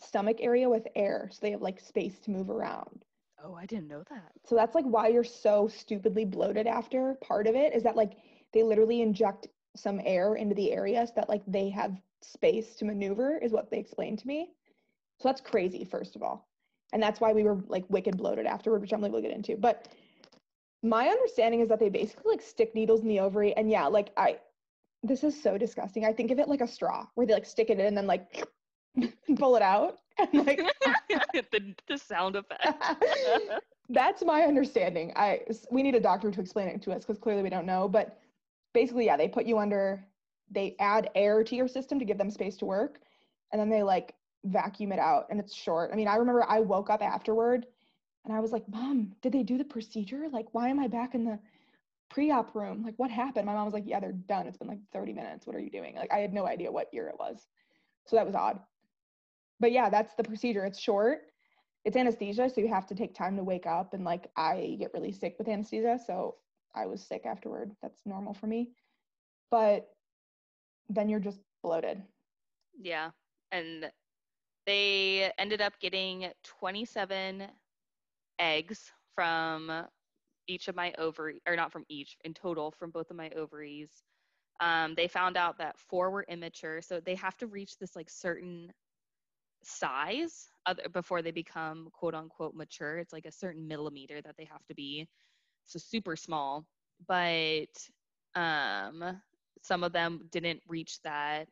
stomach 0.00 0.38
area 0.40 0.68
with 0.68 0.86
air 0.96 1.28
so 1.30 1.38
they 1.42 1.52
have 1.52 1.62
like 1.62 1.78
space 1.78 2.18
to 2.18 2.30
move 2.32 2.50
around. 2.50 3.04
oh, 3.44 3.54
I 3.54 3.66
didn't 3.66 3.88
know 3.88 4.02
that. 4.10 4.32
So 4.44 4.56
that's 4.56 4.74
like 4.74 4.84
why 4.84 5.08
you're 5.08 5.22
so 5.22 5.68
stupidly 5.68 6.24
bloated 6.24 6.66
after. 6.66 7.14
Part 7.22 7.46
of 7.46 7.54
it 7.54 7.72
is 7.72 7.84
that 7.84 7.94
like 7.94 8.14
they 8.52 8.64
literally 8.64 9.00
inject 9.00 9.46
some 9.76 10.00
air 10.04 10.34
into 10.34 10.54
the 10.56 10.72
area 10.72 11.06
so 11.06 11.12
that 11.16 11.28
like 11.28 11.42
they 11.46 11.70
have 11.70 12.00
space 12.20 12.74
to 12.76 12.84
maneuver 12.84 13.38
is 13.38 13.52
what 13.52 13.70
they 13.70 13.78
explained 13.78 14.18
to 14.18 14.26
me. 14.26 14.50
So 15.20 15.28
that's 15.28 15.40
crazy, 15.40 15.84
first 15.84 16.16
of 16.16 16.22
all. 16.22 16.48
And 16.92 17.02
that's 17.02 17.20
why 17.20 17.32
we 17.32 17.44
were 17.44 17.62
like 17.68 17.84
wicked 17.88 18.16
bloated 18.16 18.46
afterward, 18.46 18.80
which 18.80 18.92
I'm 18.92 19.00
like 19.00 19.12
we'll 19.12 19.22
get 19.22 19.30
into. 19.30 19.56
But 19.56 19.86
my 20.82 21.06
understanding 21.06 21.60
is 21.60 21.68
that 21.68 21.78
they 21.78 21.88
basically 21.90 22.32
like 22.32 22.42
stick 22.42 22.74
needles 22.74 23.02
in 23.02 23.08
the 23.08 23.20
ovary 23.20 23.54
and 23.56 23.70
yeah, 23.70 23.86
like 23.86 24.10
I 24.16 24.38
this 25.02 25.24
is 25.24 25.40
so 25.40 25.58
disgusting. 25.58 26.04
I 26.04 26.12
think 26.12 26.30
of 26.30 26.38
it 26.38 26.48
like 26.48 26.60
a 26.60 26.66
straw 26.66 27.06
where 27.14 27.26
they 27.26 27.34
like 27.34 27.46
stick 27.46 27.70
it 27.70 27.78
in 27.78 27.86
and 27.86 27.96
then 27.96 28.06
like 28.06 28.44
pull 29.36 29.56
it 29.56 29.62
out. 29.62 29.98
And 30.18 30.46
like 30.46 30.60
the, 31.08 31.74
the 31.88 31.98
sound 31.98 32.36
effect. 32.36 32.66
That's 33.88 34.24
my 34.24 34.42
understanding. 34.42 35.12
I 35.16 35.40
we 35.70 35.82
need 35.82 35.94
a 35.94 36.00
doctor 36.00 36.30
to 36.30 36.40
explain 36.40 36.68
it 36.68 36.82
to 36.82 36.92
us 36.92 37.04
because 37.04 37.18
clearly 37.18 37.42
we 37.42 37.50
don't 37.50 37.66
know. 37.66 37.88
But 37.88 38.18
basically, 38.72 39.06
yeah, 39.06 39.16
they 39.16 39.28
put 39.28 39.44
you 39.46 39.58
under. 39.58 40.04
They 40.50 40.76
add 40.80 41.10
air 41.14 41.42
to 41.42 41.56
your 41.56 41.66
system 41.66 41.98
to 41.98 42.04
give 42.04 42.18
them 42.18 42.30
space 42.30 42.56
to 42.58 42.66
work, 42.66 43.00
and 43.50 43.60
then 43.60 43.70
they 43.70 43.82
like 43.82 44.14
vacuum 44.44 44.92
it 44.92 44.98
out, 44.98 45.26
and 45.30 45.40
it's 45.40 45.54
short. 45.54 45.90
I 45.92 45.96
mean, 45.96 46.08
I 46.08 46.16
remember 46.16 46.44
I 46.48 46.60
woke 46.60 46.90
up 46.90 47.02
afterward, 47.02 47.66
and 48.24 48.34
I 48.34 48.40
was 48.40 48.52
like, 48.52 48.68
"Mom, 48.68 49.14
did 49.22 49.32
they 49.32 49.42
do 49.42 49.58
the 49.58 49.64
procedure? 49.64 50.28
Like, 50.30 50.46
why 50.52 50.68
am 50.68 50.78
I 50.78 50.88
back 50.88 51.14
in 51.14 51.24
the 51.24 51.38
pre-op 52.12 52.54
room? 52.54 52.82
Like, 52.84 52.98
what 52.98 53.10
happened?" 53.10 53.46
My 53.46 53.54
mom 53.54 53.64
was 53.64 53.74
like, 53.74 53.86
"Yeah, 53.86 54.00
they're 54.00 54.12
done. 54.12 54.46
It's 54.46 54.58
been 54.58 54.68
like 54.68 54.80
30 54.92 55.12
minutes. 55.12 55.46
What 55.46 55.56
are 55.56 55.60
you 55.60 55.70
doing?" 55.70 55.96
Like, 55.96 56.12
I 56.12 56.18
had 56.18 56.32
no 56.32 56.46
idea 56.46 56.70
what 56.70 56.92
year 56.92 57.08
it 57.08 57.18
was, 57.18 57.46
so 58.06 58.16
that 58.16 58.26
was 58.26 58.34
odd. 58.34 58.60
But 59.60 59.72
yeah, 59.72 59.90
that's 59.90 60.14
the 60.14 60.24
procedure. 60.24 60.64
It's 60.64 60.78
short 60.80 61.22
it's 61.84 61.96
anesthesia, 61.96 62.48
so 62.48 62.60
you 62.60 62.68
have 62.68 62.86
to 62.86 62.94
take 62.94 63.14
time 63.14 63.36
to 63.36 63.44
wake 63.44 63.66
up. 63.66 63.94
And 63.94 64.04
like 64.04 64.30
I 64.36 64.76
get 64.78 64.94
really 64.94 65.12
sick 65.12 65.34
with 65.38 65.48
anesthesia, 65.48 65.98
so 66.04 66.36
I 66.74 66.86
was 66.86 67.02
sick 67.02 67.26
afterward. 67.26 67.74
That's 67.82 68.00
normal 68.06 68.34
for 68.34 68.46
me. 68.46 68.70
But 69.50 69.88
then 70.88 71.08
you're 71.08 71.20
just 71.20 71.40
bloated. 71.62 72.02
Yeah. 72.80 73.10
And 73.50 73.90
they 74.66 75.30
ended 75.38 75.60
up 75.60 75.74
getting 75.80 76.28
27 76.44 77.44
eggs 78.38 78.92
from 79.14 79.86
each 80.48 80.68
of 80.68 80.76
my 80.76 80.92
ovary, 80.98 81.40
or 81.46 81.56
not 81.56 81.72
from 81.72 81.84
each, 81.88 82.16
in 82.24 82.34
total 82.34 82.70
from 82.70 82.90
both 82.90 83.10
of 83.10 83.16
my 83.16 83.30
ovaries. 83.30 84.02
Um, 84.60 84.94
they 84.96 85.08
found 85.08 85.36
out 85.36 85.58
that 85.58 85.78
four 85.78 86.10
were 86.10 86.24
immature, 86.28 86.82
so 86.82 87.00
they 87.00 87.14
have 87.16 87.36
to 87.38 87.46
reach 87.46 87.78
this 87.78 87.96
like 87.96 88.10
certain 88.10 88.72
size 89.64 90.48
before 90.92 91.22
they 91.22 91.30
become 91.30 91.88
quote 91.92 92.14
unquote 92.14 92.54
mature. 92.54 92.98
It's 92.98 93.12
like 93.12 93.26
a 93.26 93.32
certain 93.32 93.66
millimeter 93.66 94.20
that 94.22 94.36
they 94.36 94.44
have 94.44 94.64
to 94.68 94.74
be. 94.74 95.08
So 95.66 95.78
super 95.78 96.16
small. 96.16 96.66
But 97.06 97.68
um, 98.34 99.20
some 99.62 99.84
of 99.84 99.92
them 99.92 100.28
didn't 100.30 100.60
reach 100.68 101.00
that 101.02 101.48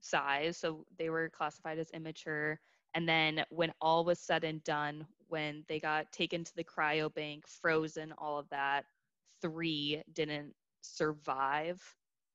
size, 0.00 0.56
so 0.58 0.84
they 0.98 1.10
were 1.10 1.30
classified 1.30 1.78
as 1.78 1.90
immature. 1.90 2.60
And 2.94 3.08
then 3.08 3.44
when 3.50 3.72
all 3.80 4.04
was 4.04 4.20
said 4.20 4.44
and 4.44 4.62
done, 4.64 5.06
when 5.28 5.64
they 5.68 5.80
got 5.80 6.10
taken 6.12 6.44
to 6.44 6.56
the 6.56 6.64
cryo 6.64 7.12
bank, 7.14 7.44
frozen, 7.46 8.12
all 8.18 8.38
of 8.38 8.48
that, 8.50 8.84
three 9.42 10.02
didn't 10.12 10.52
survive 10.82 11.80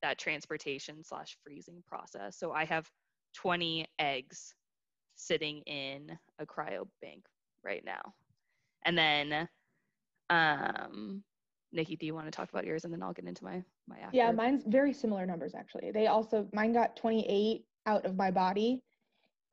that 0.02 0.18
transportation 0.18 1.04
slash 1.04 1.38
freezing 1.44 1.84
process. 1.88 2.38
So 2.38 2.52
I 2.52 2.66
have 2.66 2.90
20 3.36 3.86
eggs 4.00 4.54
sitting 5.16 5.62
in 5.66 6.18
a 6.40 6.46
cryo 6.46 6.88
bank 7.02 7.26
right 7.64 7.84
now. 7.86 8.02
And 8.86 8.98
then, 8.98 9.48
um, 10.30 11.24
Nikki, 11.72 11.96
do 11.96 12.06
you 12.06 12.16
want 12.16 12.28
to 12.28 12.32
talk 12.32 12.50
about 12.50 12.66
yours 12.66 12.86
and 12.86 12.94
then 12.94 13.04
I'll 13.04 13.14
get 13.14 13.26
into 13.26 13.44
my 13.44 13.64
my 13.88 13.98
after? 14.00 14.18
Yeah, 14.18 14.32
mine's 14.32 14.64
very 14.66 14.94
similar 14.94 15.26
numbers 15.26 15.54
actually. 15.56 15.92
They 15.92 16.08
also 16.08 16.48
mine 16.54 16.74
got 16.74 16.96
28 16.96 17.66
out 17.86 18.06
of 18.06 18.16
my 18.16 18.32
body. 18.32 18.82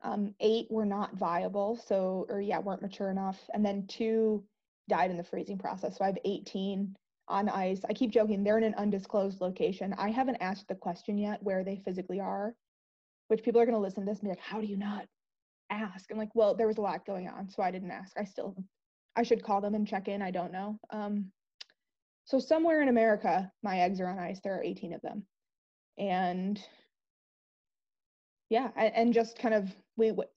Um, 0.03 0.35
eight 0.39 0.67
were 0.69 0.85
not 0.85 1.15
viable, 1.15 1.75
so 1.75 2.25
or 2.29 2.39
yeah, 2.39 2.59
weren't 2.59 2.81
mature 2.81 3.09
enough, 3.09 3.39
and 3.53 3.65
then 3.65 3.87
two 3.87 4.43
died 4.87 5.11
in 5.11 5.17
the 5.17 5.23
freezing 5.23 5.57
process. 5.57 5.97
So 5.97 6.03
I 6.03 6.07
have 6.07 6.17
18 6.23 6.95
on 7.27 7.49
ice. 7.49 7.81
I 7.89 7.93
keep 7.93 8.11
joking, 8.11 8.43
they're 8.43 8.57
in 8.57 8.63
an 8.63 8.75
undisclosed 8.75 9.41
location. 9.41 9.93
I 9.97 10.09
haven't 10.09 10.37
asked 10.37 10.67
the 10.67 10.75
question 10.75 11.17
yet 11.17 11.43
where 11.43 11.63
they 11.63 11.81
physically 11.83 12.19
are, 12.19 12.55
which 13.27 13.43
people 13.43 13.59
are 13.59 13.65
going 13.65 13.75
to 13.75 13.81
listen 13.81 14.05
to 14.05 14.09
this 14.09 14.19
and 14.19 14.27
be 14.27 14.29
like, 14.29 14.39
how 14.39 14.61
do 14.61 14.67
you 14.67 14.77
not 14.77 15.05
ask? 15.69 16.09
I'm 16.09 16.17
like, 16.17 16.33
well, 16.35 16.55
there 16.55 16.67
was 16.67 16.77
a 16.77 16.81
lot 16.81 17.05
going 17.05 17.27
on, 17.27 17.49
so 17.49 17.61
I 17.61 17.71
didn't 17.71 17.91
ask. 17.91 18.17
I 18.17 18.23
still, 18.23 18.55
I 19.15 19.23
should 19.23 19.43
call 19.43 19.61
them 19.61 19.75
and 19.75 19.87
check 19.87 20.07
in. 20.07 20.21
I 20.21 20.31
don't 20.31 20.53
know. 20.53 20.79
Um, 20.89 21.31
so 22.25 22.39
somewhere 22.39 22.81
in 22.81 22.89
America, 22.89 23.51
my 23.63 23.79
eggs 23.79 23.99
are 23.99 24.07
on 24.07 24.19
ice. 24.19 24.39
There 24.41 24.57
are 24.57 24.63
18 24.63 24.93
of 24.93 25.01
them, 25.01 25.23
and 25.97 26.61
yeah, 28.49 28.69
and, 28.75 28.95
and 28.95 29.13
just 29.13 29.39
kind 29.39 29.53
of 29.53 29.69
we 29.97 30.09
w- 30.09 30.29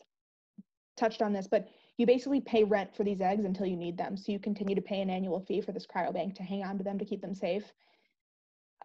touched 0.97 1.23
on 1.23 1.33
this, 1.33 1.47
but 1.47 1.69
you 1.97 2.07
basically 2.07 2.41
pay 2.41 2.65
rent 2.65 2.95
for 2.97 3.05
these 3.05 3.21
eggs 3.21 3.45
until 3.45 3.67
you 3.67 3.77
need 3.77 3.97
them. 3.97 4.17
So 4.17 4.33
you 4.33 4.39
continue 4.39 4.75
to 4.75 4.83
pay 4.83 5.01
an 5.01 5.11
annual 5.11 5.41
fee 5.41 5.61
for 5.61 5.73
this 5.73 5.87
cryobank 5.87 6.35
to 6.37 6.43
hang 6.43 6.65
on 6.65 6.79
to 6.79 6.85
them 6.85 6.99
to 6.99 7.05
keep 7.05 7.21
them 7.21 7.35
safe 7.35 7.73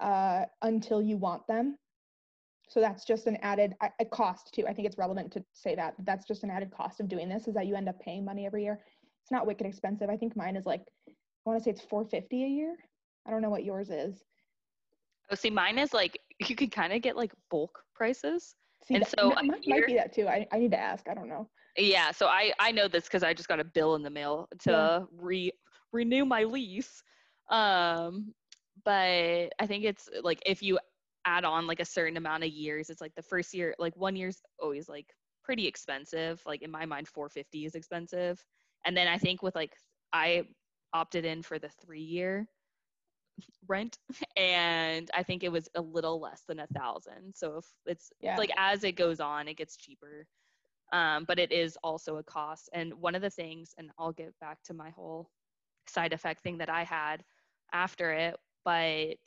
uh, 0.02 0.46
until 0.62 1.02
you 1.02 1.18
want 1.18 1.48
them. 1.48 1.78
So 2.68 2.80
that's 2.80 3.06
just 3.06 3.28
an 3.28 3.38
added 3.42 3.76
a 4.00 4.06
cost 4.06 4.52
too. 4.54 4.66
I 4.68 4.74
think 4.74 4.88
it's 4.88 4.98
relevant 4.98 5.32
to 5.34 5.46
say 5.54 5.76
that 5.76 5.94
that's 6.00 6.28
just 6.28 6.44
an 6.44 6.50
added 6.50 6.72
cost 6.72 7.00
of 7.00 7.08
doing 7.08 7.30
this 7.30 7.48
is 7.48 7.54
that 7.54 7.68
you 7.68 7.76
end 7.76 7.88
up 7.88 8.00
paying 8.00 8.26
money 8.26 8.46
every 8.46 8.64
year. 8.64 8.80
It's 9.22 9.32
not 9.32 9.46
wicked 9.46 9.68
expensive. 9.68 10.10
I 10.10 10.18
think 10.18 10.36
mine 10.36 10.56
is 10.56 10.66
like 10.66 10.82
I 11.08 11.12
want 11.46 11.60
to 11.60 11.64
say 11.64 11.72
it's 11.72 11.82
450 11.82 12.44
a 12.44 12.48
year. 12.48 12.76
I 13.26 13.32
don't 13.32 13.42
know 13.42 13.52
what 13.52 13.64
yours 13.64 13.90
is. 13.90 14.24
Oh, 15.30 15.36
see, 15.36 15.50
mine 15.52 15.78
is 15.78 15.94
like 15.94 16.20
you 16.48 16.56
can 16.56 16.70
kind 16.70 16.92
of 16.92 17.02
get 17.02 17.16
like 17.16 17.34
bulk 17.50 17.84
prices. 17.94 18.56
See, 18.88 18.96
And 18.96 19.04
that, 19.04 19.10
so 19.20 19.30
that 19.30 19.46
might, 19.46 19.64
year- 19.66 19.80
might 19.80 19.88
be 19.88 19.96
that 19.96 20.14
too. 20.14 20.28
I, 20.28 20.48
I 20.52 20.60
need 20.60 20.72
to 20.72 20.80
ask. 20.80 21.08
I 21.10 21.14
don't 21.14 21.28
know. 21.28 21.50
Yeah, 21.78 22.12
so 22.12 22.28
I 22.28 22.54
I 22.60 22.72
know 22.72 22.88
this 22.88 23.04
because 23.06 23.24
I 23.24 23.34
just 23.34 23.50
got 23.50 23.60
a 23.60 23.64
bill 23.66 23.96
in 23.96 24.04
the 24.04 24.10
mail 24.10 24.48
to 24.60 24.72
Yeah. 24.72 25.00
re 25.12 25.52
renew 25.92 26.24
my 26.26 26.44
lease. 26.44 27.02
Um, 27.50 28.34
but 28.84 29.52
I 29.60 29.66
think 29.68 29.84
it's 29.84 30.10
like 30.24 30.42
if 30.46 30.62
you 30.62 30.80
add 31.26 31.44
on 31.44 31.68
like 31.68 31.80
a 31.80 31.86
certain 31.86 32.18
amount 32.18 32.44
of 32.44 32.50
years, 32.50 32.90
it's 32.90 33.02
like 33.02 33.14
the 33.16 33.22
first 33.24 33.54
year, 33.54 33.76
like 33.80 33.96
one 33.98 34.16
year's 34.16 34.42
always 34.62 34.88
like 34.88 35.08
pretty 35.44 35.68
expensive. 35.68 36.42
Like 36.46 36.62
in 36.62 36.72
my 36.72 36.86
mind, 36.86 37.08
450 37.08 37.66
is 37.66 37.76
expensive, 37.76 38.44
and 38.86 38.96
then 38.96 39.08
I 39.08 39.18
think 39.18 39.42
with 39.44 39.56
like 39.56 39.76
I 40.14 40.44
opted 40.94 41.26
in 41.26 41.42
for 41.42 41.60
the 41.60 41.70
three 41.84 42.02
year 42.04 42.48
rent 43.68 43.98
and 44.38 45.10
i 45.14 45.24
think 45.24 45.44
it 45.44 45.52
was 45.52 45.68
a 45.76 45.82
little 45.82 46.20
less 46.20 46.44
than 46.48 46.60
a 46.60 46.68
thousand. 46.68 47.34
So 47.36 47.58
if 47.58 47.66
it's 47.86 48.12
Yeah. 48.22 48.38
like 48.38 48.52
as 48.58 48.84
it 48.84 48.94
goes 48.96 49.20
on 49.20 49.48
it 49.48 49.58
gets 49.58 49.78
cheaper. 49.78 50.28
Um, 50.94 51.26
but 51.26 51.40
it 51.40 51.52
is 51.52 51.78
also 51.84 52.18
a 52.18 52.24
cost. 52.24 52.70
And 52.74 52.94
one 52.96 53.16
of 53.16 53.22
the 53.22 53.30
things 53.30 53.74
and 53.78 53.92
i'll 54.00 54.12
get 54.14 54.34
back 54.40 54.62
to 54.64 54.74
my 54.74 54.90
whole 54.92 55.30
side 55.88 56.14
effect 56.14 56.42
thing 56.42 56.58
that 56.58 56.70
i 56.70 56.84
had 56.84 57.24
after 57.74 58.12
it 58.12 58.36
but 58.64 59.18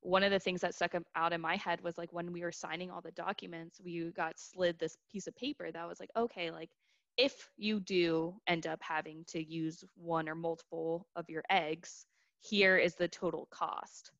one 0.00 0.24
of 0.24 0.30
the 0.32 0.38
things 0.38 0.60
that 0.60 0.74
stuck 0.74 0.94
out 1.14 1.32
in 1.32 1.40
my 1.40 1.56
head 1.56 1.80
was 1.82 1.96
like 1.96 2.12
when 2.12 2.32
we 2.32 2.42
were 2.42 2.52
signing 2.52 2.90
all 2.90 3.00
the 3.00 3.12
documents 3.12 3.80
we 3.82 4.10
got 4.12 4.38
slid 4.38 4.78
this 4.78 4.96
piece 5.10 5.26
of 5.26 5.36
paper 5.36 5.70
that 5.70 5.88
was 5.88 6.00
like 6.00 6.10
okay 6.16 6.50
like 6.50 6.70
if 7.16 7.50
you 7.56 7.80
do 7.80 8.34
end 8.46 8.66
up 8.66 8.80
having 8.82 9.24
to 9.28 9.42
use 9.42 9.84
one 9.94 10.28
or 10.28 10.34
multiple 10.34 11.06
of 11.14 11.28
your 11.28 11.42
eggs 11.50 12.06
here 12.42 12.76
is 12.76 12.94
the 12.94 13.08
total 13.08 13.48
cost. 13.50 14.10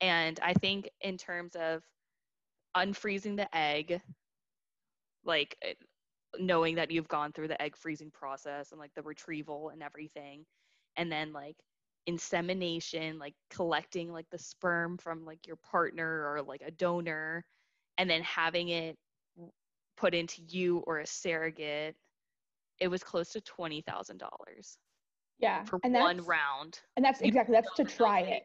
And 0.00 0.38
i 0.42 0.54
think 0.54 0.88
in 1.02 1.18
terms 1.18 1.54
of 1.56 1.82
unfreezing 2.76 3.36
the 3.36 3.54
egg 3.56 4.00
like 5.24 5.56
eh, 5.62 5.74
knowing 6.38 6.76
that 6.76 6.90
you've 6.90 7.08
gone 7.08 7.32
through 7.32 7.48
the 7.48 7.60
egg 7.60 7.76
freezing 7.76 8.10
process 8.10 8.70
and 8.70 8.80
like 8.80 8.94
the 8.94 9.02
retrieval 9.02 9.70
and 9.70 9.82
everything 9.82 10.44
and 10.96 11.10
then 11.10 11.32
like 11.32 11.56
insemination 12.06 13.18
like 13.18 13.34
collecting 13.50 14.12
like 14.12 14.26
the 14.30 14.38
sperm 14.38 14.96
from 14.96 15.24
like 15.24 15.46
your 15.46 15.56
partner 15.56 16.30
or 16.30 16.42
like 16.42 16.62
a 16.64 16.70
donor 16.70 17.44
and 17.98 18.08
then 18.08 18.22
having 18.22 18.68
it 18.68 18.96
put 19.96 20.14
into 20.14 20.40
you 20.48 20.78
or 20.86 21.00
a 21.00 21.06
surrogate 21.06 21.94
it 22.78 22.88
was 22.88 23.02
close 23.02 23.30
to 23.32 23.40
$20,000 23.40 24.22
Yeah. 25.40 25.64
for 25.64 25.80
and 25.82 25.94
one 25.94 26.24
round 26.24 26.80
And 26.96 27.04
that's 27.04 27.20
exactly 27.20 27.54
that's 27.54 27.72
to 27.74 27.84
try 27.84 28.20
it. 28.20 28.42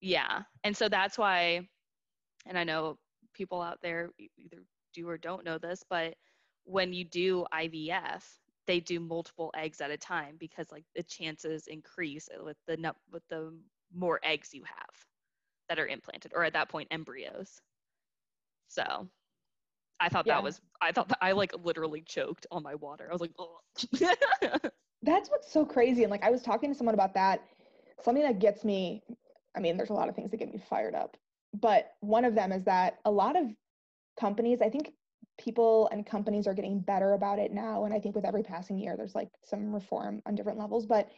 Yeah. 0.00 0.42
And 0.64 0.76
so 0.76 0.88
that's 0.88 1.18
why, 1.18 1.68
and 2.46 2.58
I 2.58 2.64
know 2.64 2.98
people 3.34 3.60
out 3.60 3.78
there 3.82 4.10
either 4.36 4.64
do 4.94 5.08
or 5.08 5.18
don't 5.18 5.44
know 5.44 5.58
this, 5.58 5.82
but 5.88 6.14
when 6.64 6.92
you 6.92 7.04
do 7.04 7.46
IVF, 7.52 8.24
they 8.66 8.80
do 8.80 9.00
multiple 9.00 9.50
eggs 9.56 9.80
at 9.80 9.90
a 9.90 9.96
time 9.96 10.36
because 10.38 10.70
like 10.70 10.84
the 10.94 11.02
chances 11.02 11.66
increase 11.68 12.28
with 12.42 12.56
the 12.66 12.94
with 13.10 13.22
the 13.28 13.58
more 13.94 14.20
eggs 14.22 14.52
you 14.52 14.62
have 14.64 15.06
that 15.68 15.78
are 15.78 15.86
implanted 15.86 16.32
or 16.34 16.44
at 16.44 16.52
that 16.52 16.68
point 16.68 16.88
embryos. 16.90 17.60
So 18.68 19.08
I 20.00 20.08
thought 20.08 20.26
Yeah. 20.26 20.34
that 20.34 20.42
was 20.42 20.60
I 20.80 20.92
thought 20.92 21.08
that 21.08 21.18
I 21.22 21.32
like 21.32 21.52
literally 21.64 22.02
choked 22.02 22.46
on 22.50 22.62
my 22.62 22.74
water. 22.74 23.08
I 23.08 23.12
was 23.12 23.22
like. 23.22 23.32
That's 25.02 25.30
what's 25.30 25.52
so 25.52 25.64
crazy. 25.64 26.02
And 26.02 26.10
like 26.10 26.24
I 26.24 26.30
was 26.30 26.42
talking 26.42 26.70
to 26.70 26.76
someone 26.76 26.94
about 26.94 27.14
that. 27.14 27.40
Something 28.00 28.24
that 28.24 28.38
gets 28.38 28.64
me, 28.64 29.02
I 29.56 29.60
mean, 29.60 29.76
there's 29.76 29.90
a 29.90 29.94
lot 29.94 30.08
of 30.08 30.14
things 30.14 30.30
that 30.30 30.36
get 30.36 30.52
me 30.52 30.62
fired 30.70 30.94
up, 30.94 31.16
but 31.52 31.92
one 32.00 32.24
of 32.24 32.34
them 32.34 32.52
is 32.52 32.64
that 32.64 32.98
a 33.04 33.10
lot 33.10 33.36
of 33.36 33.46
companies, 34.18 34.60
I 34.62 34.70
think 34.70 34.92
people 35.38 35.88
and 35.92 36.06
companies 36.06 36.46
are 36.46 36.54
getting 36.54 36.80
better 36.80 37.14
about 37.14 37.38
it 37.38 37.52
now. 37.52 37.84
And 37.84 37.94
I 37.94 37.98
think 38.00 38.14
with 38.14 38.24
every 38.24 38.42
passing 38.42 38.78
year, 38.78 38.96
there's 38.96 39.14
like 39.14 39.30
some 39.44 39.72
reform 39.72 40.22
on 40.26 40.34
different 40.34 40.58
levels, 40.58 40.86
but 40.86 41.10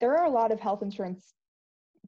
there 0.00 0.16
are 0.16 0.26
a 0.26 0.30
lot 0.30 0.52
of 0.52 0.60
health 0.60 0.82
insurance 0.82 1.34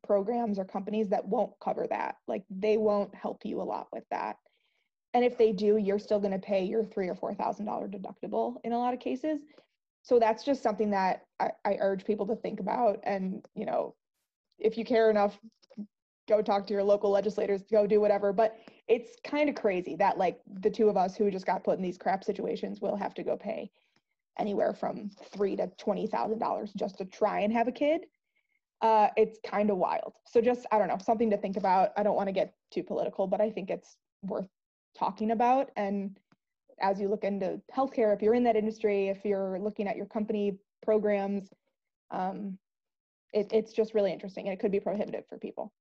programs 0.02 0.58
or 0.58 0.64
companies 0.64 1.08
that 1.08 1.26
won't 1.26 1.52
cover 1.62 1.86
that. 1.90 2.16
Like 2.28 2.42
they 2.50 2.76
won't 2.76 3.14
help 3.14 3.44
you 3.44 3.60
a 3.60 3.64
lot 3.64 3.88
with 3.92 4.04
that. 4.10 4.36
And 5.14 5.24
if 5.24 5.38
they 5.38 5.52
do, 5.52 5.76
you're 5.76 6.00
still 6.00 6.18
going 6.18 6.32
to 6.32 6.38
pay 6.38 6.64
your 6.64 6.84
three 6.84 7.08
or 7.08 7.14
four 7.14 7.34
thousand 7.34 7.66
dollar 7.66 7.88
deductible 7.88 8.56
in 8.64 8.72
a 8.72 8.78
lot 8.78 8.94
of 8.94 9.00
cases. 9.00 9.40
So 10.04 10.18
that's 10.18 10.44
just 10.44 10.62
something 10.62 10.90
that 10.90 11.24
I, 11.40 11.50
I 11.64 11.78
urge 11.80 12.04
people 12.04 12.26
to 12.26 12.36
think 12.36 12.60
about. 12.60 13.00
And 13.04 13.44
you 13.56 13.64
know, 13.64 13.94
if 14.58 14.76
you 14.76 14.84
care 14.84 15.10
enough, 15.10 15.40
go 16.28 16.42
talk 16.42 16.66
to 16.66 16.74
your 16.74 16.82
local 16.84 17.10
legislators, 17.10 17.62
go 17.70 17.86
do 17.86 18.00
whatever. 18.02 18.32
But 18.32 18.58
it's 18.86 19.18
kind 19.24 19.48
of 19.48 19.54
crazy 19.54 19.96
that 19.96 20.18
like 20.18 20.40
the 20.60 20.70
two 20.70 20.90
of 20.90 20.98
us 20.98 21.16
who 21.16 21.30
just 21.30 21.46
got 21.46 21.64
put 21.64 21.78
in 21.78 21.82
these 21.82 21.96
crap 21.96 22.22
situations 22.22 22.82
will 22.82 22.96
have 22.96 23.14
to 23.14 23.22
go 23.22 23.36
pay 23.36 23.70
anywhere 24.38 24.74
from 24.74 25.10
three 25.32 25.56
to 25.56 25.68
twenty 25.78 26.06
thousand 26.06 26.38
dollars 26.38 26.70
just 26.76 26.98
to 26.98 27.06
try 27.06 27.40
and 27.40 27.52
have 27.52 27.66
a 27.66 27.72
kid. 27.72 28.02
Uh, 28.82 29.08
it's 29.16 29.38
kind 29.46 29.70
of 29.70 29.78
wild. 29.78 30.12
So 30.26 30.42
just 30.42 30.66
I 30.70 30.78
don't 30.78 30.88
know, 30.88 30.98
something 31.02 31.30
to 31.30 31.38
think 31.38 31.56
about. 31.56 31.92
I 31.96 32.02
don't 32.02 32.16
want 32.16 32.28
to 32.28 32.32
get 32.32 32.52
too 32.70 32.82
political, 32.82 33.26
but 33.26 33.40
I 33.40 33.50
think 33.50 33.70
it's 33.70 33.96
worth 34.22 34.48
talking 34.94 35.30
about. 35.30 35.70
And 35.76 36.18
as 36.80 37.00
you 37.00 37.08
look 37.08 37.24
into 37.24 37.60
healthcare, 37.74 38.14
if 38.14 38.22
you're 38.22 38.34
in 38.34 38.44
that 38.44 38.56
industry, 38.56 39.08
if 39.08 39.24
you're 39.24 39.58
looking 39.58 39.86
at 39.88 39.96
your 39.96 40.06
company 40.06 40.58
programs, 40.82 41.52
um, 42.10 42.58
it, 43.32 43.52
it's 43.52 43.72
just 43.72 43.94
really 43.94 44.12
interesting 44.12 44.46
and 44.46 44.52
it 44.52 44.60
could 44.60 44.72
be 44.72 44.80
prohibitive 44.80 45.24
for 45.28 45.38
people. 45.38 45.72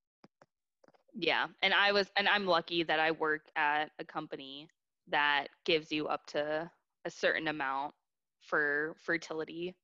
Yeah, 1.13 1.47
and 1.62 1.73
I 1.73 1.91
was, 1.91 2.12
and 2.17 2.27
I'm 2.27 2.45
lucky 2.45 2.84
that 2.84 2.99
I 2.99 3.12
work 3.12 3.45
at 3.56 3.91
a 3.99 4.03
company 4.03 4.67
that 5.10 5.47
gives 5.65 5.91
you 5.91 6.08
up 6.08 6.25
to 6.27 6.69
a 7.06 7.10
certain 7.12 7.47
amount 7.47 7.93
for 8.41 8.95
fertility 8.97 9.75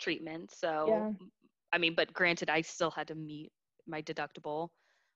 treatment. 0.00 0.50
So, 0.50 0.86
Yeah. 0.88 1.12
I 1.72 1.78
mean, 1.78 1.94
but 1.94 2.12
granted, 2.12 2.48
I 2.50 2.62
still 2.62 2.90
had 2.90 3.08
to 3.08 3.14
meet 3.14 3.52
my 3.86 4.02
deductible 4.02 4.70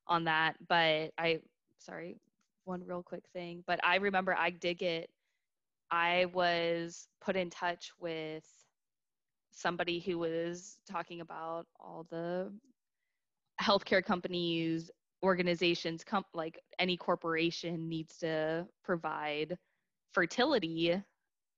on 0.07 0.25
that. 0.25 0.57
But 0.69 1.13
I, 1.19 1.41
sorry, 1.79 2.17
one 2.65 2.83
real 2.87 3.03
quick 3.03 3.25
thing. 3.33 3.65
But 3.67 3.81
I 3.85 3.97
remember 3.97 4.35
I 4.37 4.51
did 4.51 4.79
get, 4.79 5.11
I 5.91 6.27
was 6.33 7.09
put 7.21 7.37
in 7.37 7.51
touch 7.51 7.91
with 7.99 8.45
somebody 9.51 9.99
who 9.99 10.19
was 10.19 10.79
talking 10.89 11.21
about 11.21 11.67
all 11.79 12.07
the 12.11 12.53
healthcare 13.61 14.05
companies 14.05 14.91
organizations 15.23 16.03
com- 16.03 16.25
like 16.33 16.59
any 16.79 16.97
corporation 16.97 17.89
needs 17.89 18.17
to 18.19 18.67
provide 18.83 19.57
fertility 20.13 21.03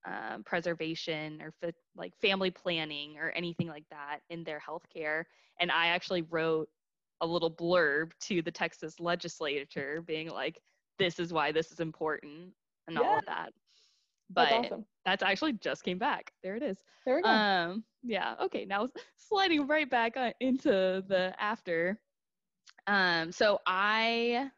um, 0.04 0.42
preservation 0.42 1.40
or 1.40 1.54
like 1.96 2.12
family 2.20 2.50
planning 2.50 3.16
or 3.18 3.30
anything 3.36 3.68
like 3.68 3.84
that 3.90 4.18
in 4.30 4.42
their 4.42 4.60
healthcare. 4.60 5.24
And 5.60 5.70
i 5.70 5.88
actually 5.88 6.22
wrote 6.22 6.68
a 7.20 7.26
little 7.26 7.50
blurb 7.50 8.10
to 8.20 8.42
the 8.42 8.50
texas 8.50 8.98
legislature 8.98 10.02
being 10.04 10.28
like 10.28 10.58
this 10.98 11.20
is 11.20 11.32
why 11.32 11.52
this 11.52 11.70
is 11.70 11.78
important 11.78 12.50
and 12.88 12.98
all 12.98 13.18
of 13.18 13.26
that 13.26 13.52
but 14.34 14.48
That's 14.50 14.66
awesome. 14.66 14.86
that's 15.04 15.22
actually 15.22 15.52
just 15.54 15.82
came 15.84 15.98
back 15.98 16.32
there 16.42 16.56
it 16.56 16.62
is 16.62 16.82
There 17.04 17.16
we 17.16 17.22
go. 17.22 17.28
um, 17.28 17.84
yeah. 18.02 18.34
Okay. 18.40 18.64
Now 18.64 18.88
sliding 19.16 19.66
right 19.66 19.88
back 19.88 20.16
into 20.40 21.02
the 21.06 21.34
after. 21.38 22.00
Um, 22.86 23.30
so 23.32 23.60
I, 23.66 24.50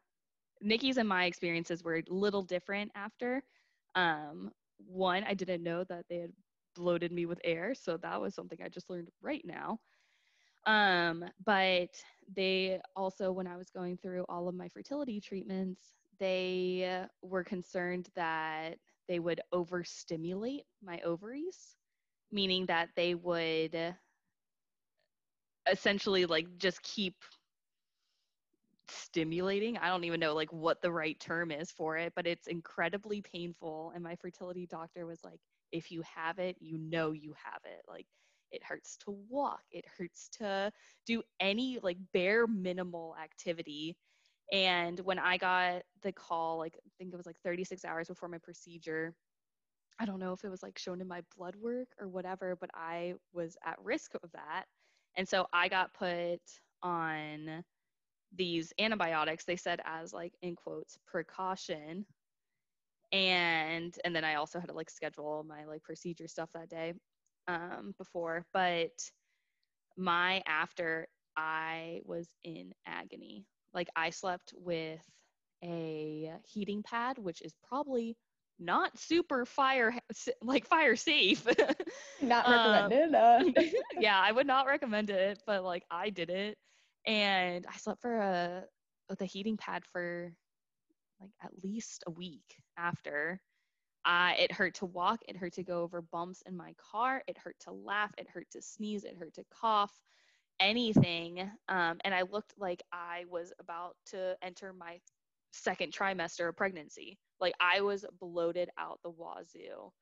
Nikki's 0.61 0.97
and 0.99 1.09
my 1.09 1.25
experiences 1.25 1.83
were 1.83 1.97
a 1.97 2.03
little 2.09 2.43
different 2.43 2.91
after. 2.95 3.43
Um, 3.95 4.51
one, 4.79 5.25
I 5.25 5.35
didn't 5.35 5.63
know 5.63 5.85
that 5.85 6.07
they 6.09 6.19
had 6.19 6.33
bloated 6.75 7.13
me 7.13 7.27
with 7.27 7.41
air, 7.45 7.75
so 7.75 7.97
that 7.99 8.21
was 8.21 8.35
something 8.35 8.59
I 8.63 8.69
just 8.69 8.91
learned 8.91 9.09
right 9.21 9.45
now. 9.45 9.79
Um, 10.67 11.25
but 11.45 11.91
they 12.35 12.81
also, 12.97 13.31
when 13.31 13.47
I 13.47 13.57
was 13.57 13.71
going 13.71 13.99
through 13.99 14.25
all 14.29 14.49
of 14.49 14.55
my 14.55 14.69
fertility 14.69 15.21
treatments, 15.21 15.93
they 16.19 17.05
were 17.23 17.45
concerned 17.45 18.09
that 18.17 18.79
they 19.09 19.19
would 19.19 19.41
overstimulate 19.53 20.65
my 20.83 21.01
ovaries 21.01 21.77
meaning 22.33 22.67
that 22.67 22.89
they 22.97 23.15
would 23.15 23.97
essentially 25.71 26.27
like 26.27 26.59
just 26.59 26.83
keep 26.83 27.15
stimulating. 28.89 29.79
I 29.79 29.89
don't 29.89 30.05
even 30.05 30.21
know 30.21 30.35
like 30.35 30.53
what 30.53 30.83
the 30.83 30.93
right 30.93 31.19
term 31.19 31.51
is 31.51 31.71
for 31.71 31.97
it 31.97 32.13
but 32.15 32.27
it's 32.27 32.47
incredibly 32.47 33.23
painful. 33.23 33.93
And 33.95 34.03
my 34.05 34.17
fertility 34.17 34.67
doctor 34.67 35.07
was 35.07 35.23
like 35.25 35.41
if 35.73 35.91
you 35.91 36.03
have 36.03 36.39
it 36.39 36.57
you 36.61 36.79
know 36.79 37.13
you 37.13 37.35
have 37.43 37.61
it. 37.65 37.83
Like 37.89 38.07
it 38.51 38.63
hurts 38.63 38.97
to 38.99 39.11
walk. 39.29 39.63
It 39.71 39.85
hurts 39.99 40.29
to 40.39 40.71
do 41.07 41.23
any 41.41 41.79
like 41.83 41.99
bare 42.13 42.47
minimal 42.47 43.17
activity 43.23 43.97
and 44.53 45.01
when 45.01 45.19
i 45.19 45.37
got 45.37 45.83
the 46.03 46.13
call 46.13 46.59
like 46.59 46.77
i 46.87 46.91
think 46.99 47.13
it 47.13 47.17
was 47.17 47.27
like 47.27 47.41
36 47.45 47.85
hours 47.85 48.09
before 48.09 48.29
my 48.29 48.39
procedure 48.39 49.15
I 49.99 50.07
don't 50.07 50.21
know 50.21 50.33
if 50.33 50.45
it 50.45 50.51
was 50.51 50.63
like 50.63 50.79
shown 50.79 51.01
in 51.01 51.09
my 51.09 51.23
blood 51.37 51.57
work 51.57 51.89
or 52.01 52.09
whatever, 52.09 52.57
but 52.57 52.71
I 52.75 53.15
was 53.33 53.57
at 53.65 53.79
risk 53.83 54.15
of 54.23 54.33
that. 54.33 54.65
And 55.17 55.29
so 55.29 55.47
I 55.53 55.69
got 55.69 55.95
put 55.95 56.41
on 56.83 57.65
these 58.37 58.73
antibiotics 58.81 59.45
they 59.45 59.57
said 59.57 59.81
as 59.85 60.13
like 60.13 60.35
in 60.43 60.57
quotes 60.57 60.99
precaution. 61.07 62.07
And 63.13 63.95
and 64.05 64.15
then 64.17 64.25
i 64.25 64.35
also 64.35 64.59
had 64.59 64.69
to 64.69 64.75
like 64.75 64.91
schedule 64.91 65.45
my 65.49 65.65
like 65.67 65.83
procedure 65.85 66.27
stuff 66.27 66.51
that 66.55 66.69
day 66.69 66.95
um 67.49 67.95
before. 67.99 68.45
But 68.53 68.91
my 69.97 70.43
after 70.47 71.07
i 71.37 72.01
was 72.05 72.29
in 72.45 72.73
agony 72.87 73.45
like 73.75 73.89
i 73.97 74.11
slept 74.11 74.53
with 74.57 75.05
a 75.63 76.31
heating 76.45 76.83
pad 76.83 77.19
which 77.19 77.43
is 77.43 77.53
probably 77.67 78.17
not 78.61 78.97
super 78.99 79.45
fire 79.45 79.95
like 80.43 80.67
fire 80.67 80.97
safe 80.97 81.47
not 82.23 82.49
recommended 82.49 83.15
um, 83.15 83.55
yeah 84.01 84.21
i 84.21 84.31
would 84.31 84.47
not 84.47 84.67
recommend 84.67 85.11
it 85.11 85.43
but 85.47 85.65
like 85.65 85.85
i 85.91 86.11
did 86.11 86.31
it 86.31 86.57
and 87.07 87.67
I 87.67 87.77
slept 87.77 88.01
for 88.01 88.17
a 88.17 88.65
with 89.09 89.21
a 89.21 89.27
heating 89.27 89.57
pad 89.57 89.83
for 89.93 90.33
like 91.21 91.31
at 91.43 91.51
least 91.63 92.05
a 92.07 92.11
week 92.11 92.57
after. 92.79 93.41
Uh, 94.07 94.33
it 94.39 94.53
hurt 94.53 94.75
to 94.75 94.87
walk. 94.87 95.21
It 95.27 95.37
hurt 95.37 95.55
to 95.55 95.63
go 95.63 95.83
over 95.83 96.03
bumps 96.03 96.43
in 96.47 96.57
my 96.57 96.75
car. 96.93 97.23
It 97.27 97.39
hurt 97.39 97.57
to 97.61 97.73
laugh. 97.73 98.13
It 98.19 98.29
hurt 98.29 98.47
to 98.53 98.61
sneeze. 98.61 99.05
It 99.05 99.17
hurt 99.19 99.35
to 99.35 99.45
cough. 99.51 99.99
Anything. 100.61 101.41
Um, 101.69 101.99
and 102.05 102.15
I 102.15 102.23
looked 102.23 102.55
like 102.59 102.83
I 102.93 103.25
was 103.31 103.53
about 103.59 103.97
to 104.07 104.37
enter 104.43 104.73
my 104.73 105.01
second 105.53 105.93
trimester 105.93 106.49
of 106.49 106.57
pregnancy. 106.57 107.19
Like 107.41 107.55
I 107.61 107.81
was 107.81 108.05
bloated 108.21 108.71
out 108.79 109.01
the 109.03 109.11
wazoo. 109.11 109.93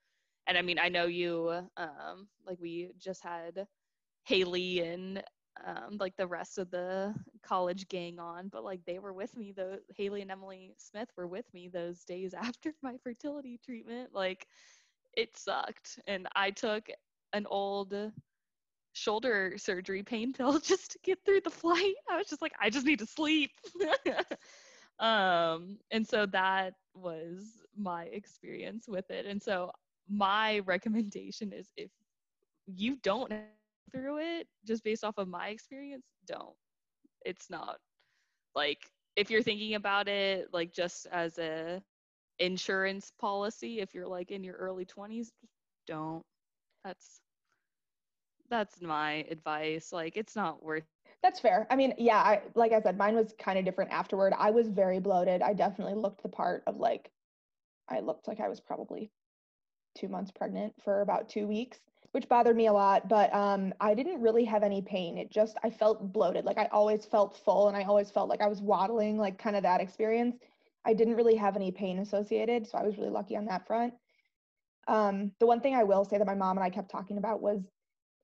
And 0.47 0.59
I 0.59 0.63
mean, 0.63 0.79
I 0.79 0.89
know 0.89 1.07
you, 1.07 1.51
um, 1.77 2.29
like 2.47 2.59
we 2.61 2.91
just 2.99 3.23
had 3.23 3.67
Haley 4.25 4.81
and 4.81 5.23
um, 5.65 5.99
like 5.99 6.17
the 6.17 6.27
rest 6.27 6.59
of 6.59 6.71
the 6.71 7.15
college 7.43 7.89
gang 7.89 8.19
on, 8.19 8.49
but 8.49 8.65
like 8.65 8.85
they 8.87 8.99
were 8.99 9.13
with 9.13 9.37
me. 9.37 9.53
The 9.53 9.81
Haley 9.97 10.23
and 10.23 10.31
Emily 10.31 10.75
Smith 10.79 11.11
were 11.17 11.29
with 11.29 11.53
me 11.55 11.69
those 11.69 12.05
days 12.05 12.35
after 12.41 12.75
my 12.83 12.97
fertility 13.03 13.59
treatment. 13.65 14.11
Like 14.15 14.47
it 15.17 15.37
sucked, 15.37 15.99
and 16.07 16.29
I 16.35 16.51
took 16.51 16.89
an 17.33 17.47
old 17.47 17.95
shoulder 18.93 19.55
surgery 19.57 20.03
pain 20.03 20.33
pill 20.33 20.59
just 20.61 20.93
to 20.93 20.99
get 21.05 21.19
through 21.25 21.41
the 21.43 21.51
flight. 21.51 21.95
I 22.11 22.17
was 22.17 22.27
just 22.27 22.43
like, 22.43 22.53
I 22.61 22.71
just 22.71 22.87
need 22.87 22.99
to 23.01 23.07
sleep. 23.07 23.51
um, 24.99 25.79
and 25.91 26.07
so 26.07 26.27
that 26.27 26.75
was 26.95 27.63
my 27.77 28.05
experience 28.05 28.87
with 28.89 29.11
it. 29.11 29.27
And 29.27 29.43
so 29.43 29.73
my 30.09 30.61
recommendation 30.61 31.53
is 31.53 31.73
if 31.77 31.91
you 32.67 32.97
don't 33.03 33.33
through 33.93 34.19
it 34.19 34.47
just 34.67 34.85
based 34.85 35.05
off 35.05 35.19
of 35.19 35.29
my 35.29 35.49
experience 35.49 36.07
don't 36.27 36.55
it's 37.25 37.51
not 37.51 37.79
like 38.55 38.79
if 39.17 39.31
you're 39.31 39.43
thinking 39.43 39.75
about 39.75 40.09
it 40.09 40.49
like 40.53 40.73
just 40.73 41.07
as 41.13 41.39
a 41.39 41.83
insurance 42.39 43.13
policy 43.21 43.81
if 43.81 43.95
you're 43.95 44.09
like 44.09 44.31
in 44.31 44.43
your 44.43 44.57
early 44.57 44.87
20s 44.87 45.29
don't 45.87 46.25
that's 46.85 47.22
that's 48.53 48.81
my 48.81 49.25
advice 49.31 49.93
like 49.93 50.17
it's 50.17 50.37
not 50.37 50.63
worth 50.63 50.85
that's 51.23 51.41
fair 51.41 51.67
i 51.71 51.77
mean 51.77 51.95
yeah 51.99 52.19
I, 52.19 52.43
like 52.55 52.73
i 52.73 52.81
said 52.81 52.99
mine 52.99 53.15
was 53.17 53.35
kind 53.39 53.59
of 53.59 53.65
different 53.65 53.91
afterward 53.91 54.35
i 54.39 54.51
was 54.51 54.69
very 54.69 55.01
bloated 55.01 55.43
i 55.43 55.53
definitely 55.53 55.95
looked 55.95 56.23
the 56.23 56.29
part 56.29 56.63
of 56.67 56.77
like 56.77 57.11
i 57.89 58.01
looked 58.01 58.29
like 58.29 58.41
i 58.41 58.49
was 58.49 58.61
probably 58.61 59.11
two 59.97 60.09
months 60.09 60.31
pregnant 60.31 60.75
for 60.83 61.01
about 61.01 61.29
two 61.29 61.47
weeks 61.47 61.81
which 62.13 62.29
bothered 62.29 62.57
me 62.57 62.67
a 62.67 62.73
lot. 62.73 63.09
But 63.09 63.35
um, 63.35 63.75
I 63.81 63.95
didn't 63.95 64.21
really 64.21 64.45
have 64.45 64.63
any 64.63 64.81
pain. 64.81 65.19
It 65.19 65.31
just, 65.31 65.57
I 65.65 65.71
felt 65.71 66.13
bloated. 66.13 66.45
Like 66.45 66.59
I 66.59 66.69
always 66.71 67.05
felt 67.05 67.37
full 67.45 67.69
and 67.69 67.77
I 67.77 67.83
always 67.83 68.11
felt 68.11 68.29
like 68.29 68.41
I 68.41 68.47
was 68.47 68.61
waddling, 68.61 69.19
like 69.19 69.39
kind 69.39 69.57
of 69.57 69.63
that 69.65 69.81
experience. 69.81 70.37
I 70.85 70.95
didn't 70.95 71.17
really 71.17 71.37
have 71.37 71.57
any 71.57 71.71
pain 71.71 71.99
associated. 71.99 72.67
So 72.67 72.79
I 72.79 72.83
was 72.83 72.97
really 72.97 73.11
lucky 73.11 73.37
on 73.37 73.47
that 73.47 73.67
front. 73.67 73.95
Um, 74.89 75.33
the 75.41 75.47
one 75.47 75.61
thing 75.61 75.75
I 75.75 75.85
will 75.85 76.05
say 76.05 76.19
that 76.19 76.27
my 76.27 76.35
mom 76.35 76.57
and 76.59 76.65
I 76.65 76.71
kept 76.71 76.91
talking 76.91 77.19
about 77.19 77.41
was 77.41 77.63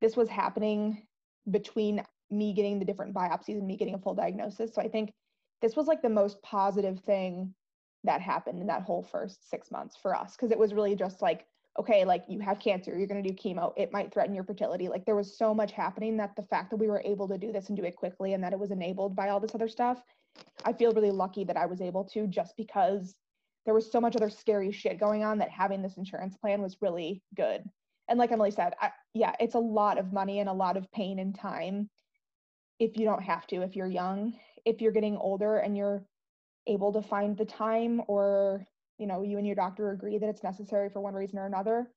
this 0.00 0.16
was 0.16 0.28
happening 0.28 1.06
between 1.50 2.02
me 2.30 2.52
getting 2.52 2.78
the 2.78 2.84
different 2.84 3.14
biopsies 3.14 3.58
and 3.58 3.66
me 3.66 3.76
getting 3.76 3.94
a 3.94 3.98
full 3.98 4.14
diagnosis. 4.14 4.74
So 4.74 4.82
I 4.82 4.88
think 4.88 5.12
this 5.62 5.76
was 5.76 5.86
like 5.86 6.02
the 6.02 6.08
most 6.08 6.40
positive 6.42 7.00
thing 7.00 7.54
that 8.04 8.20
happened 8.20 8.60
in 8.60 8.66
that 8.68 8.82
whole 8.82 9.02
first 9.02 9.48
six 9.48 9.70
months 9.70 9.96
for 10.00 10.14
us 10.14 10.36
because 10.36 10.50
it 10.50 10.58
was 10.58 10.74
really 10.74 10.94
just 10.94 11.20
like 11.20 11.46
okay, 11.78 12.04
like 12.04 12.24
you 12.28 12.40
have 12.40 12.58
cancer, 12.58 12.96
you're 12.96 13.06
going 13.06 13.22
to 13.22 13.28
do 13.28 13.34
chemo, 13.34 13.72
it 13.76 13.92
might 13.92 14.12
threaten 14.12 14.34
your 14.34 14.44
fertility. 14.44 14.88
Like 14.88 15.04
there 15.04 15.14
was 15.14 15.38
so 15.38 15.54
much 15.54 15.72
happening 15.72 16.16
that 16.16 16.34
the 16.34 16.42
fact 16.42 16.70
that 16.70 16.76
we 16.76 16.88
were 16.88 17.02
able 17.04 17.28
to 17.28 17.38
do 17.38 17.52
this 17.52 17.68
and 17.68 17.76
do 17.76 17.84
it 17.84 17.96
quickly 17.96 18.34
and 18.34 18.42
that 18.42 18.52
it 18.52 18.58
was 18.58 18.72
enabled 18.72 19.14
by 19.14 19.28
all 19.28 19.38
this 19.38 19.54
other 19.54 19.68
stuff, 19.68 20.02
I 20.64 20.72
feel 20.72 20.92
really 20.92 21.12
lucky 21.12 21.44
that 21.44 21.56
I 21.56 21.66
was 21.66 21.80
able 21.80 22.04
to 22.06 22.26
just 22.26 22.56
because 22.56 23.14
there 23.64 23.74
was 23.74 23.90
so 23.90 24.00
much 24.00 24.16
other 24.16 24.30
scary 24.30 24.72
shit 24.72 24.98
going 24.98 25.22
on 25.22 25.38
that 25.38 25.50
having 25.50 25.82
this 25.82 25.96
insurance 25.96 26.36
plan 26.36 26.60
was 26.60 26.78
really 26.80 27.22
good. 27.36 27.62
And 28.08 28.18
like 28.18 28.32
Emily 28.32 28.50
said, 28.50 28.74
I, 28.80 28.90
yeah, 29.14 29.32
it's 29.40 29.54
a 29.54 29.58
lot 29.58 29.98
of 29.98 30.12
money 30.12 30.40
and 30.40 30.48
a 30.48 30.52
lot 30.52 30.76
of 30.76 30.90
pain 30.92 31.18
and 31.18 31.34
time 31.34 31.88
if 32.78 32.96
you 32.96 33.04
don't 33.04 33.22
have 33.22 33.46
to, 33.48 33.62
if 33.62 33.74
you're 33.76 33.86
young. 33.88 34.34
If 34.64 34.80
you're 34.80 34.92
getting 34.92 35.16
older 35.16 35.58
and 35.58 35.76
you're 35.76 36.04
able 36.66 36.92
to 36.92 37.02
find 37.02 37.36
the 37.36 37.44
time 37.44 38.02
or 38.06 38.66
you 38.98 39.06
know 39.06 39.22
you 39.22 39.38
and 39.38 39.46
your 39.46 39.56
doctor 39.56 39.90
agree 39.90 40.18
that 40.18 40.28
it's 40.28 40.42
necessary 40.42 40.90
for 40.90 41.00
one 41.00 41.14
reason 41.14 41.38
or 41.38 41.46
another 41.46 41.88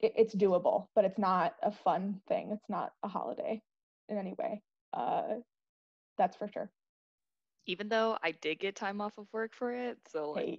it, 0.00 0.12
it's 0.16 0.34
doable 0.34 0.86
but 0.94 1.04
it's 1.04 1.18
not 1.18 1.54
a 1.62 1.70
fun 1.70 2.20
thing. 2.28 2.50
It's 2.52 2.68
not 2.68 2.92
a 3.02 3.08
holiday 3.08 3.60
in 4.08 4.16
any 4.18 4.34
way. 4.38 4.62
Uh, 4.94 5.40
that's 6.16 6.36
for 6.36 6.48
sure. 6.48 6.70
Even 7.66 7.88
though 7.88 8.16
i 8.22 8.30
did 8.30 8.60
get 8.60 8.76
time 8.76 9.00
off 9.00 9.12
of 9.18 9.26
work 9.32 9.52
for 9.52 9.72
it 9.72 9.98
so 10.08 10.30
like 10.30 10.58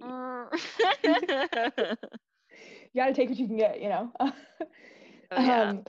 you 2.92 3.00
got 3.00 3.06
to 3.06 3.14
take 3.14 3.30
what 3.30 3.38
you 3.38 3.46
can 3.46 3.56
get 3.56 3.80
you 3.80 3.88
know 3.88 4.12
oh, 5.30 5.42
yeah. 5.42 5.70
Um, 5.70 5.84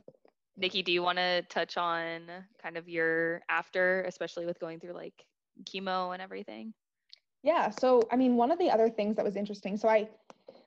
nikki 0.57 0.83
do 0.83 0.91
you 0.91 1.01
want 1.01 1.17
to 1.17 1.41
touch 1.43 1.77
on 1.77 2.21
kind 2.61 2.75
of 2.77 2.89
your 2.89 3.41
after 3.49 4.01
especially 4.03 4.45
with 4.45 4.59
going 4.59 4.79
through 4.79 4.93
like 4.93 5.25
chemo 5.65 6.13
and 6.13 6.21
everything 6.21 6.73
yeah. 7.43 7.69
So, 7.69 8.01
I 8.11 8.15
mean, 8.15 8.35
one 8.35 8.51
of 8.51 8.59
the 8.59 8.69
other 8.69 8.89
things 8.89 9.15
that 9.15 9.25
was 9.25 9.35
interesting, 9.35 9.77
so 9.77 9.87
I, 9.87 10.09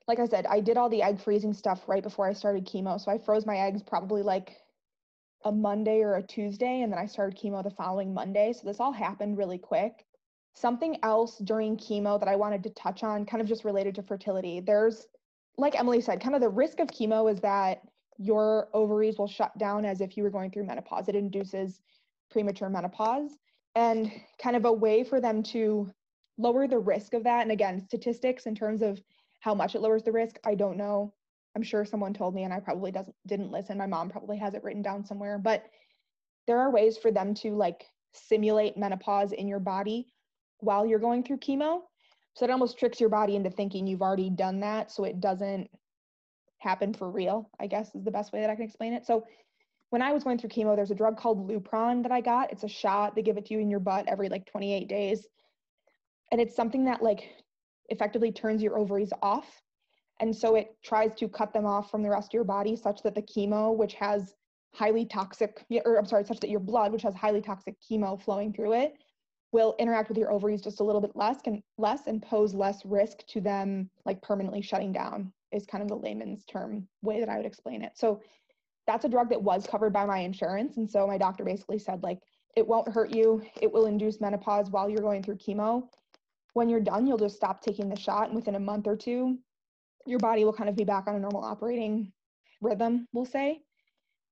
like 0.08 0.18
I 0.18 0.26
said, 0.26 0.46
I 0.46 0.60
did 0.60 0.76
all 0.76 0.88
the 0.88 1.02
egg 1.02 1.20
freezing 1.20 1.52
stuff 1.52 1.88
right 1.88 2.02
before 2.02 2.26
I 2.26 2.32
started 2.32 2.66
chemo. 2.66 3.00
So 3.00 3.10
I 3.10 3.18
froze 3.18 3.46
my 3.46 3.58
eggs 3.58 3.82
probably 3.82 4.22
like 4.22 4.56
a 5.44 5.52
Monday 5.52 6.00
or 6.00 6.16
a 6.16 6.22
Tuesday, 6.22 6.82
and 6.82 6.92
then 6.92 6.98
I 6.98 7.06
started 7.06 7.38
chemo 7.38 7.62
the 7.62 7.70
following 7.70 8.14
Monday. 8.14 8.52
So 8.52 8.62
this 8.64 8.80
all 8.80 8.92
happened 8.92 9.36
really 9.36 9.58
quick. 9.58 10.06
Something 10.54 10.98
else 11.02 11.38
during 11.38 11.76
chemo 11.76 12.18
that 12.18 12.28
I 12.28 12.36
wanted 12.36 12.62
to 12.64 12.70
touch 12.70 13.02
on, 13.02 13.26
kind 13.26 13.40
of 13.40 13.48
just 13.48 13.64
related 13.64 13.94
to 13.96 14.02
fertility. 14.02 14.60
There's, 14.60 15.06
like 15.58 15.78
Emily 15.78 16.00
said, 16.00 16.20
kind 16.20 16.34
of 16.34 16.40
the 16.40 16.48
risk 16.48 16.80
of 16.80 16.88
chemo 16.88 17.30
is 17.30 17.40
that 17.40 17.82
your 18.22 18.68
ovaries 18.72 19.18
will 19.18 19.28
shut 19.28 19.56
down 19.58 19.84
as 19.84 20.00
if 20.00 20.16
you 20.16 20.22
were 20.22 20.30
going 20.30 20.50
through 20.50 20.64
menopause. 20.64 21.08
It 21.08 21.16
induces 21.16 21.80
premature 22.30 22.68
menopause. 22.68 23.36
And 23.74 24.12
kind 24.40 24.54
of 24.54 24.64
a 24.64 24.72
way 24.72 25.02
for 25.02 25.20
them 25.20 25.42
to 25.44 25.90
lower 26.38 26.68
the 26.68 26.78
risk 26.78 27.14
of 27.14 27.24
that. 27.24 27.42
And 27.42 27.50
again, 27.50 27.80
statistics 27.80 28.46
in 28.46 28.54
terms 28.54 28.82
of 28.82 29.00
how 29.40 29.54
much 29.54 29.74
it 29.74 29.80
lowers 29.80 30.02
the 30.02 30.12
risk, 30.12 30.36
I 30.44 30.54
don't 30.54 30.76
know. 30.76 31.12
I'm 31.56 31.62
sure 31.62 31.84
someone 31.84 32.14
told 32.14 32.34
me 32.34 32.44
and 32.44 32.52
I 32.52 32.60
probably 32.60 32.92
doesn't 32.92 33.14
didn't 33.26 33.50
listen. 33.50 33.76
My 33.76 33.86
mom 33.86 34.08
probably 34.08 34.38
has 34.38 34.54
it 34.54 34.62
written 34.62 34.82
down 34.82 35.04
somewhere, 35.04 35.38
but 35.38 35.64
there 36.46 36.58
are 36.58 36.70
ways 36.70 36.96
for 36.96 37.10
them 37.10 37.34
to 37.34 37.54
like 37.54 37.84
simulate 38.14 38.76
menopause 38.76 39.32
in 39.32 39.48
your 39.48 39.58
body 39.58 40.06
while 40.58 40.86
you're 40.86 40.98
going 40.98 41.22
through 41.22 41.38
chemo. 41.38 41.80
So 42.34 42.44
it 42.44 42.50
almost 42.50 42.78
tricks 42.78 43.00
your 43.00 43.10
body 43.10 43.36
into 43.36 43.50
thinking 43.50 43.86
you've 43.86 44.02
already 44.02 44.30
done 44.30 44.60
that 44.60 44.90
so 44.90 45.04
it 45.04 45.20
doesn't 45.20 45.68
happen 46.62 46.94
for 46.94 47.10
real, 47.10 47.50
I 47.60 47.66
guess 47.66 47.94
is 47.94 48.04
the 48.04 48.10
best 48.10 48.32
way 48.32 48.40
that 48.40 48.50
I 48.50 48.54
can 48.54 48.64
explain 48.64 48.92
it. 48.92 49.04
So 49.06 49.24
when 49.90 50.00
I 50.02 50.12
was 50.12 50.24
going 50.24 50.38
through 50.38 50.50
chemo, 50.50 50.74
there's 50.74 50.90
a 50.90 50.94
drug 50.94 51.18
called 51.18 51.48
Lupron 51.48 52.02
that 52.02 52.12
I 52.12 52.20
got. 52.20 52.50
It's 52.50 52.64
a 52.64 52.68
shot. 52.68 53.14
They 53.14 53.22
give 53.22 53.36
it 53.36 53.46
to 53.46 53.54
you 53.54 53.60
in 53.60 53.70
your 53.70 53.80
butt 53.80 54.06
every 54.08 54.28
like 54.28 54.46
28 54.46 54.88
days 54.88 55.26
and 56.32 56.40
it's 56.40 56.56
something 56.56 56.84
that 56.86 57.02
like 57.02 57.28
effectively 57.90 58.32
turns 58.32 58.62
your 58.62 58.76
ovaries 58.76 59.12
off 59.22 59.62
and 60.20 60.34
so 60.34 60.56
it 60.56 60.74
tries 60.82 61.14
to 61.14 61.28
cut 61.28 61.52
them 61.52 61.66
off 61.66 61.90
from 61.90 62.02
the 62.02 62.10
rest 62.10 62.30
of 62.30 62.34
your 62.34 62.44
body 62.44 62.74
such 62.74 63.02
that 63.02 63.14
the 63.14 63.22
chemo 63.22 63.76
which 63.76 63.94
has 63.94 64.34
highly 64.74 65.04
toxic 65.04 65.64
or 65.84 65.98
i'm 65.98 66.06
sorry 66.06 66.24
such 66.24 66.40
that 66.40 66.50
your 66.50 66.60
blood 66.60 66.90
which 66.90 67.02
has 67.02 67.14
highly 67.14 67.42
toxic 67.42 67.76
chemo 67.80 68.20
flowing 68.20 68.52
through 68.52 68.72
it 68.72 68.94
will 69.52 69.76
interact 69.78 70.08
with 70.08 70.16
your 70.16 70.32
ovaries 70.32 70.62
just 70.62 70.80
a 70.80 70.84
little 70.84 71.00
bit 71.00 71.14
less 71.14 71.40
and 71.44 71.62
less 71.76 72.06
and 72.06 72.22
pose 72.22 72.54
less 72.54 72.84
risk 72.86 73.18
to 73.26 73.40
them 73.40 73.88
like 74.06 74.20
permanently 74.22 74.62
shutting 74.62 74.92
down 74.92 75.30
is 75.52 75.66
kind 75.66 75.82
of 75.82 75.88
the 75.88 75.96
layman's 75.96 76.44
term 76.44 76.86
way 77.02 77.20
that 77.20 77.28
i 77.28 77.36
would 77.36 77.46
explain 77.46 77.82
it 77.82 77.92
so 77.94 78.20
that's 78.86 79.04
a 79.04 79.08
drug 79.08 79.28
that 79.28 79.42
was 79.42 79.66
covered 79.66 79.92
by 79.92 80.04
my 80.04 80.18
insurance 80.18 80.76
and 80.76 80.90
so 80.90 81.06
my 81.06 81.18
doctor 81.18 81.44
basically 81.44 81.78
said 81.78 82.02
like 82.02 82.18
it 82.56 82.66
won't 82.66 82.92
hurt 82.92 83.14
you 83.14 83.42
it 83.60 83.72
will 83.72 83.86
induce 83.86 84.20
menopause 84.20 84.70
while 84.70 84.88
you're 84.88 85.00
going 85.00 85.22
through 85.22 85.36
chemo 85.36 85.82
when 86.54 86.68
you're 86.68 86.80
done, 86.80 87.06
you'll 87.06 87.18
just 87.18 87.36
stop 87.36 87.62
taking 87.62 87.88
the 87.88 87.98
shot. 87.98 88.26
And 88.26 88.36
within 88.36 88.54
a 88.54 88.60
month 88.60 88.86
or 88.86 88.96
two, 88.96 89.38
your 90.06 90.18
body 90.18 90.44
will 90.44 90.52
kind 90.52 90.68
of 90.68 90.76
be 90.76 90.84
back 90.84 91.06
on 91.06 91.16
a 91.16 91.20
normal 91.20 91.44
operating 91.44 92.12
rhythm, 92.60 93.06
we'll 93.12 93.24
say. 93.24 93.60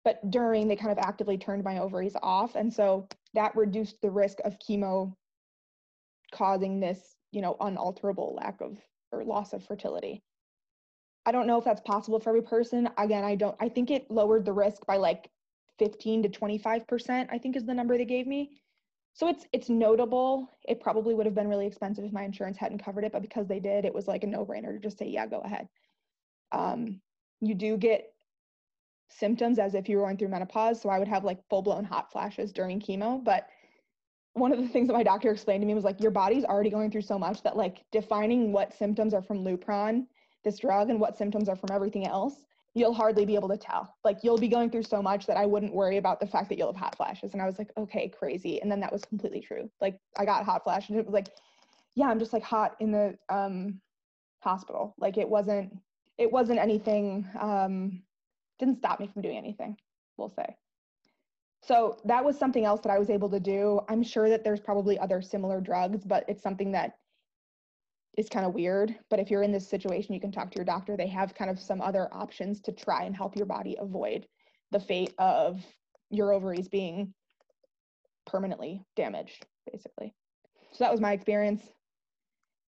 But 0.05 0.31
during, 0.31 0.69
they 0.69 0.77
kind 0.77 0.93
of 0.93 0.99
actively 0.99 1.39
turned 1.39 1.65
my 1.65 1.79
ovaries 1.79 2.17
off. 2.23 2.55
And 2.55 2.73
so 2.73 3.09
that 3.35 3.57
reduced 3.57 4.01
the 4.01 4.11
risk 4.11 4.39
of 4.45 4.59
chemo 4.59 5.15
causing 6.33 6.81
this, 6.81 7.17
you 7.33 7.43
know, 7.43 7.57
unalterable 7.61 8.35
lack 8.41 8.61
of 8.61 8.79
or 9.13 9.25
loss 9.25 9.53
of 9.53 9.65
fertility. 9.65 10.23
I 11.27 11.33
don't 11.33 11.47
know 11.47 11.59
if 11.59 11.65
that's 11.65 11.81
possible 11.83 12.19
for 12.21 12.31
every 12.31 12.43
person. 12.43 12.89
Again, 12.99 13.25
I 13.25 13.35
don't 13.35 13.57
I 13.61 13.69
think 13.69 13.91
it 13.91 14.11
lowered 14.11 14.45
the 14.45 14.53
risk 14.53 14.87
by 14.87 14.97
like 14.97 15.31
15 15.79 16.25
to 16.25 16.29
25%, 16.29 17.29
I 17.31 17.39
think 17.39 17.57
is 17.57 17.65
the 17.65 17.75
number 17.75 17.97
they 17.97 18.05
gave 18.05 18.27
me. 18.27 18.51
So 19.15 19.29
it's 19.29 19.45
it's 19.53 19.69
notable. 19.69 20.49
It 20.69 20.81
probably 20.81 21.15
would 21.15 21.27
have 21.27 21.35
been 21.35 21.49
really 21.49 21.67
expensive 21.67 22.05
if 22.05 22.13
my 22.13 22.23
insurance 22.23 22.57
hadn't 22.57 22.85
covered 22.85 23.05
it, 23.05 23.13
but 23.13 23.23
because 23.23 23.49
they 23.49 23.61
did, 23.61 23.85
it 23.85 23.95
was 23.95 24.07
like 24.07 24.25
a 24.25 24.27
no-brainer 24.27 24.73
to 24.73 24.79
just 24.79 24.99
say, 24.99 25.09
yeah, 25.09 25.27
go 25.27 25.41
ahead. 25.41 25.69
Um, 26.53 27.01
you 27.41 27.55
do 27.55 27.77
get 27.77 28.13
symptoms 29.09 29.59
as 29.59 29.75
if 29.75 29.89
you 29.89 29.97
were 29.97 30.05
going 30.05 30.17
through 30.17 30.29
menopause. 30.29 30.81
So 30.81 30.89
I 30.89 30.99
would 30.99 31.09
have 31.09 31.25
like 31.25 31.39
full-blown 31.49 31.85
hot 31.85 32.13
flashes 32.13 32.53
during 32.53 32.81
chemo. 32.81 33.23
But 33.23 33.49
one 34.35 34.53
of 34.53 34.59
the 34.59 34.69
things 34.69 34.87
that 34.87 34.95
my 34.95 35.03
doctor 35.03 35.31
explained 35.31 35.63
to 35.63 35.67
me 35.67 35.75
was 35.75 35.85
like, 35.85 36.01
your 36.01 36.13
body's 36.13 36.45
already 36.45 36.71
going 36.71 36.91
through 36.91 37.03
so 37.03 37.19
much 37.19 37.43
that 37.43 37.57
like 37.57 37.85
defining 37.91 38.53
what 38.53 38.75
symptoms 38.75 39.13
are 39.13 39.23
from 39.23 39.45
Lupron, 39.45 40.07
this 40.45 40.59
drug, 40.59 40.91
and 40.91 41.01
what 41.01 41.17
symptoms 41.17 41.49
are 41.49 41.57
from 41.57 41.71
everything 41.73 42.07
else 42.07 42.45
you'll 42.75 42.95
hardly 42.95 43.25
be 43.25 43.35
able 43.35 43.49
to 43.49 43.57
tell. 43.57 43.97
Like 44.05 44.19
you'll 44.23 44.39
be 44.39 44.49
going 44.49 44.71
through 44.71 44.85
so 44.85 45.03
much 45.03 45.27
that 45.27 45.37
I 45.37 45.47
wouldn't 45.47 45.75
worry 45.75 45.97
about 45.97 46.21
the 46.21 46.27
fact 46.27 46.49
that 46.49 46.59
you'll 46.59 46.73
have 46.73 46.81
hot 46.81 46.97
flashes. 46.97 47.33
And 47.33 47.43
I 47.43 47.47
was 47.47 47.59
like, 47.59 47.71
okay, 47.77 48.09
crazy. 48.09 48.63
And 48.63 48.71
then 48.71 48.81
that 48.81 48.93
was 48.93 49.05
completely 49.05 49.41
true. 49.41 49.69
Like 49.81 49.99
I 50.17 50.25
got 50.25 50.45
hot 50.45 50.63
flashes. 50.63 50.97
It 50.97 51.05
was 51.05 51.15
like, 51.15 51.29
yeah, 51.97 52.07
I'm 52.07 52.19
just 52.19 52.33
like 52.33 52.45
hot 52.45 52.77
in 52.79 52.93
the 52.93 53.19
um, 53.29 53.81
hospital. 54.41 54.95
Like 54.99 55.19
it 55.19 55.29
wasn't, 55.29 55.77
it 56.17 56.31
wasn't 56.31 56.61
anything, 56.61 57.27
um, 57.41 58.03
didn't 58.59 58.79
stop 58.79 59.01
me 59.01 59.09
from 59.13 59.23
doing 59.23 59.39
anything, 59.39 59.77
we'll 60.17 60.29
say. 60.29 60.57
So 61.63 61.99
that 62.05 62.25
was 62.25 62.39
something 62.39 62.65
else 62.65 62.81
that 62.83 62.91
I 62.91 62.99
was 62.99 63.11
able 63.11 63.29
to 63.31 63.41
do. 63.41 63.81
I'm 63.89 64.03
sure 64.03 64.29
that 64.29 64.45
there's 64.45 64.61
probably 64.61 64.99
other 64.99 65.21
similar 65.21 65.61
drugs, 65.61 66.05
but 66.05 66.25
it's 66.29 66.43
something 66.43 66.73
that 66.73 66.99
is 68.17 68.29
kind 68.29 68.45
of 68.45 68.55
weird. 68.55 68.95
But 69.09 69.21
if 69.21 69.31
you're 69.31 69.43
in 69.43 69.53
this 69.53 69.69
situation, 69.69 70.15
you 70.15 70.21
can 70.21 70.33
talk 70.33 70.51
to 70.51 70.57
your 70.57 70.65
doctor. 70.65 70.97
They 70.97 71.09
have 71.09 71.35
kind 71.35 71.51
of 71.51 71.59
some 71.59 71.81
other 71.81 72.09
options 72.13 72.61
to 72.63 72.73
try 72.73 73.05
and 73.05 73.15
help 73.15 73.37
your 73.37 73.47
body 73.47 73.77
avoid 73.81 74.27
the 74.73 74.81
fate 74.81 75.15
of 75.19 75.61
your 76.11 76.33
ovaries 76.33 76.69
being 76.69 77.15
permanently 78.27 78.83
damaged, 78.97 79.47
basically. 79.71 80.15
So 80.73 80.85
that 80.85 80.93
was 80.93 81.01
my 81.01 81.13
experience. 81.13 81.63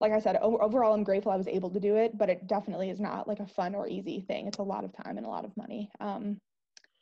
Like 0.01 0.13
I 0.13 0.19
said, 0.19 0.37
overall, 0.37 0.95
I'm 0.95 1.05
grateful 1.05 1.31
I 1.31 1.37
was 1.37 1.47
able 1.47 1.71
to 1.71 1.79
do 1.79 1.97
it, 1.97 2.19
but 2.19 2.29
it 2.29 2.49
definitely 2.49 2.91
is 2.91 2.99
not 2.99 3.29
like 3.29 3.39
a 3.39 3.47
fun 3.47 3.75
or 3.75 3.87
easy 3.87 4.25
thing. 4.27 4.49
It's 4.49 4.59
a 4.59 4.63
lot 4.63 4.85
of 4.85 4.93
time 5.05 5.17
and 5.17 5.25
a 5.25 5.29
lot 5.29 5.45
of 5.45 5.57
money. 5.57 5.91
Um, 6.01 6.39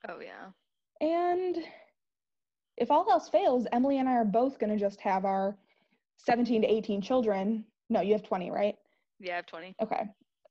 oh, 0.08 0.20
yeah. 0.20 0.50
And 1.00 1.56
if 2.76 2.90
all 2.90 3.10
else 3.10 3.30
fails, 3.30 3.66
Emily 3.72 3.98
and 3.98 4.08
I 4.08 4.12
are 4.12 4.24
both 4.24 4.58
going 4.58 4.70
to 4.70 4.78
just 4.78 5.00
have 5.00 5.24
our 5.24 5.56
17 6.26 6.62
to 6.62 6.68
18 6.68 7.00
children 7.00 7.64
no, 7.90 8.00
you 8.00 8.12
have 8.12 8.22
20, 8.22 8.50
right? 8.50 8.76
Yeah, 9.18 9.34
I 9.34 9.36
have 9.36 9.46
20. 9.46 9.74
Okay. 9.82 10.02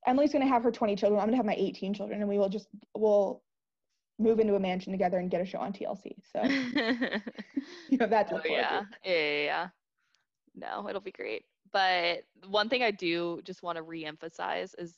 Emily's 0.05 0.31
going 0.31 0.43
to 0.43 0.49
have 0.49 0.63
her 0.63 0.71
20 0.71 0.95
children. 0.95 1.19
I'm 1.19 1.27
going 1.27 1.33
to 1.33 1.37
have 1.37 1.45
my 1.45 1.55
18 1.55 1.93
children, 1.93 2.19
and 2.19 2.29
we 2.29 2.37
will 2.37 2.49
just, 2.49 2.67
we'll 2.95 3.41
move 4.19 4.39
into 4.39 4.55
a 4.55 4.59
mansion 4.59 4.91
together 4.91 5.17
and 5.17 5.31
get 5.31 5.41
a 5.41 5.45
show 5.45 5.59
on 5.59 5.73
TLC. 5.73 6.15
So 6.31 6.43
you 7.89 7.97
know, 7.97 8.07
that's 8.07 8.31
oh, 8.31 8.41
yeah. 8.45 8.83
yeah. 9.03 9.13
Yeah, 9.13 9.43
yeah. 9.43 9.67
No, 10.55 10.87
it'll 10.89 11.01
be 11.01 11.11
great. 11.11 11.45
But 11.71 12.23
one 12.47 12.69
thing 12.69 12.83
I 12.83 12.91
do 12.91 13.41
just 13.43 13.63
want 13.63 13.77
to 13.77 13.83
reemphasize 13.83 14.73
is 14.77 14.95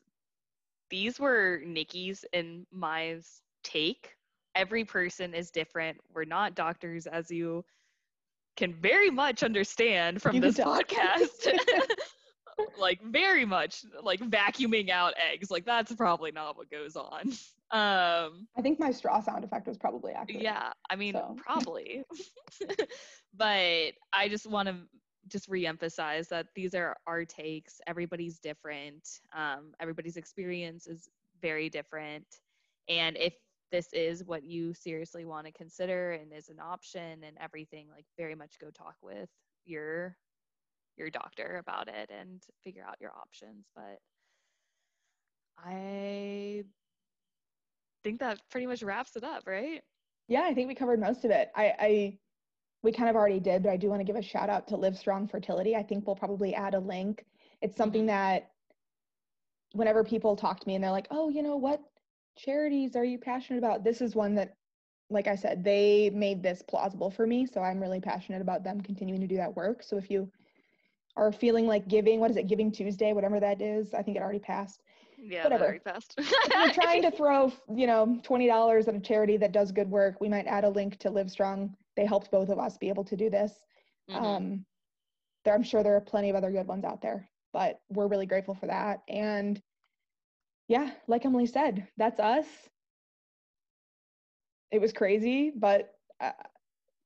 these 0.90 1.20
were 1.20 1.62
Nikki's 1.66 2.26
and 2.34 2.66
my 2.72 3.20
take. 3.64 4.16
Every 4.56 4.84
person 4.84 5.34
is 5.34 5.52
different. 5.52 5.98
We're 6.14 6.26
not 6.26 6.56
doctors, 6.56 7.08
as 7.08 7.30
you 7.30 7.64
can 8.58 8.74
very 8.74 9.10
much 9.10 9.44
understand 9.44 10.22
from 10.22 10.36
you 10.36 10.42
this 10.42 10.58
podcast. 10.58 11.48
like 12.80 13.02
very 13.04 13.46
much 13.46 13.84
like 14.02 14.20
vacuuming 14.20 14.90
out 14.90 15.14
eggs. 15.32 15.52
Like 15.52 15.66
that's 15.66 15.94
probably 15.94 16.32
not 16.32 16.58
what 16.58 16.70
goes 16.70 16.96
on. 16.96 17.32
Um 17.74 18.50
I 18.58 18.62
think 18.62 18.82
my 18.82 18.92
straw 18.92 19.22
sound 19.22 19.46
effect 19.46 19.66
was 19.66 19.78
probably 19.78 20.12
accurate. 20.12 20.44
Yeah, 20.44 20.74
I 20.90 20.98
mean 20.98 21.14
so. 21.14 21.38
probably. 21.38 22.04
but 23.34 23.94
I 24.12 24.28
just 24.28 24.46
want 24.46 24.68
to 24.68 24.76
just 25.30 25.50
reemphasize 25.50 26.28
that 26.28 26.48
these 26.54 26.76
are 26.76 26.98
our 27.08 27.24
takes. 27.24 27.80
Everybody's 27.88 28.40
different. 28.40 29.08
Um, 29.34 29.74
everybody's 29.80 30.18
experience 30.18 30.86
is 30.86 31.08
very 31.42 31.70
different. 31.70 32.26
And 32.90 33.16
if 33.18 33.34
this 33.72 33.88
is 33.94 34.26
what 34.26 34.44
you 34.44 34.74
seriously 34.74 35.24
want 35.24 35.46
to 35.46 35.54
consider 35.54 36.12
and 36.12 36.34
is 36.34 36.50
an 36.50 36.60
option 36.60 37.24
and 37.24 37.38
everything, 37.40 37.88
like 37.90 38.06
very 38.18 38.36
much 38.36 38.60
go 38.60 38.70
talk 38.70 38.96
with 39.02 39.30
your 39.66 40.18
your 40.98 41.10
doctor 41.10 41.58
about 41.60 41.88
it 41.88 42.10
and 42.18 42.42
figure 42.64 42.84
out 42.88 42.98
your 43.00 43.12
options. 43.12 43.66
But 43.76 44.00
I 45.58 46.64
think 48.04 48.20
that 48.20 48.40
pretty 48.50 48.68
much 48.68 48.84
wraps 48.84 49.16
it 49.16 49.24
up, 49.24 49.44
right? 49.46 49.82
Yeah, 50.28 50.44
I 50.44 50.54
think 50.54 50.68
we 50.68 50.76
covered 50.76 51.00
most 51.00 51.26
of 51.26 51.32
it. 51.32 51.52
I, 51.56 51.74
I 51.80 52.18
we 52.84 52.92
kind 52.92 53.10
of 53.10 53.16
already 53.16 53.40
did, 53.40 53.64
but 53.64 53.72
I 53.72 53.78
do 53.78 53.90
want 53.90 54.00
to 54.00 54.06
give 54.06 54.16
a 54.16 54.22
shout 54.22 54.50
out 54.50 54.68
to 54.70 54.76
Live 54.76 54.98
Strong 54.98 55.28
Fertility. 55.28 55.76
I 55.76 55.84
think 55.84 56.08
we'll 56.08 56.16
probably 56.16 56.56
add 56.56 56.74
a 56.74 56.80
link. 56.80 57.26
It's 57.62 57.78
something 57.78 58.02
mm-hmm. 58.02 58.08
that 58.08 58.52
whenever 59.74 60.04
people 60.04 60.36
talk 60.36 60.60
to 60.60 60.68
me 60.68 60.76
and 60.76 60.84
they're 60.84 60.92
like, 60.92 61.08
"Oh, 61.12 61.30
you 61.30 61.44
know 61.44 61.58
what 61.58 61.82
charities 62.38 62.96
are 62.96 63.06
you 63.06 63.20
passionate 63.20 63.60
about?" 63.60 63.84
This 63.84 64.02
is 64.02 64.16
one 64.16 64.36
that 64.36 64.56
like 65.12 65.28
I 65.28 65.36
said, 65.36 65.64
they 65.64 66.10
made 66.14 66.42
this 66.42 66.62
plausible 66.62 67.12
for 67.12 67.28
me, 67.28 67.46
so 67.46 67.62
I'm 67.62 67.82
really 67.82 68.00
passionate 68.00 68.42
about 68.42 68.64
them 68.64 68.82
continuing 68.82 69.20
to 69.20 69.28
do 69.28 69.36
that 69.38 69.56
work. 69.56 69.84
So 69.84 69.98
if 69.98 70.10
you 70.10 70.32
are 71.22 71.32
feeling 71.32 71.68
like 71.68 71.88
giving, 71.88 72.20
what 72.20 72.32
is 72.32 72.38
it, 72.38 72.48
Giving 72.48 72.72
Tuesday, 72.72 73.14
whatever 73.14 73.40
that 73.40 73.62
is. 73.62 73.94
I 73.94 74.02
think 74.02 74.18
it 74.18 74.24
already 74.24 74.40
passed. 74.40 74.82
Yeah, 75.18 75.44
whatever. 75.44 75.66
already 75.66 75.80
passed. 75.80 76.16
we're 76.18 76.74
trying 76.74 77.04
to 77.04 77.12
throw, 77.18 77.54
you 77.74 77.86
know, 77.86 78.20
twenty 78.24 78.48
dollars 78.48 78.88
at 78.88 78.96
a 78.96 79.00
charity 79.00 79.38
that 79.38 79.52
does 79.52 79.72
good 79.72 79.90
work. 79.90 80.20
We 80.20 80.30
might 80.30 80.48
add 80.48 80.64
a 80.64 80.70
link 80.70 80.98
to 80.98 81.12
Live 81.12 81.30
Strong. 81.30 81.76
They 81.96 82.08
helped 82.08 82.32
both 82.32 82.50
of 82.50 82.58
us 82.58 82.76
be 82.80 82.90
able 82.90 83.04
to 83.04 83.16
do 83.16 83.30
this. 83.30 83.54
Mm-hmm. 84.10 84.26
Um, 84.26 84.66
there, 85.46 85.54
I'm 85.54 85.62
sure 85.62 85.84
there 85.84 85.96
are 85.96 86.02
plenty 86.02 86.32
of 86.32 86.36
other 86.36 86.50
good 86.50 86.66
ones 86.66 86.84
out 86.84 87.04
there, 87.04 87.30
but 87.54 87.80
we're 87.90 88.08
really 88.08 88.26
grateful 88.26 88.56
for 88.56 88.66
that. 88.66 89.04
And 89.08 89.62
yeah, 90.68 90.90
like 91.08 91.24
Emily 91.24 91.46
said, 91.46 91.88
that's 91.98 92.20
us. 92.20 92.48
It 94.72 94.82
was 94.82 94.92
crazy, 94.92 95.52
but 95.56 95.94
uh, 96.20 96.32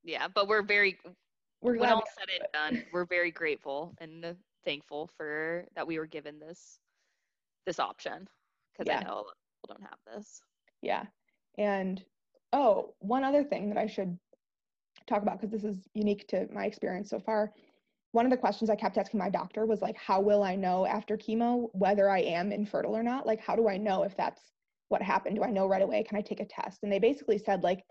yeah, 0.06 0.30
but 0.34 0.48
we're 0.48 0.64
very 0.64 1.00
we're 1.66 1.80
when 1.80 1.90
all 1.90 2.04
said 2.18 2.28
and 2.30 2.48
done, 2.54 2.86
we're 2.94 3.06
very 3.06 3.32
grateful 3.32 3.96
and 4.00 4.36
thankful 4.64 5.10
for 5.18 5.66
that 5.76 5.86
we 5.86 5.98
were 5.98 6.06
given 6.06 6.40
this 6.40 6.80
this 7.66 7.80
option 7.80 8.28
because 8.72 8.88
yeah. 8.88 9.00
I 9.00 9.04
know 9.04 9.26
people 9.26 9.76
don't 9.76 9.82
have 9.82 10.00
this. 10.16 10.42
Yeah, 10.82 11.06
and 11.58 12.04
oh, 12.54 12.94
one 13.00 13.24
other 13.24 13.44
thing 13.44 13.70
that 13.70 13.78
I 13.78 13.88
should 13.88 14.18
talk 15.08 15.24
about 15.24 15.40
because 15.40 15.52
this 15.52 15.64
is 15.64 15.88
unique 15.94 16.28
to 16.30 16.48
my 16.54 16.66
experience 16.66 17.10
so 17.10 17.20
far. 17.20 17.52
One 18.12 18.26
of 18.26 18.32
the 18.32 18.38
questions 18.38 18.70
I 18.70 18.76
kept 18.76 18.98
asking 18.98 19.18
my 19.18 19.30
doctor 19.30 19.66
was 19.66 19.82
like, 19.82 19.98
"How 19.98 20.22
will 20.22 20.44
I 20.44 20.56
know 20.56 20.86
after 20.86 21.18
chemo 21.18 21.70
whether 21.74 22.10
I 22.10 22.20
am 22.20 22.52
infertile 22.52 22.96
or 22.96 23.04
not? 23.04 23.26
Like, 23.26 23.40
how 23.40 23.56
do 23.56 23.68
I 23.68 23.78
know 23.78 24.04
if 24.04 24.16
that's 24.16 24.42
what 24.90 25.02
happened? 25.02 25.36
Do 25.36 25.44
I 25.44 25.50
know 25.50 25.68
right 25.68 25.82
away? 25.82 26.04
Can 26.04 26.18
I 26.18 26.22
take 26.22 26.42
a 26.42 26.46
test?" 26.46 26.84
And 26.84 26.92
they 26.92 27.00
basically 27.00 27.40
said 27.40 27.64
like, 27.64 27.84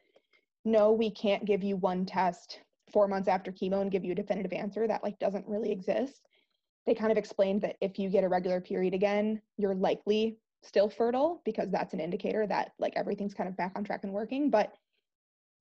"No, 0.65 0.93
we 0.93 1.11
can't 1.11 1.45
give 1.45 1.65
you 1.65 1.77
one 1.77 2.07
test 2.07 2.61
four 2.95 3.07
months 3.07 3.29
after 3.29 3.53
chemo 3.53 3.83
and 3.83 3.91
give 3.91 4.05
you 4.05 4.13
a 4.13 4.15
definitive 4.15 4.55
answer 4.55 4.89
that 4.89 5.05
like 5.05 5.19
doesn't 5.19 5.47
really 5.47 5.71
exist 5.71 6.23
they 6.87 6.95
kind 6.95 7.13
of 7.13 7.19
explained 7.19 7.61
that 7.61 7.77
if 7.83 7.99
you 7.99 8.09
get 8.09 8.25
a 8.25 8.29
regular 8.29 8.61
period 8.61 8.95
again 8.95 9.43
you're 9.59 9.75
likely 9.75 10.39
still 10.65 10.89
fertile 10.89 11.43
because 11.45 11.71
that's 11.71 11.95
an 11.95 12.01
indicator 12.01 12.47
that 12.47 12.73
like 12.79 12.95
everything's 12.97 13.35
kind 13.35 13.49
of 13.49 13.57
back 13.57 13.73
on 13.77 13.85
track 13.85 14.01
and 14.03 14.13
working. 14.13 14.51
But 14.51 14.73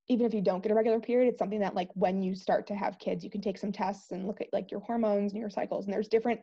even 0.08 0.26
if 0.26 0.34
you 0.34 0.42
don't 0.42 0.62
get 0.62 0.72
a 0.72 0.76
regular 0.76 1.00
period 1.00 1.30
it's 1.30 1.40
something 1.40 1.60
that 1.62 1.76
like 1.76 1.90
when 1.94 2.22
you 2.22 2.36
start 2.36 2.68
to 2.68 2.76
have 2.76 3.00
kids 3.00 3.24
you 3.24 3.30
can 3.30 3.40
take 3.40 3.58
some 3.58 3.72
tests 3.72 4.12
and 4.12 4.28
look 4.28 4.42
at 4.42 4.52
like 4.52 4.70
your 4.70 4.82
hormones 4.82 5.32
and 5.32 5.40
your 5.40 5.50
cycles 5.50 5.86
and 5.86 5.94
there's 5.94 6.10
different 6.10 6.42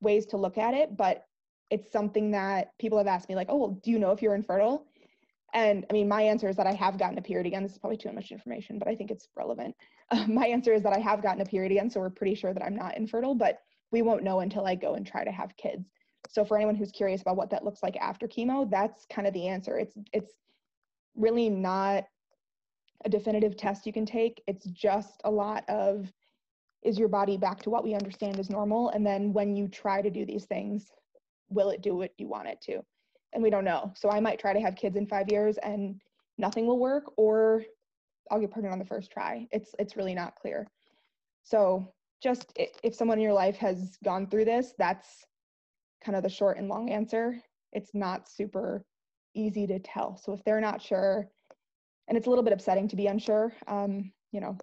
ways 0.00 0.26
to 0.26 0.36
look 0.36 0.58
at 0.58 0.74
it. 0.74 0.96
But 0.96 1.24
it's 1.70 1.90
something 1.90 2.30
that 2.32 2.72
people 2.78 2.98
have 2.98 3.06
asked 3.06 3.28
me 3.28 3.34
like 3.34 3.48
oh 3.50 3.56
well 3.56 3.80
do 3.82 3.90
you 3.90 3.98
know 3.98 4.12
if 4.12 4.20
you're 4.20 4.34
infertile 4.34 4.86
and 5.52 5.84
I 5.90 5.92
mean, 5.92 6.08
my 6.08 6.22
answer 6.22 6.48
is 6.48 6.56
that 6.56 6.66
I 6.66 6.72
have 6.72 6.98
gotten 6.98 7.18
a 7.18 7.22
period 7.22 7.46
again. 7.46 7.62
This 7.62 7.72
is 7.72 7.78
probably 7.78 7.98
too 7.98 8.12
much 8.12 8.30
information, 8.30 8.78
but 8.78 8.88
I 8.88 8.94
think 8.94 9.10
it's 9.10 9.28
relevant. 9.36 9.74
Uh, 10.10 10.26
my 10.26 10.46
answer 10.46 10.74
is 10.74 10.82
that 10.82 10.92
I 10.92 10.98
have 10.98 11.22
gotten 11.22 11.40
a 11.40 11.46
period 11.46 11.72
again, 11.72 11.88
so 11.88 11.98
we're 11.98 12.10
pretty 12.10 12.34
sure 12.34 12.52
that 12.52 12.62
I'm 12.62 12.76
not 12.76 12.98
infertile, 12.98 13.34
but 13.34 13.60
we 13.92 14.02
won't 14.02 14.22
know 14.22 14.40
until 14.40 14.66
I 14.66 14.74
go 14.74 14.92
and 14.92 15.06
try 15.06 15.24
to 15.24 15.32
have 15.32 15.56
kids. 15.56 15.88
So 16.28 16.44
for 16.44 16.58
anyone 16.58 16.74
who's 16.74 16.92
curious 16.92 17.22
about 17.22 17.36
what 17.36 17.48
that 17.48 17.64
looks 17.64 17.82
like 17.82 17.96
after 17.96 18.28
chemo, 18.28 18.70
that's 18.70 19.06
kind 19.06 19.26
of 19.26 19.32
the 19.32 19.48
answer. 19.48 19.78
It's 19.78 19.94
it's 20.12 20.34
really 21.14 21.48
not 21.48 22.04
a 23.06 23.08
definitive 23.08 23.56
test 23.56 23.86
you 23.86 23.92
can 23.94 24.04
take. 24.04 24.42
It's 24.46 24.66
just 24.66 25.22
a 25.24 25.30
lot 25.30 25.64
of 25.68 26.12
is 26.82 26.98
your 26.98 27.08
body 27.08 27.36
back 27.36 27.62
to 27.62 27.70
what 27.70 27.84
we 27.84 27.94
understand 27.94 28.38
is 28.38 28.50
normal? 28.50 28.90
And 28.90 29.06
then 29.06 29.32
when 29.32 29.54
you 29.54 29.68
try 29.68 30.02
to 30.02 30.10
do 30.10 30.26
these 30.26 30.44
things, 30.44 30.90
will 31.48 31.70
it 31.70 31.80
do 31.80 31.94
what 31.94 32.10
you 32.18 32.28
want 32.28 32.48
it 32.48 32.60
to? 32.62 32.82
And 33.32 33.42
we 33.42 33.50
don't 33.50 33.64
know. 33.64 33.92
So 33.96 34.10
I 34.10 34.20
might 34.20 34.38
try 34.38 34.52
to 34.52 34.60
have 34.60 34.76
kids 34.76 34.96
in 34.96 35.06
five 35.06 35.30
years 35.30 35.58
and 35.58 36.00
nothing 36.38 36.66
will 36.66 36.78
work, 36.78 37.04
or 37.16 37.64
I'll 38.30 38.40
get 38.40 38.50
pregnant 38.50 38.72
on 38.72 38.78
the 38.78 38.84
first 38.84 39.10
try. 39.10 39.46
It's 39.50 39.74
it's 39.78 39.96
really 39.96 40.14
not 40.14 40.36
clear. 40.36 40.66
So 41.42 41.86
just 42.22 42.52
if 42.56 42.94
someone 42.94 43.18
in 43.18 43.24
your 43.24 43.32
life 43.32 43.56
has 43.56 43.98
gone 44.04 44.28
through 44.28 44.44
this, 44.44 44.74
that's 44.78 45.24
kind 46.04 46.16
of 46.16 46.22
the 46.22 46.28
short 46.28 46.58
and 46.58 46.68
long 46.68 46.90
answer. 46.90 47.40
It's 47.72 47.94
not 47.94 48.28
super 48.28 48.84
easy 49.34 49.66
to 49.66 49.78
tell. 49.78 50.16
So 50.16 50.32
if 50.32 50.44
they're 50.44 50.60
not 50.60 50.80
sure, 50.80 51.28
and 52.08 52.16
it's 52.16 52.26
a 52.26 52.30
little 52.30 52.44
bit 52.44 52.52
upsetting 52.52 52.88
to 52.88 52.96
be 52.96 53.06
unsure, 53.06 53.52
um, 53.66 54.12
you 54.30 54.40
know, 54.40 54.56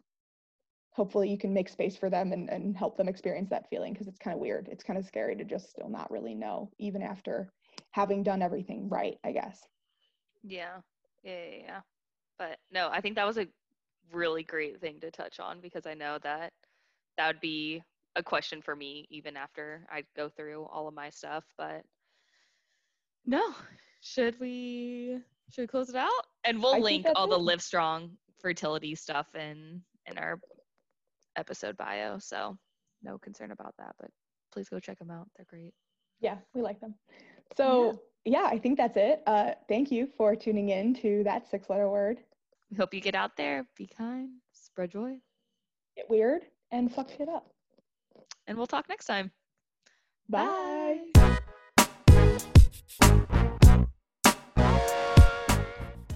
hopefully 0.91 1.29
you 1.29 1.37
can 1.37 1.53
make 1.53 1.69
space 1.69 1.97
for 1.97 2.09
them 2.09 2.31
and, 2.31 2.49
and 2.49 2.77
help 2.77 2.97
them 2.97 3.07
experience 3.07 3.49
that 3.49 3.69
feeling 3.69 3.93
because 3.93 4.07
it's 4.07 4.19
kind 4.19 4.33
of 4.33 4.39
weird. 4.39 4.67
It's 4.71 4.83
kind 4.83 4.99
of 4.99 5.05
scary 5.05 5.35
to 5.35 5.43
just 5.43 5.69
still 5.69 5.89
not 5.89 6.11
really 6.11 6.35
know, 6.35 6.69
even 6.77 7.01
after 7.01 7.51
having 7.91 8.23
done 8.23 8.41
everything 8.41 8.89
right, 8.89 9.17
I 9.23 9.31
guess. 9.31 9.67
Yeah. 10.43 10.77
Yeah. 11.23 11.31
Yeah. 11.33 11.57
yeah. 11.65 11.79
But 12.37 12.57
no, 12.71 12.89
I 12.91 13.01
think 13.01 13.15
that 13.15 13.27
was 13.27 13.37
a 13.37 13.47
really 14.11 14.43
great 14.43 14.79
thing 14.79 14.99
to 15.01 15.11
touch 15.11 15.39
on 15.39 15.59
because 15.59 15.85
I 15.85 15.93
know 15.93 16.17
that 16.23 16.53
that 17.17 17.27
would 17.27 17.41
be 17.41 17.83
a 18.15 18.23
question 18.23 18.61
for 18.61 18.75
me 18.75 19.05
even 19.09 19.37
after 19.37 19.85
I 19.91 20.03
go 20.15 20.29
through 20.29 20.65
all 20.71 20.87
of 20.87 20.93
my 20.93 21.09
stuff. 21.09 21.43
But 21.57 21.83
no, 23.25 23.53
should 24.01 24.39
we 24.39 25.19
should 25.51 25.63
we 25.63 25.67
close 25.67 25.89
it 25.89 25.95
out? 25.95 26.09
And 26.43 26.61
we'll 26.61 26.75
I 26.75 26.79
link 26.79 27.05
all 27.15 27.25
it. 27.25 27.29
the 27.31 27.37
Live 27.37 27.61
Strong 27.61 28.11
fertility 28.39 28.95
stuff 28.95 29.27
in 29.35 29.81
in 30.05 30.17
our 30.17 30.39
episode 31.35 31.77
bio. 31.77 32.17
So 32.19 32.57
no 33.03 33.17
concern 33.17 33.51
about 33.51 33.73
that. 33.77 33.95
But 33.99 34.09
please 34.51 34.69
go 34.69 34.79
check 34.79 34.99
them 34.99 35.11
out. 35.11 35.27
They're 35.35 35.45
great. 35.49 35.73
Yeah, 36.21 36.37
we 36.53 36.61
like 36.61 36.79
them. 36.79 36.95
So 37.55 37.99
yeah, 38.25 38.43
yeah 38.43 38.47
I 38.49 38.57
think 38.57 38.77
that's 38.77 38.97
it. 38.97 39.21
Uh, 39.27 39.51
thank 39.67 39.91
you 39.91 40.07
for 40.17 40.35
tuning 40.35 40.69
in 40.69 40.93
to 40.95 41.23
that 41.23 41.49
six 41.49 41.69
letter 41.69 41.89
word. 41.89 42.19
We 42.71 42.77
hope 42.77 42.93
you 42.93 43.01
get 43.01 43.15
out 43.15 43.35
there, 43.35 43.65
be 43.75 43.87
kind, 43.87 44.29
spread 44.53 44.91
joy. 44.91 45.17
Get 45.95 46.09
weird 46.09 46.43
and 46.71 46.93
fuck 46.93 47.09
shit 47.09 47.29
up. 47.29 47.47
And 48.47 48.57
we'll 48.57 48.67
talk 48.67 48.87
next 48.89 49.05
time. 49.05 49.31
Bye. 50.29 50.99
Bye. 51.13 51.39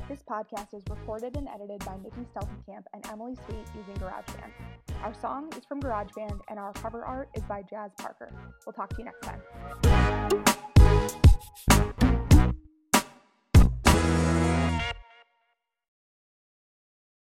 This 0.10 0.22
podcast 0.30 0.76
is 0.76 0.84
recorded 0.90 1.36
and 1.38 1.48
edited 1.48 1.84
by 1.86 1.96
Nikki 1.98 2.28
Steltenkamp 2.36 2.84
and 2.94 3.04
Emily 3.10 3.36
Sweet 3.48 3.66
using 3.76 3.96
GarageBand. 3.96 4.52
Our 5.02 5.14
song 5.16 5.52
is 5.58 5.66
from 5.66 5.82
GarageBand 5.82 6.40
and 6.50 6.60
our 6.60 6.72
cover 6.74 7.04
art 7.04 7.30
is 7.34 7.42
by 7.44 7.64
Jazz 7.64 7.92
Parker. 7.98 8.32
We'll 8.66 8.74
talk 8.74 8.90
to 8.90 8.98
you 9.00 9.06
next 9.06 9.22
time. 9.24 10.64
Thank 11.04 12.13